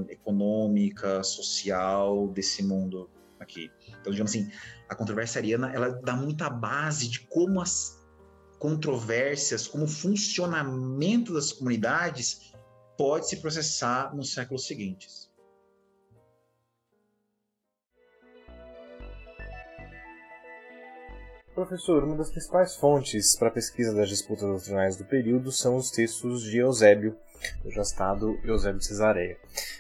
[0.09, 3.71] econômica, social desse mundo aqui.
[4.01, 4.51] Então, digamos assim,
[4.89, 8.03] a controvérsia ariana ela dá muita base de como as
[8.59, 12.55] controvérsias, como o funcionamento das comunidades
[12.97, 15.24] pode se processar nos séculos seguintes.
[21.55, 25.89] Professor, uma das principais fontes para a pesquisa das disputas doutrinais do período são os
[25.89, 27.17] textos de Eusébio,
[27.63, 29.39] do já citado Eusébio Cesareia.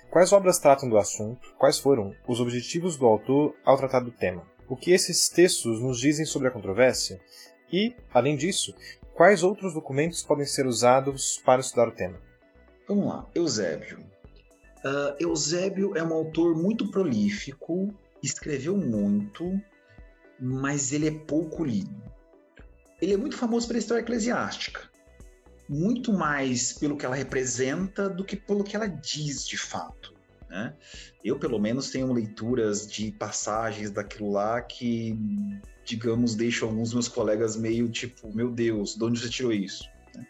[0.09, 1.52] Quais obras tratam do assunto?
[1.59, 4.46] Quais foram os objetivos do autor ao tratar do tema?
[4.68, 7.20] O que esses textos nos dizem sobre a controvérsia?
[7.72, 8.72] E, além disso,
[9.12, 12.20] quais outros documentos podem ser usados para estudar o tema?
[12.86, 13.98] Vamos lá, Eusébio.
[14.84, 17.92] Uh, Eusébio é um autor muito prolífico,
[18.22, 19.60] escreveu muito,
[20.45, 22.03] mas ele é pouco lido.
[23.01, 24.91] Ele é muito famoso pela história eclesiástica,
[25.69, 30.15] muito mais pelo que ela representa do que pelo que ela diz de fato.
[30.49, 30.75] Né?
[31.25, 35.19] Eu, pelo menos, tenho leituras de passagens daquilo lá que
[35.85, 39.85] digamos, deixo alguns meus colegas meio tipo, meu Deus, de onde você tirou isso?
[40.15, 40.27] Né?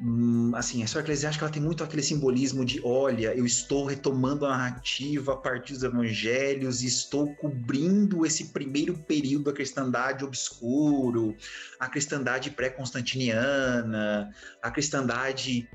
[0.00, 4.44] Hum, assim, a história eclesiástica ela tem muito aquele simbolismo de, olha, eu estou retomando
[4.44, 11.36] a narrativa a partir dos evangelhos e estou cobrindo esse primeiro período da cristandade obscuro,
[11.78, 14.30] a cristandade pré-constantiniana,
[14.60, 15.68] a cristandade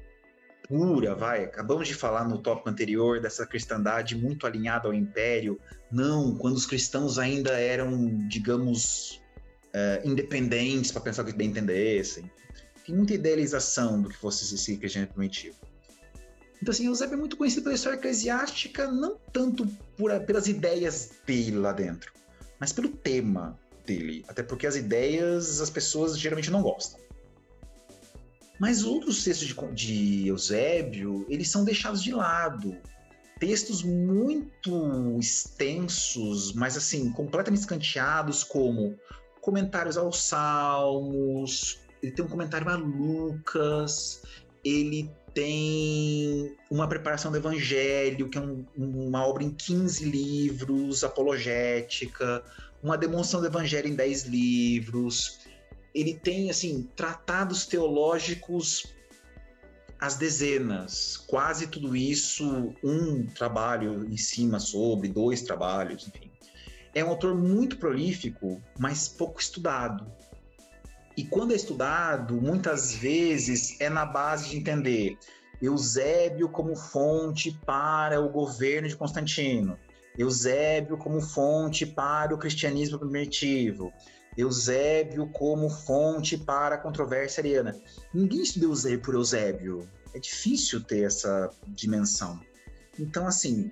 [0.67, 1.45] pura, vai.
[1.45, 5.59] Acabamos de falar no tópico anterior dessa cristandade muito alinhada ao império.
[5.91, 9.21] Não, quando os cristãos ainda eram, digamos,
[9.73, 12.29] é, independentes para pensar o que bem entendessem.
[12.94, 15.56] Muita idealização do que fosse esse cristianismo primitivo.
[16.61, 21.57] Então, assim, Eusébio é muito conhecido pela história eclesiástica, não tanto por, pelas ideias dele
[21.57, 22.11] lá dentro,
[22.60, 24.26] mas pelo tema dele.
[24.28, 26.99] Até porque as ideias as pessoas geralmente não gostam.
[28.60, 32.78] Mas outros textos de, de Eusébio, eles são deixados de lado.
[33.40, 38.99] Textos muito extensos, mas assim, completamente escanteados, como
[39.40, 44.21] comentários aos Salmos, ele tem um comentário a Lucas,
[44.63, 52.43] ele tem uma preparação do Evangelho, que é um, uma obra em 15 livros, apologética,
[52.81, 55.39] uma demonstração do Evangelho em 10 livros,
[55.93, 58.93] ele tem assim tratados teológicos
[59.99, 66.31] às dezenas, quase tudo isso um trabalho em cima sobre, dois trabalhos, enfim.
[66.93, 70.09] É um autor muito prolífico, mas pouco estudado.
[71.19, 75.17] E quando é estudado, muitas vezes é na base de entender
[75.61, 79.77] Eusébio como fonte para o governo de Constantino,
[80.17, 83.91] Eusébio como fonte para o cristianismo primitivo,
[84.37, 87.75] Eusébio como fonte para a controvérsia ariana.
[88.13, 89.89] Ninguém estuda Eusébio por Eusébio.
[90.13, 92.39] É difícil ter essa dimensão.
[92.97, 93.69] Então, assim,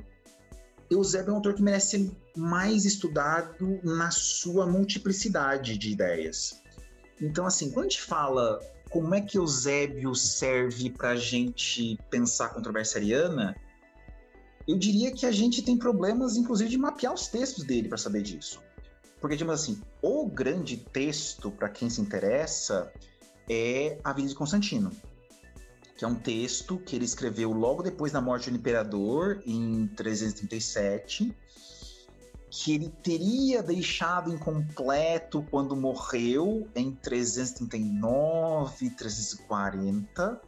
[0.92, 6.67] Eusébio é um autor que merece ser mais estudado na sua multiplicidade de ideias.
[7.22, 12.46] Então, assim, quando a gente fala como é que Eusébio serve para a gente pensar
[12.46, 13.56] a controvérsia ariana,
[14.68, 18.22] eu diria que a gente tem problemas, inclusive, de mapear os textos dele para saber
[18.22, 18.62] disso.
[19.20, 22.92] Porque, digamos assim, o grande texto, para quem se interessa,
[23.50, 24.92] é A Vida de Constantino
[25.98, 31.36] que é um texto que ele escreveu logo depois da morte do imperador, em 337,
[32.50, 40.42] que ele teria deixado incompleto quando morreu em 339, 340.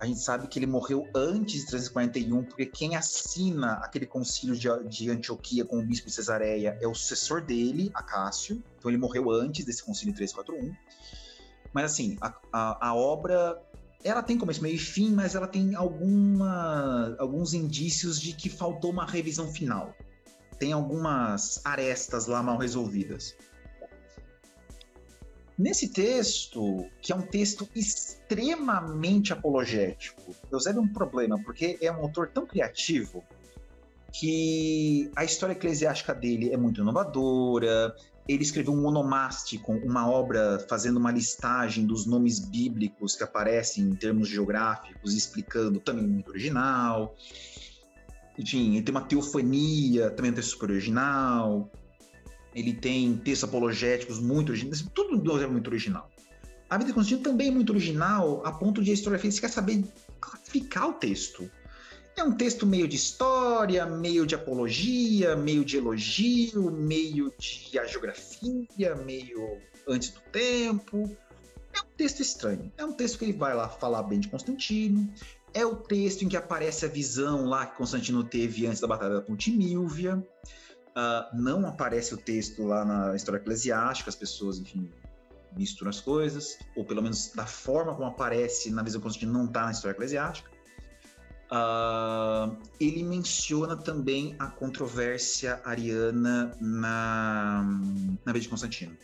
[0.00, 4.68] A gente sabe que ele morreu antes de 341, porque quem assina aquele concílio de,
[4.88, 8.62] de Antioquia com o bispo de Cesareia é o sucessor dele, Acácio.
[8.78, 10.72] Então ele morreu antes desse concílio de 341.
[11.72, 13.60] Mas assim, a, a, a obra
[14.04, 18.92] ela tem começo, meio e fim, mas ela tem alguma, alguns indícios de que faltou
[18.92, 19.94] uma revisão final.
[20.58, 23.36] Tem algumas arestas lá mal resolvidas.
[25.58, 31.96] Nesse texto, que é um texto extremamente apologético, Eusébio é um problema, porque é um
[31.96, 33.24] autor tão criativo
[34.12, 37.94] que a história eclesiástica dele é muito inovadora,
[38.28, 43.94] ele escreveu um onomástico, uma obra fazendo uma listagem dos nomes bíblicos que aparecem em
[43.94, 47.16] termos geográficos, explicando também muito original.
[48.38, 51.70] Enfim, ele tem uma teofania, também um texto super original.
[52.54, 56.08] Ele tem textos apologéticos muito originais, tudo é muito original.
[56.70, 59.84] A vida de Constantino também é muito original, a ponto de a história física saber
[60.20, 61.50] classificar o texto.
[62.16, 68.94] É um texto meio de história, meio de apologia, meio de elogio, meio de agiografia,
[69.04, 71.16] meio antes do tempo.
[71.72, 72.72] É um texto estranho.
[72.76, 75.08] É um texto que ele vai lá falar bem de Constantino.
[75.58, 79.14] É o texto em que aparece a visão lá que Constantino teve antes da Batalha
[79.14, 80.14] da Ponte Milvia.
[80.16, 84.88] Uh, não aparece o texto lá na história eclesiástica, as pessoas, enfim,
[85.56, 89.46] misturam as coisas, ou pelo menos da forma como aparece na visão de Constantino não
[89.46, 90.48] está na história eclesiástica.
[91.50, 97.64] Uh, ele menciona também a controvérsia ariana na,
[98.24, 98.96] na vida de Constantino.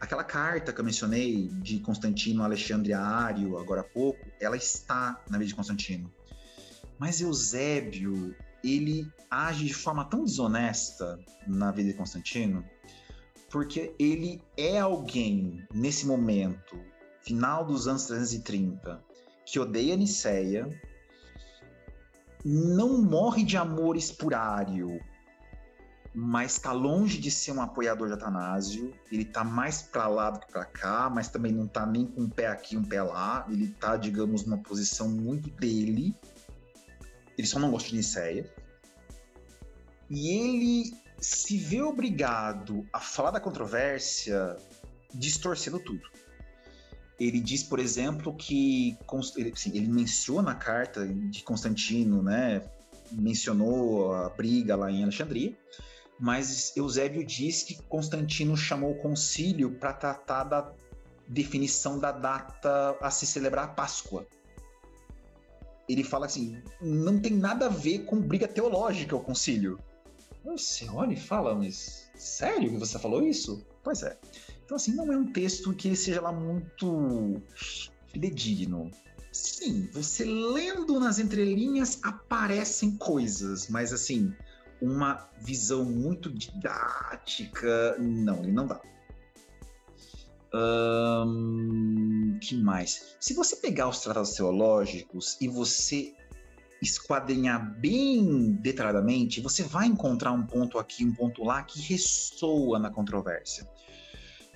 [0.00, 5.38] Aquela carta que eu mencionei de Constantino Alexandre Ario agora há pouco, ela está na
[5.38, 6.12] vida de Constantino.
[6.98, 12.64] Mas Eusébio, ele age de forma tão desonesta na vida de Constantino,
[13.50, 16.78] porque ele é alguém, nesse momento,
[17.22, 19.02] final dos anos 330,
[19.44, 20.68] que odeia Niceia,
[22.44, 25.00] não morre de amor espurário,
[26.20, 28.92] mas está longe de ser um apoiador de Atanásio.
[29.10, 32.22] Ele está mais para lá do que para cá, mas também não está nem com
[32.22, 33.46] um pé aqui, um pé lá.
[33.48, 36.16] Ele está, digamos, numa posição muito dele.
[37.36, 38.52] Ele só não gosta de Niceia.
[40.10, 44.56] E ele se vê obrigado a falar da controvérsia
[45.14, 46.02] distorcendo tudo.
[47.20, 48.98] Ele diz, por exemplo, que
[49.36, 52.60] ele, assim, ele menciona a carta de Constantino, né?
[53.12, 55.56] Mencionou a briga lá em Alexandria,
[56.18, 60.72] mas Eusébio diz que Constantino chamou o concílio para tratar da
[61.28, 64.26] definição da data a se celebrar a Páscoa.
[65.88, 69.78] Ele fala assim: não tem nada a ver com briga teológica o concílio.
[70.44, 73.64] Você olha e fala, mas sério que você falou isso?
[73.82, 74.18] Pois é.
[74.64, 77.40] Então, assim, não é um texto que seja lá muito
[78.06, 78.90] fidedigno.
[79.32, 84.34] Sim, você lendo nas entrelinhas aparecem coisas, mas assim,
[84.80, 88.80] uma visão muito didática, não, ele não dá.
[90.54, 93.16] Um, que mais?
[93.20, 96.14] Se você pegar os tratados teológicos e você
[96.80, 102.90] esquadrinhar bem detalhadamente, você vai encontrar um ponto aqui, um ponto lá que ressoa na
[102.90, 103.68] controvérsia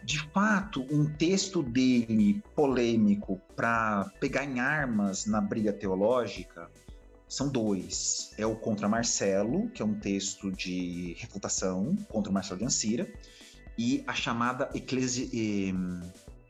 [0.04, 6.70] de fato, um texto dele polêmico para pegar em armas na briga teológica
[7.32, 8.30] são dois.
[8.36, 13.10] É o Contra Marcelo, que é um texto de refutação contra Marcelo de Ancira,
[13.78, 15.74] e a chamada Eclesi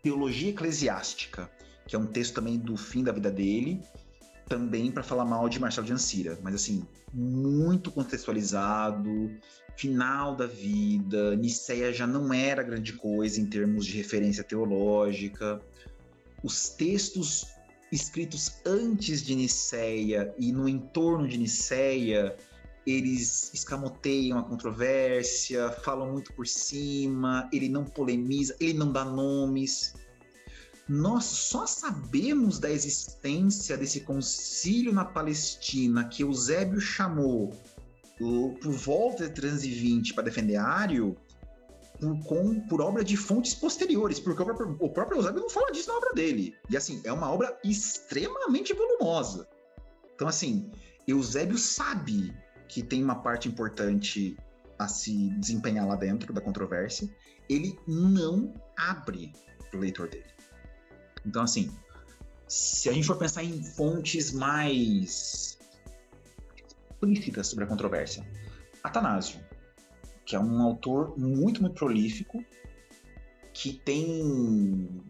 [0.02, 1.48] Teologia Eclesiástica,
[1.86, 3.80] que é um texto também do fim da vida dele,
[4.48, 6.84] também para falar mal de Marcelo de Ancira, mas assim,
[7.14, 9.30] muito contextualizado,
[9.76, 15.62] final da vida, Niceia já não era grande coisa em termos de referência teológica.
[16.42, 17.51] Os textos
[17.92, 22.34] escritos antes de Niceia e no entorno de Niceia,
[22.86, 29.94] eles escamoteiam a controvérsia, falam muito por cima, ele não polemiza, ele não dá nomes.
[30.88, 37.52] Nós só sabemos da existência desse concílio na Palestina que Eusébio chamou
[38.18, 41.16] por volta de 320 para defender Ário
[42.02, 45.70] por, com, por obra de fontes posteriores, porque o próprio, o próprio Eusébio não fala
[45.70, 46.56] disso na obra dele.
[46.68, 49.48] E assim, é uma obra extremamente volumosa.
[50.16, 50.72] Então, assim,
[51.06, 52.34] Eusébio sabe
[52.66, 54.36] que tem uma parte importante
[54.78, 57.08] a se desempenhar lá dentro da controvérsia,
[57.48, 59.32] ele não abre
[59.70, 60.26] para o leitor dele.
[61.24, 61.70] Então, assim,
[62.48, 65.56] se a gente for pensar em fontes mais
[66.90, 68.26] explícitas sobre a controvérsia,
[68.82, 69.38] Atanásio,
[70.24, 72.44] que é um autor muito, muito prolífico,
[73.52, 75.02] que tem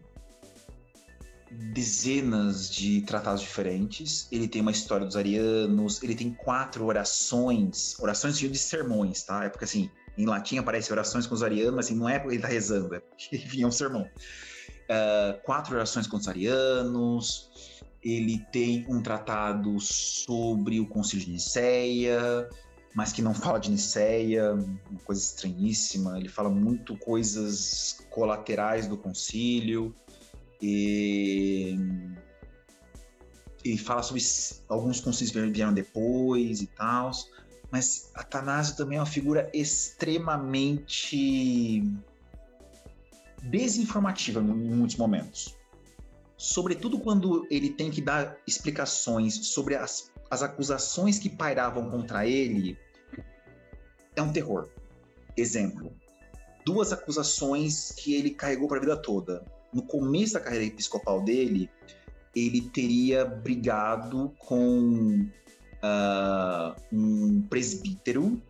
[1.73, 4.27] dezenas de tratados diferentes.
[4.31, 9.45] Ele tem uma história dos arianos, ele tem quatro orações, orações de sermões, tá?
[9.45, 12.35] É porque assim, em latim aparece orações com os arianos, mas assim, não é porque
[12.35, 14.03] ele tá rezando, é porque enfim, é um sermão.
[14.03, 17.49] Uh, quatro orações com os arianos.
[18.03, 22.49] Ele tem um tratado sobre o Concílio de Nicéia,
[22.93, 26.17] mas que não fala de Niceia, uma coisa estranhíssima.
[26.17, 29.93] Ele fala muito coisas colaterais do concílio.
[30.61, 31.75] E,
[33.65, 34.21] e fala sobre
[34.69, 37.11] alguns concílios que vieram depois e tal.
[37.71, 41.83] Mas Atanásio também é uma figura extremamente
[43.41, 45.57] desinformativa em muitos momentos.
[46.37, 52.75] Sobretudo quando ele tem que dar explicações sobre as as acusações que pairavam contra ele
[54.15, 54.67] é um terror.
[55.35, 55.93] Exemplo:
[56.65, 59.43] duas acusações que ele carregou para a vida toda.
[59.73, 61.69] No começo da carreira episcopal dele,
[62.35, 65.25] ele teria brigado com
[65.83, 68.41] uh, um presbítero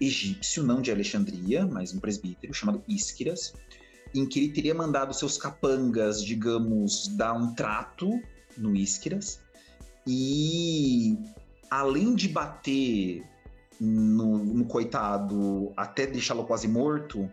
[0.00, 3.54] egípcio, não de Alexandria, mas um presbítero chamado Isquiras,
[4.14, 8.20] em que ele teria mandado seus capangas, digamos, dar um trato
[8.56, 9.40] no Isquiras
[10.06, 11.18] e
[11.70, 13.24] além de bater
[13.80, 17.28] no, no coitado até deixá-lo quase morto,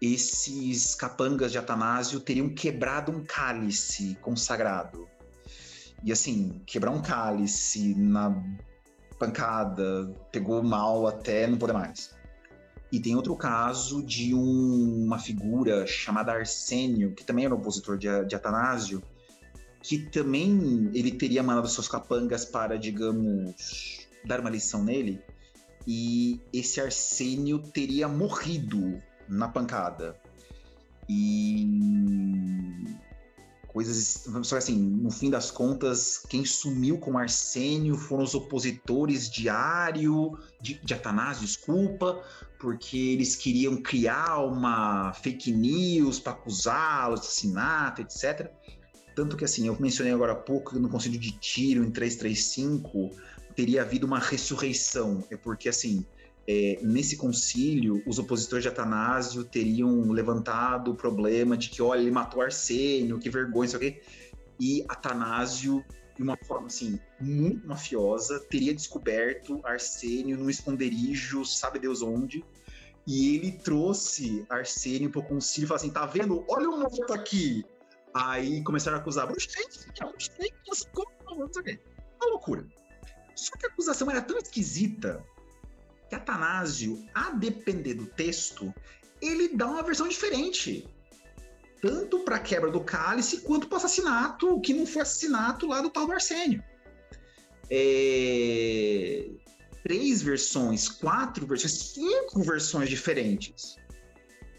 [0.00, 5.08] esses capangas de Atanásio teriam quebrado um cálice consagrado.
[6.02, 8.34] E assim, quebrar um cálice na
[9.18, 12.12] pancada, pegou mal até não poder mais.
[12.90, 18.24] E tem outro caso de um, uma figura chamada Arsênio, que também era opositor de,
[18.26, 19.02] de Atanásio,
[19.80, 25.22] que também ele teria mandado seus capangas para, digamos, dar uma lição nele,
[25.86, 30.16] e esse Arsênio teria morrido na pancada.
[31.08, 31.66] E
[33.72, 34.28] coisas.
[34.42, 39.48] Só que assim, no fim das contas, quem sumiu com Arsênio foram os opositores de
[39.48, 42.22] Ário, de, de Atanásio, desculpa,
[42.60, 48.50] porque eles queriam criar uma fake news para acusá-lo, assassinato, etc.
[49.14, 53.10] Tanto que, assim, eu mencionei agora há pouco que no Conselho de Tiro, em 335,
[53.54, 55.24] teria havido uma ressurreição.
[55.30, 56.04] É porque, assim,
[56.46, 62.10] é, nesse concílio, os opositores de Atanásio teriam levantado o problema de que, olha, ele
[62.10, 64.00] matou Arsênio, que vergonha, isso aqui.
[64.58, 65.84] E Atanásio,
[66.16, 72.44] de uma forma, assim, muito mafiosa, teria descoberto Arsênio num esconderijo, sabe Deus onde,
[73.06, 76.44] e ele trouxe Arsênio para o concílio e falou assim: tá vendo?
[76.48, 77.64] Olha o morto aqui.
[78.14, 81.80] Aí começaram a acusar bruxante, bruxante, não sei o quê.
[82.20, 82.66] Uma loucura.
[83.34, 85.24] Só que a acusação era tão esquisita
[86.08, 88.72] que Atanásio, a depender do texto,
[89.20, 90.86] ele dá uma versão diferente.
[91.80, 95.80] Tanto para a quebra do cálice quanto para o assassinato, que não foi assassinato lá
[95.80, 96.62] do tal do Arsênio.
[97.70, 99.30] É...
[99.82, 103.76] Três versões, quatro versões, cinco versões diferentes.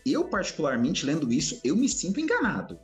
[0.05, 2.77] Eu, particularmente, lendo isso, eu me sinto enganado.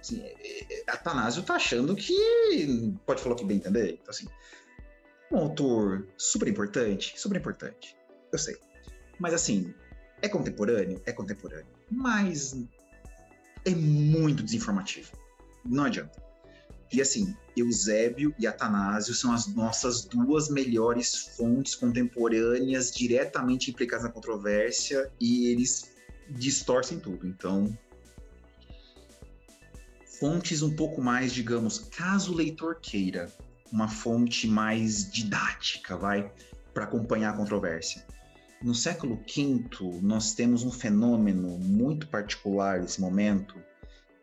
[0.00, 3.98] Assim, é, é, Atanásio tá achando que pode falar que bem entender.
[4.00, 4.26] Então, assim,
[5.34, 7.96] um autor super importante, super importante,
[8.32, 8.56] eu sei.
[9.18, 9.74] Mas, assim,
[10.22, 11.00] é contemporâneo?
[11.04, 11.66] É contemporâneo.
[11.90, 12.56] Mas
[13.64, 15.12] é muito desinformativo.
[15.64, 16.22] Não adianta.
[16.92, 24.10] E, assim, Eusébio e Atanásio são as nossas duas melhores fontes contemporâneas diretamente implicadas na
[24.10, 25.92] controvérsia e eles
[26.30, 27.26] distorcem tudo.
[27.26, 27.76] Então,
[30.18, 33.30] fontes um pouco mais, digamos, caso o leitor queira,
[33.72, 36.30] uma fonte mais didática, vai,
[36.72, 38.04] para acompanhar a controvérsia.
[38.62, 43.54] No século V, nós temos um fenômeno muito particular nesse momento,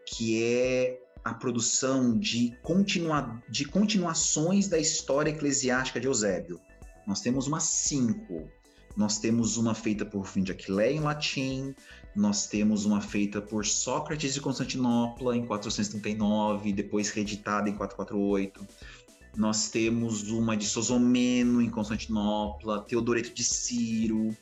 [0.05, 6.59] que é a produção de, continua, de continuações da história eclesiástica de Eusébio.
[7.05, 8.49] Nós temos umas cinco.
[8.97, 11.73] Nós temos uma feita por fim de Aquileia em latim,
[12.13, 18.67] nós temos uma feita por Sócrates de Constantinopla em 439, depois reeditada em 448.
[19.35, 24.35] Nós temos uma de Sosomeno em Constantinopla, Teodoreto de Ciro,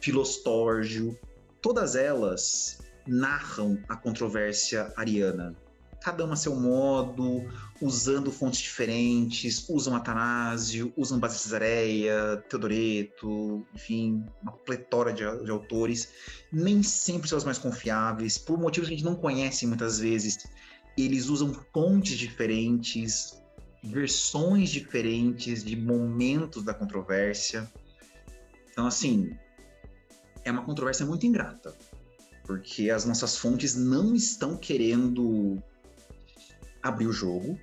[0.00, 1.16] Filostórgio.
[1.60, 5.56] Todas elas narram a controvérsia ariana
[6.02, 7.48] cada uma a seu modo,
[7.80, 16.08] usando fontes diferentes, usam Atanásio, usam Base Cesareia, Teodoreto, enfim, uma pletora de, de, autores,
[16.52, 20.38] nem sempre são os mais confiáveis, por motivos que a gente não conhece muitas vezes.
[20.98, 23.40] Eles usam fontes diferentes,
[23.82, 27.70] versões diferentes de momentos da controvérsia.
[28.70, 29.36] Então, assim,
[30.44, 31.76] é uma controvérsia muito ingrata,
[32.44, 35.60] porque as nossas fontes não estão querendo
[36.82, 37.58] abrir o jogo.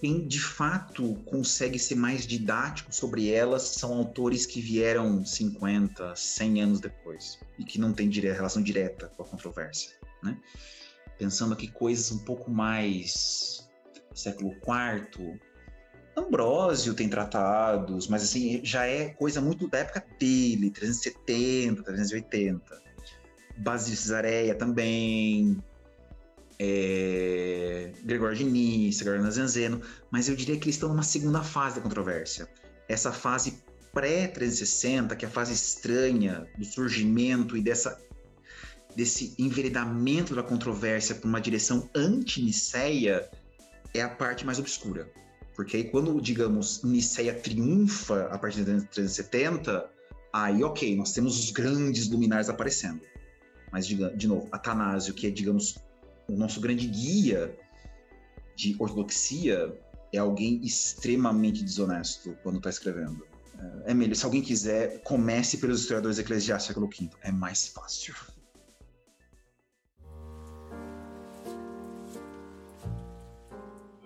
[0.00, 6.62] Quem de fato consegue ser mais didático sobre elas são autores que vieram 50, 100
[6.62, 9.90] anos depois e que não têm dire relação direta com a controvérsia.
[10.22, 10.38] Né?
[11.18, 13.69] Pensando aqui coisas um pouco mais
[14.14, 15.38] século IV,
[16.16, 22.80] Ambrósio tem tratados, mas assim, já é coisa muito da época dele, 370, 380.
[23.56, 25.62] Basílio Cesareia também,
[26.58, 29.80] é, Gregório de Nice, Gregório Nazianzeno,
[30.10, 32.48] mas eu diria que eles estão numa segunda fase da controvérsia.
[32.88, 33.62] Essa fase
[33.92, 38.00] pré-360, que é a fase estranha do surgimento e dessa,
[38.94, 43.28] desse enveredamento da controvérsia para uma direção anti-niceia,
[43.94, 45.10] é a parte mais obscura.
[45.54, 49.90] Porque aí quando, digamos, Niceia triunfa a partir de 370,
[50.32, 53.00] aí ok, nós temos os grandes luminares aparecendo.
[53.72, 55.76] Mas, de novo, Atanásio, que é, digamos,
[56.28, 57.56] o nosso grande guia
[58.56, 59.72] de ortodoxia
[60.12, 63.24] é alguém extremamente desonesto quando está escrevendo.
[63.86, 67.16] É, é melhor, se alguém quiser, comece pelos historiadores eclesiásticos do século V.
[67.22, 68.14] É mais fácil.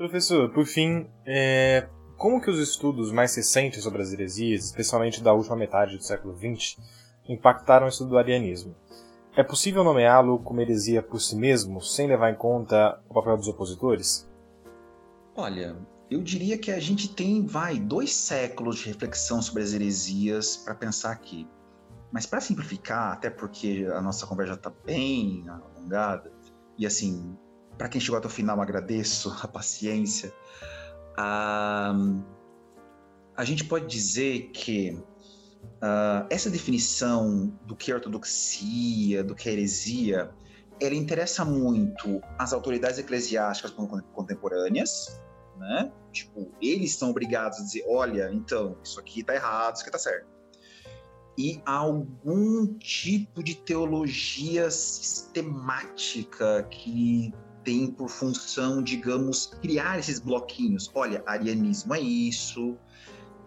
[0.05, 1.89] Professor, por fim, é...
[2.19, 6.37] como que os estudos mais recentes sobre as heresias, especialmente da última metade do século
[6.37, 6.77] XX,
[7.27, 8.77] impactaram o estudo do arianismo?
[9.35, 13.49] É possível nomeá-lo como heresia por si mesmo, sem levar em conta o papel dos
[13.49, 14.29] opositores?
[15.35, 15.75] Olha,
[16.11, 20.75] eu diria que a gente tem, vai, dois séculos de reflexão sobre as heresias para
[20.75, 21.49] pensar aqui.
[22.13, 26.31] Mas para simplificar, até porque a nossa conversa já está bem alongada,
[26.77, 27.35] e assim,
[27.77, 30.33] para quem chegou até o final, agradeço a paciência.
[31.17, 31.95] Ah,
[33.37, 35.03] a gente pode dizer que
[35.85, 40.31] Uh, essa definição do que é ortodoxia, do que é heresia,
[40.81, 43.71] ela interessa muito as autoridades eclesiásticas
[44.13, 45.21] contemporâneas,
[45.59, 45.93] né?
[46.11, 49.99] Tipo, eles são obrigados a dizer, olha, então, isso aqui está errado, isso aqui está
[49.99, 50.27] certo.
[51.37, 57.35] E algum tipo de teologia sistemática que
[57.65, 60.91] tem por função, digamos, criar esses bloquinhos.
[60.95, 62.77] Olha, arianismo é isso,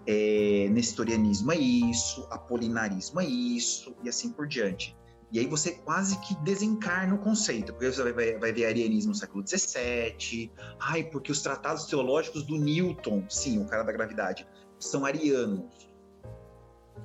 [0.05, 4.97] é, nestorianismo é isso, apolinarismo é isso, e assim por diante.
[5.31, 9.15] E aí você quase que desencarna o conceito, porque você vai, vai ver arianismo no
[9.15, 14.47] século XVII, ai, porque os tratados teológicos do Newton, sim, o cara da gravidade,
[14.79, 15.65] são arianos.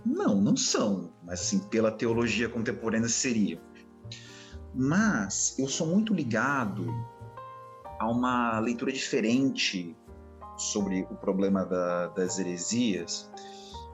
[0.07, 3.61] Não, não são, mas assim, pela teologia contemporânea seria.
[4.75, 6.87] Mas eu sou muito ligado
[7.99, 9.97] a uma leitura diferente
[10.57, 13.31] sobre o problema da, das heresias,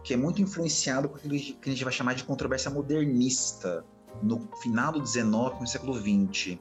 [0.05, 3.85] que é muito influenciado por aquilo que a gente vai chamar de controvérsia modernista
[4.23, 6.61] no final do 19 no século 20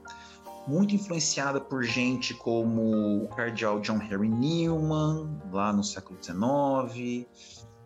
[0.68, 7.26] muito influenciada por gente como o cardeal John Henry Newman, lá no século XIX,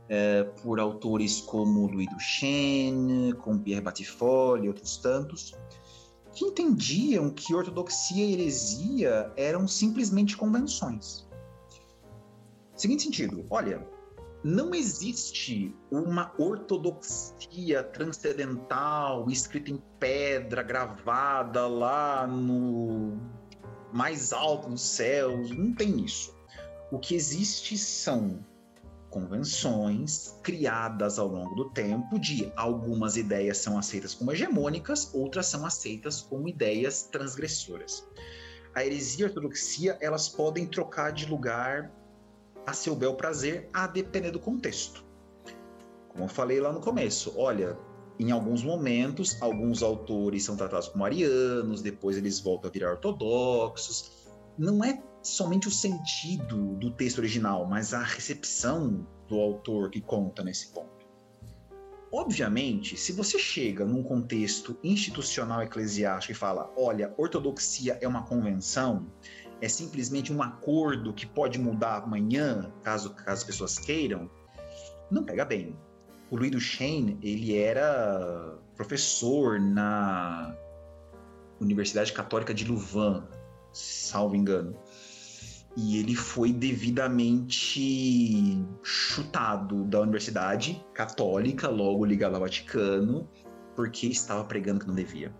[0.09, 5.53] é, por autores como Louis Duchesne, como Pierre Batiffol e outros tantos,
[6.33, 11.27] que entendiam que ortodoxia e heresia eram simplesmente convenções.
[12.75, 13.85] Seguinte sentido, olha,
[14.43, 23.19] não existe uma ortodoxia transcendental escrita em pedra, gravada lá no
[23.93, 26.33] mais alto dos céus, não tem isso.
[26.91, 28.43] O que existe são
[29.11, 35.65] convenções criadas ao longo do tempo de algumas ideias são aceitas como hegemônicas, outras são
[35.65, 38.07] aceitas como ideias transgressoras.
[38.73, 41.91] A heresia e a ortodoxia, elas podem trocar de lugar
[42.65, 45.03] a seu bel prazer, a depender do contexto.
[46.07, 47.77] Como eu falei lá no começo, olha,
[48.17, 54.29] em alguns momentos, alguns autores são tratados como arianos, depois eles voltam a virar ortodoxos.
[54.57, 60.43] Não é somente o sentido do texto original, mas a recepção do autor que conta
[60.43, 60.89] nesse ponto.
[62.11, 69.07] Obviamente, se você chega num contexto institucional eclesiástico e fala, olha, ortodoxia é uma convenção,
[69.61, 74.29] é simplesmente um acordo que pode mudar amanhã, caso, caso as pessoas queiram,
[75.09, 75.73] não pega bem.
[76.29, 80.53] O Louis Duchesne, ele era professor na
[81.61, 83.23] Universidade Católica de Louvain,
[83.71, 84.75] salvo engano
[85.75, 93.27] e ele foi devidamente chutado da Universidade Católica, logo ligado ao Vaticano,
[93.75, 95.33] porque estava pregando que não devia.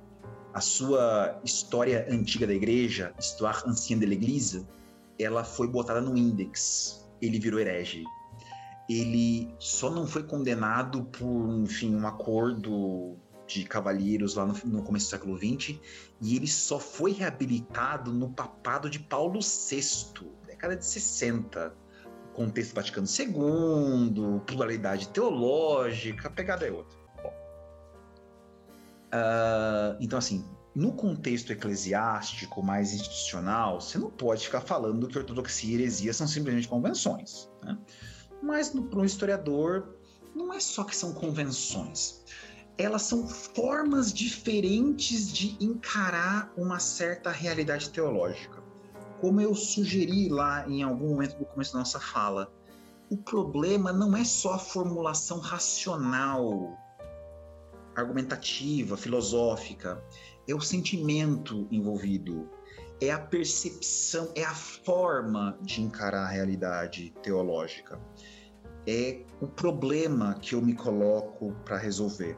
[0.53, 4.67] A sua história antiga da igreja, Histoire ancienne de l'Église,
[5.19, 7.09] ela foi botada no Index.
[7.21, 8.03] Ele virou herege.
[8.89, 13.17] Ele só não foi condenado por, enfim, um acordo
[13.53, 15.79] de cavalheiros lá no, no, começo do século XX,
[16.21, 21.73] e ele só foi reabilitado no papado de Paulo VI, década de 60.
[22.33, 26.97] Contexto Vaticano II, pluralidade teológica, a pegada é outra.
[29.13, 35.71] Uh, então, assim, no contexto eclesiástico mais institucional, você não pode ficar falando que ortodoxia
[35.71, 37.49] e heresia são simplesmente convenções.
[37.61, 37.77] Né?
[38.41, 39.97] Mas para um historiador,
[40.33, 42.23] não é só que são convenções
[42.81, 48.59] elas são formas diferentes de encarar uma certa realidade teológica.
[49.19, 52.51] Como eu sugeri lá em algum momento do começo da nossa fala,
[53.07, 56.75] o problema não é só a formulação racional,
[57.95, 60.03] argumentativa, filosófica,
[60.47, 62.49] é o sentimento envolvido,
[62.99, 67.99] é a percepção, é a forma de encarar a realidade teológica.
[68.87, 72.35] É o problema que eu me coloco para resolver.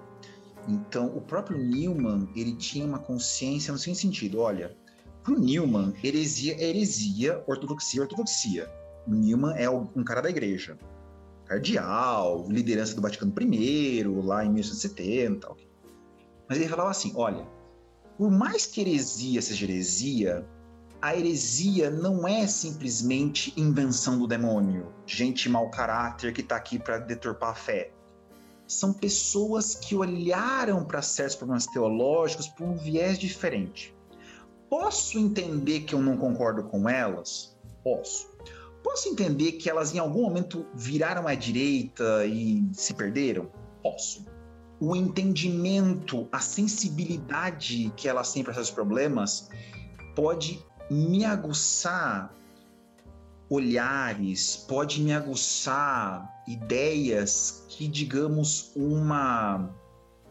[0.68, 4.76] Então, o próprio Newman, ele tinha uma consciência no seguinte sentido, olha,
[5.23, 8.69] para o Newman, heresia é heresia, ortodoxia é ortodoxia.
[9.07, 10.77] O Newman é um cara da igreja,
[11.45, 15.49] cardeal, liderança do Vaticano I, lá em 1970.
[16.48, 17.45] Mas ele falava assim, olha,
[18.18, 20.45] por mais que heresia seja heresia,
[21.02, 26.98] a heresia não é simplesmente invenção do demônio, gente mau caráter que está aqui para
[26.98, 27.91] deturpar a fé
[28.74, 33.95] são pessoas que olharam para certos problemas teológicos por um viés diferente.
[34.70, 37.56] Posso entender que eu não concordo com elas?
[37.84, 38.28] Posso.
[38.84, 43.50] Posso entender que elas em algum momento viraram à direita e se perderam?
[43.82, 44.26] Posso.
[44.80, 49.50] O entendimento, a sensibilidade que elas têm para esses problemas
[50.16, 52.36] pode me aguçar
[53.50, 59.70] olhares, pode me aguçar ideias que, digamos, uma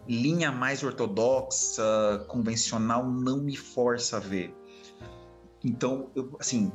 [0.08, 4.54] linha mais ortodoxa, convencional, não me força a ver.
[5.64, 6.72] Então, eu, assim,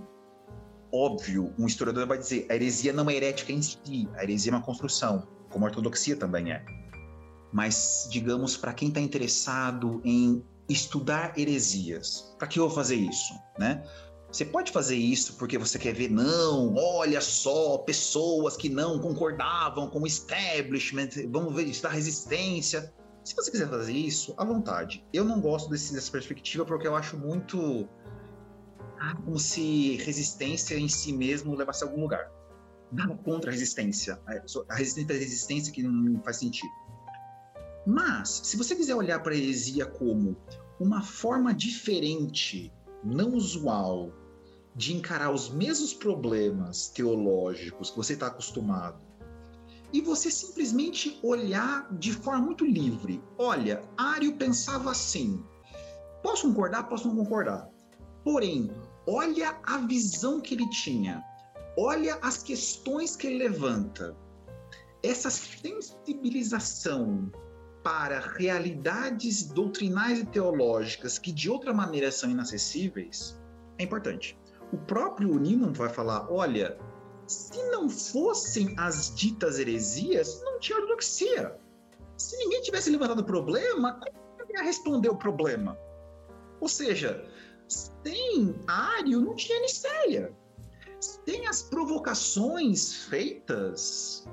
[0.91, 4.55] óbvio, um historiador vai dizer a heresia não é herética em si, a heresia é
[4.55, 6.63] uma construção, como a ortodoxia também é.
[7.51, 13.33] Mas, digamos, para quem está interessado em estudar heresias, para que eu vou fazer isso,
[13.57, 13.83] né?
[14.31, 19.89] Você pode fazer isso porque você quer ver, não, olha só, pessoas que não concordavam
[19.89, 22.93] com o establishment, vamos ver, da resistência.
[23.23, 25.05] Se você quiser fazer isso, à vontade.
[25.13, 27.87] Eu não gosto desse, dessa perspectiva porque eu acho muito
[28.99, 32.29] ah, como se resistência em si mesmo levasse a algum lugar.
[32.91, 34.19] Nada contra a resistência.
[34.69, 36.71] A resistência é a resistência que não faz sentido.
[37.85, 40.35] Mas, se você quiser olhar para a heresia como
[40.79, 42.73] uma forma diferente
[43.03, 44.11] não usual
[44.75, 49.07] de encarar os mesmos problemas teológicos que você está acostumado
[49.91, 53.23] e você simplesmente olhar de forma muito livre.
[53.37, 55.43] Olha, Ário pensava assim.
[56.21, 56.89] Posso concordar?
[56.89, 57.69] Posso não concordar.
[58.23, 58.69] Porém,
[59.07, 61.23] olha a visão que ele tinha.
[61.77, 64.15] Olha as questões que ele levanta.
[65.01, 67.31] Essa sensibilização
[67.87, 73.41] para realidades doutrinais e teológicas que de outra maneira são inacessíveis
[73.77, 74.37] é importante.
[74.73, 76.77] O próprio Newman vai falar: olha,
[77.27, 81.57] se não fossem as ditas heresias, não tinha ortodoxia.
[82.17, 84.01] Se ninguém tivesse levantado o problema,
[84.37, 85.77] como ia responder o problema?
[86.59, 87.25] Ou seja,
[87.69, 90.35] sem Ário não tinha Nicéia.
[90.99, 94.27] Sem as provocações feitas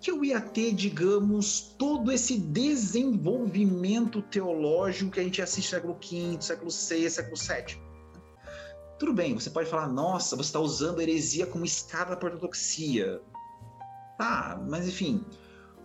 [0.00, 5.94] que eu ia ter, digamos, todo esse desenvolvimento teológico que a gente assiste no século
[5.94, 7.90] V, século VI, século VII.
[8.98, 12.32] Tudo bem, você pode falar, nossa, você está usando a heresia como escada para a
[12.32, 13.20] ortodoxia.
[14.18, 15.24] Tá, mas enfim,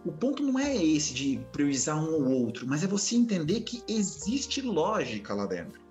[0.05, 3.83] o ponto não é esse de priorizar um ou outro, mas é você entender que
[3.87, 5.81] existe lógica lá dentro.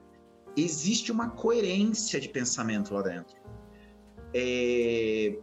[0.57, 3.35] Existe uma coerência de pensamento lá dentro.
[4.33, 5.37] É,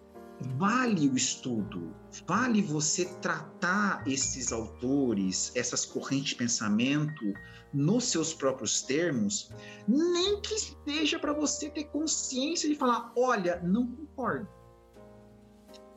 [0.57, 1.93] vale o estudo,
[2.27, 7.33] vale você tratar esses autores, essas correntes de pensamento
[7.73, 9.51] nos seus próprios termos,
[9.87, 10.55] nem que
[10.85, 14.47] seja para você ter consciência de falar: olha, não concordo.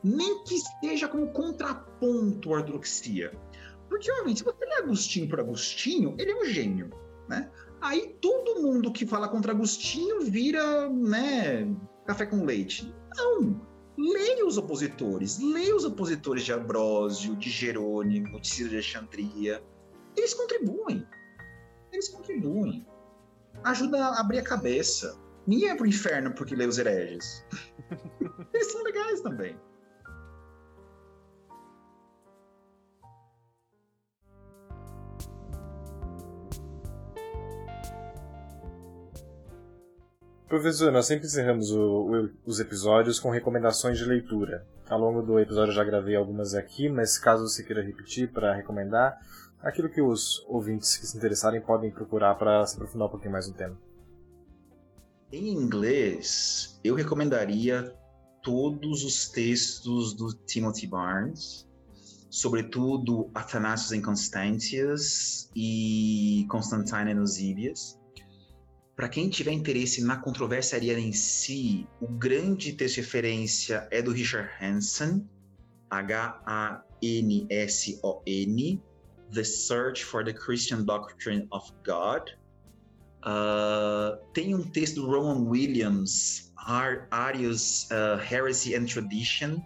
[0.03, 3.31] Nem que esteja como contraponto à ortodoxia.
[3.89, 6.89] Porque, obviamente, se você lê Agostinho por Agostinho, ele é um gênio,
[7.27, 7.51] né?
[7.81, 11.67] Aí todo mundo que fala contra Agostinho vira, né,
[12.05, 12.93] café com leite.
[13.15, 13.74] Não!
[13.97, 19.63] Leia os opositores, leia os opositores de Ambrósio, de Jerônimo, de Ciro de Alexandria.
[20.15, 21.05] Eles contribuem.
[21.91, 22.85] Eles contribuem.
[23.63, 25.17] Ajuda a abrir a cabeça.
[25.47, 27.45] Ninguém é pro inferno porque lê os hereges.
[28.53, 29.57] Eles são legais também.
[40.47, 44.63] Professor, nós sempre encerramos o, o, os episódios com recomendações de leitura.
[44.87, 48.53] Ao longo do episódio eu já gravei algumas aqui, mas caso você queira repetir para
[48.53, 49.19] recomendar,
[49.59, 53.47] aquilo que os ouvintes que se interessarem podem procurar para se aprofundar um pouquinho mais
[53.47, 53.75] no tema.
[55.31, 57.91] Em inglês, eu recomendaria
[58.43, 61.67] todos os textos do Timothy Barnes,
[62.29, 67.97] sobretudo Athanasius Constantius e Constantine Eusebius
[68.95, 74.01] para quem tiver interesse na controvérsia ariana em si, o grande texto de referência é
[74.01, 75.27] do Richard Hanson,
[75.89, 76.83] H-A-N-S-O-N,
[79.33, 82.29] The Search for the Christian Doctrine of God.
[83.25, 89.61] Uh, tem um texto do Rowan Williams, Ar Arius uh, Heresy and Tradition,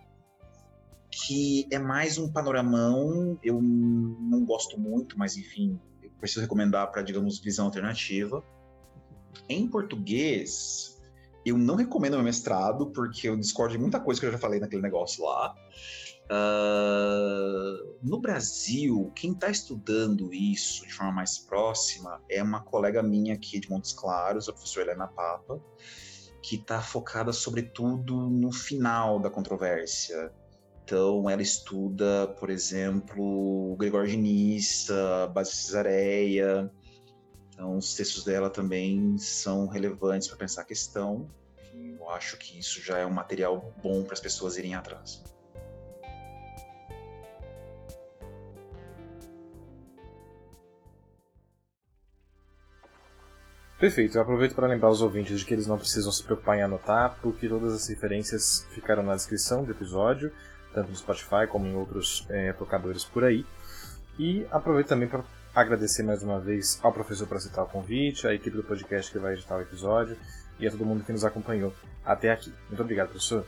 [1.11, 3.37] que é mais um panoramão.
[3.43, 8.43] Eu não gosto muito, mas enfim, eu preciso recomendar para, digamos, visão alternativa.
[9.47, 10.99] Em português,
[11.45, 14.59] eu não recomendo meu mestrado, porque eu discordo de muita coisa que eu já falei
[14.59, 15.55] naquele negócio lá.
[16.31, 23.33] Uh, no Brasil, quem está estudando isso de forma mais próxima é uma colega minha
[23.33, 25.59] aqui de Montes Claros, a professora Helena Papa,
[26.43, 30.31] que está focada sobretudo no final da controvérsia.
[30.83, 36.71] Então, ela estuda, por exemplo, Gregório de Nissa, Base Cesareia,
[37.59, 41.29] então, os textos dela também são relevantes para pensar a questão.
[41.73, 45.21] Eu acho que isso já é um material bom para as pessoas irem atrás.
[53.77, 56.61] Perfeito, eu aproveito para lembrar os ouvintes de que eles não precisam se preocupar em
[56.61, 60.31] anotar, porque todas as referências ficaram na descrição do episódio,
[60.73, 63.45] tanto no Spotify como em outros é, tocadores por aí.
[64.17, 65.25] E aproveito também para
[65.61, 69.19] agradecer mais uma vez ao professor por aceitar o convite, à equipe do podcast que
[69.19, 70.17] vai editar o episódio
[70.59, 71.73] e a todo mundo que nos acompanhou
[72.03, 72.53] até aqui.
[72.67, 73.45] Muito obrigado, professor.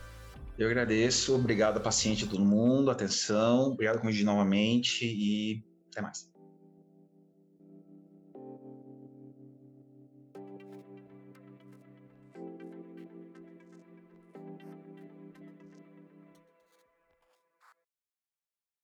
[0.57, 6.30] Eu agradeço, obrigado a paciente de todo mundo, atenção, obrigado convite novamente e até mais.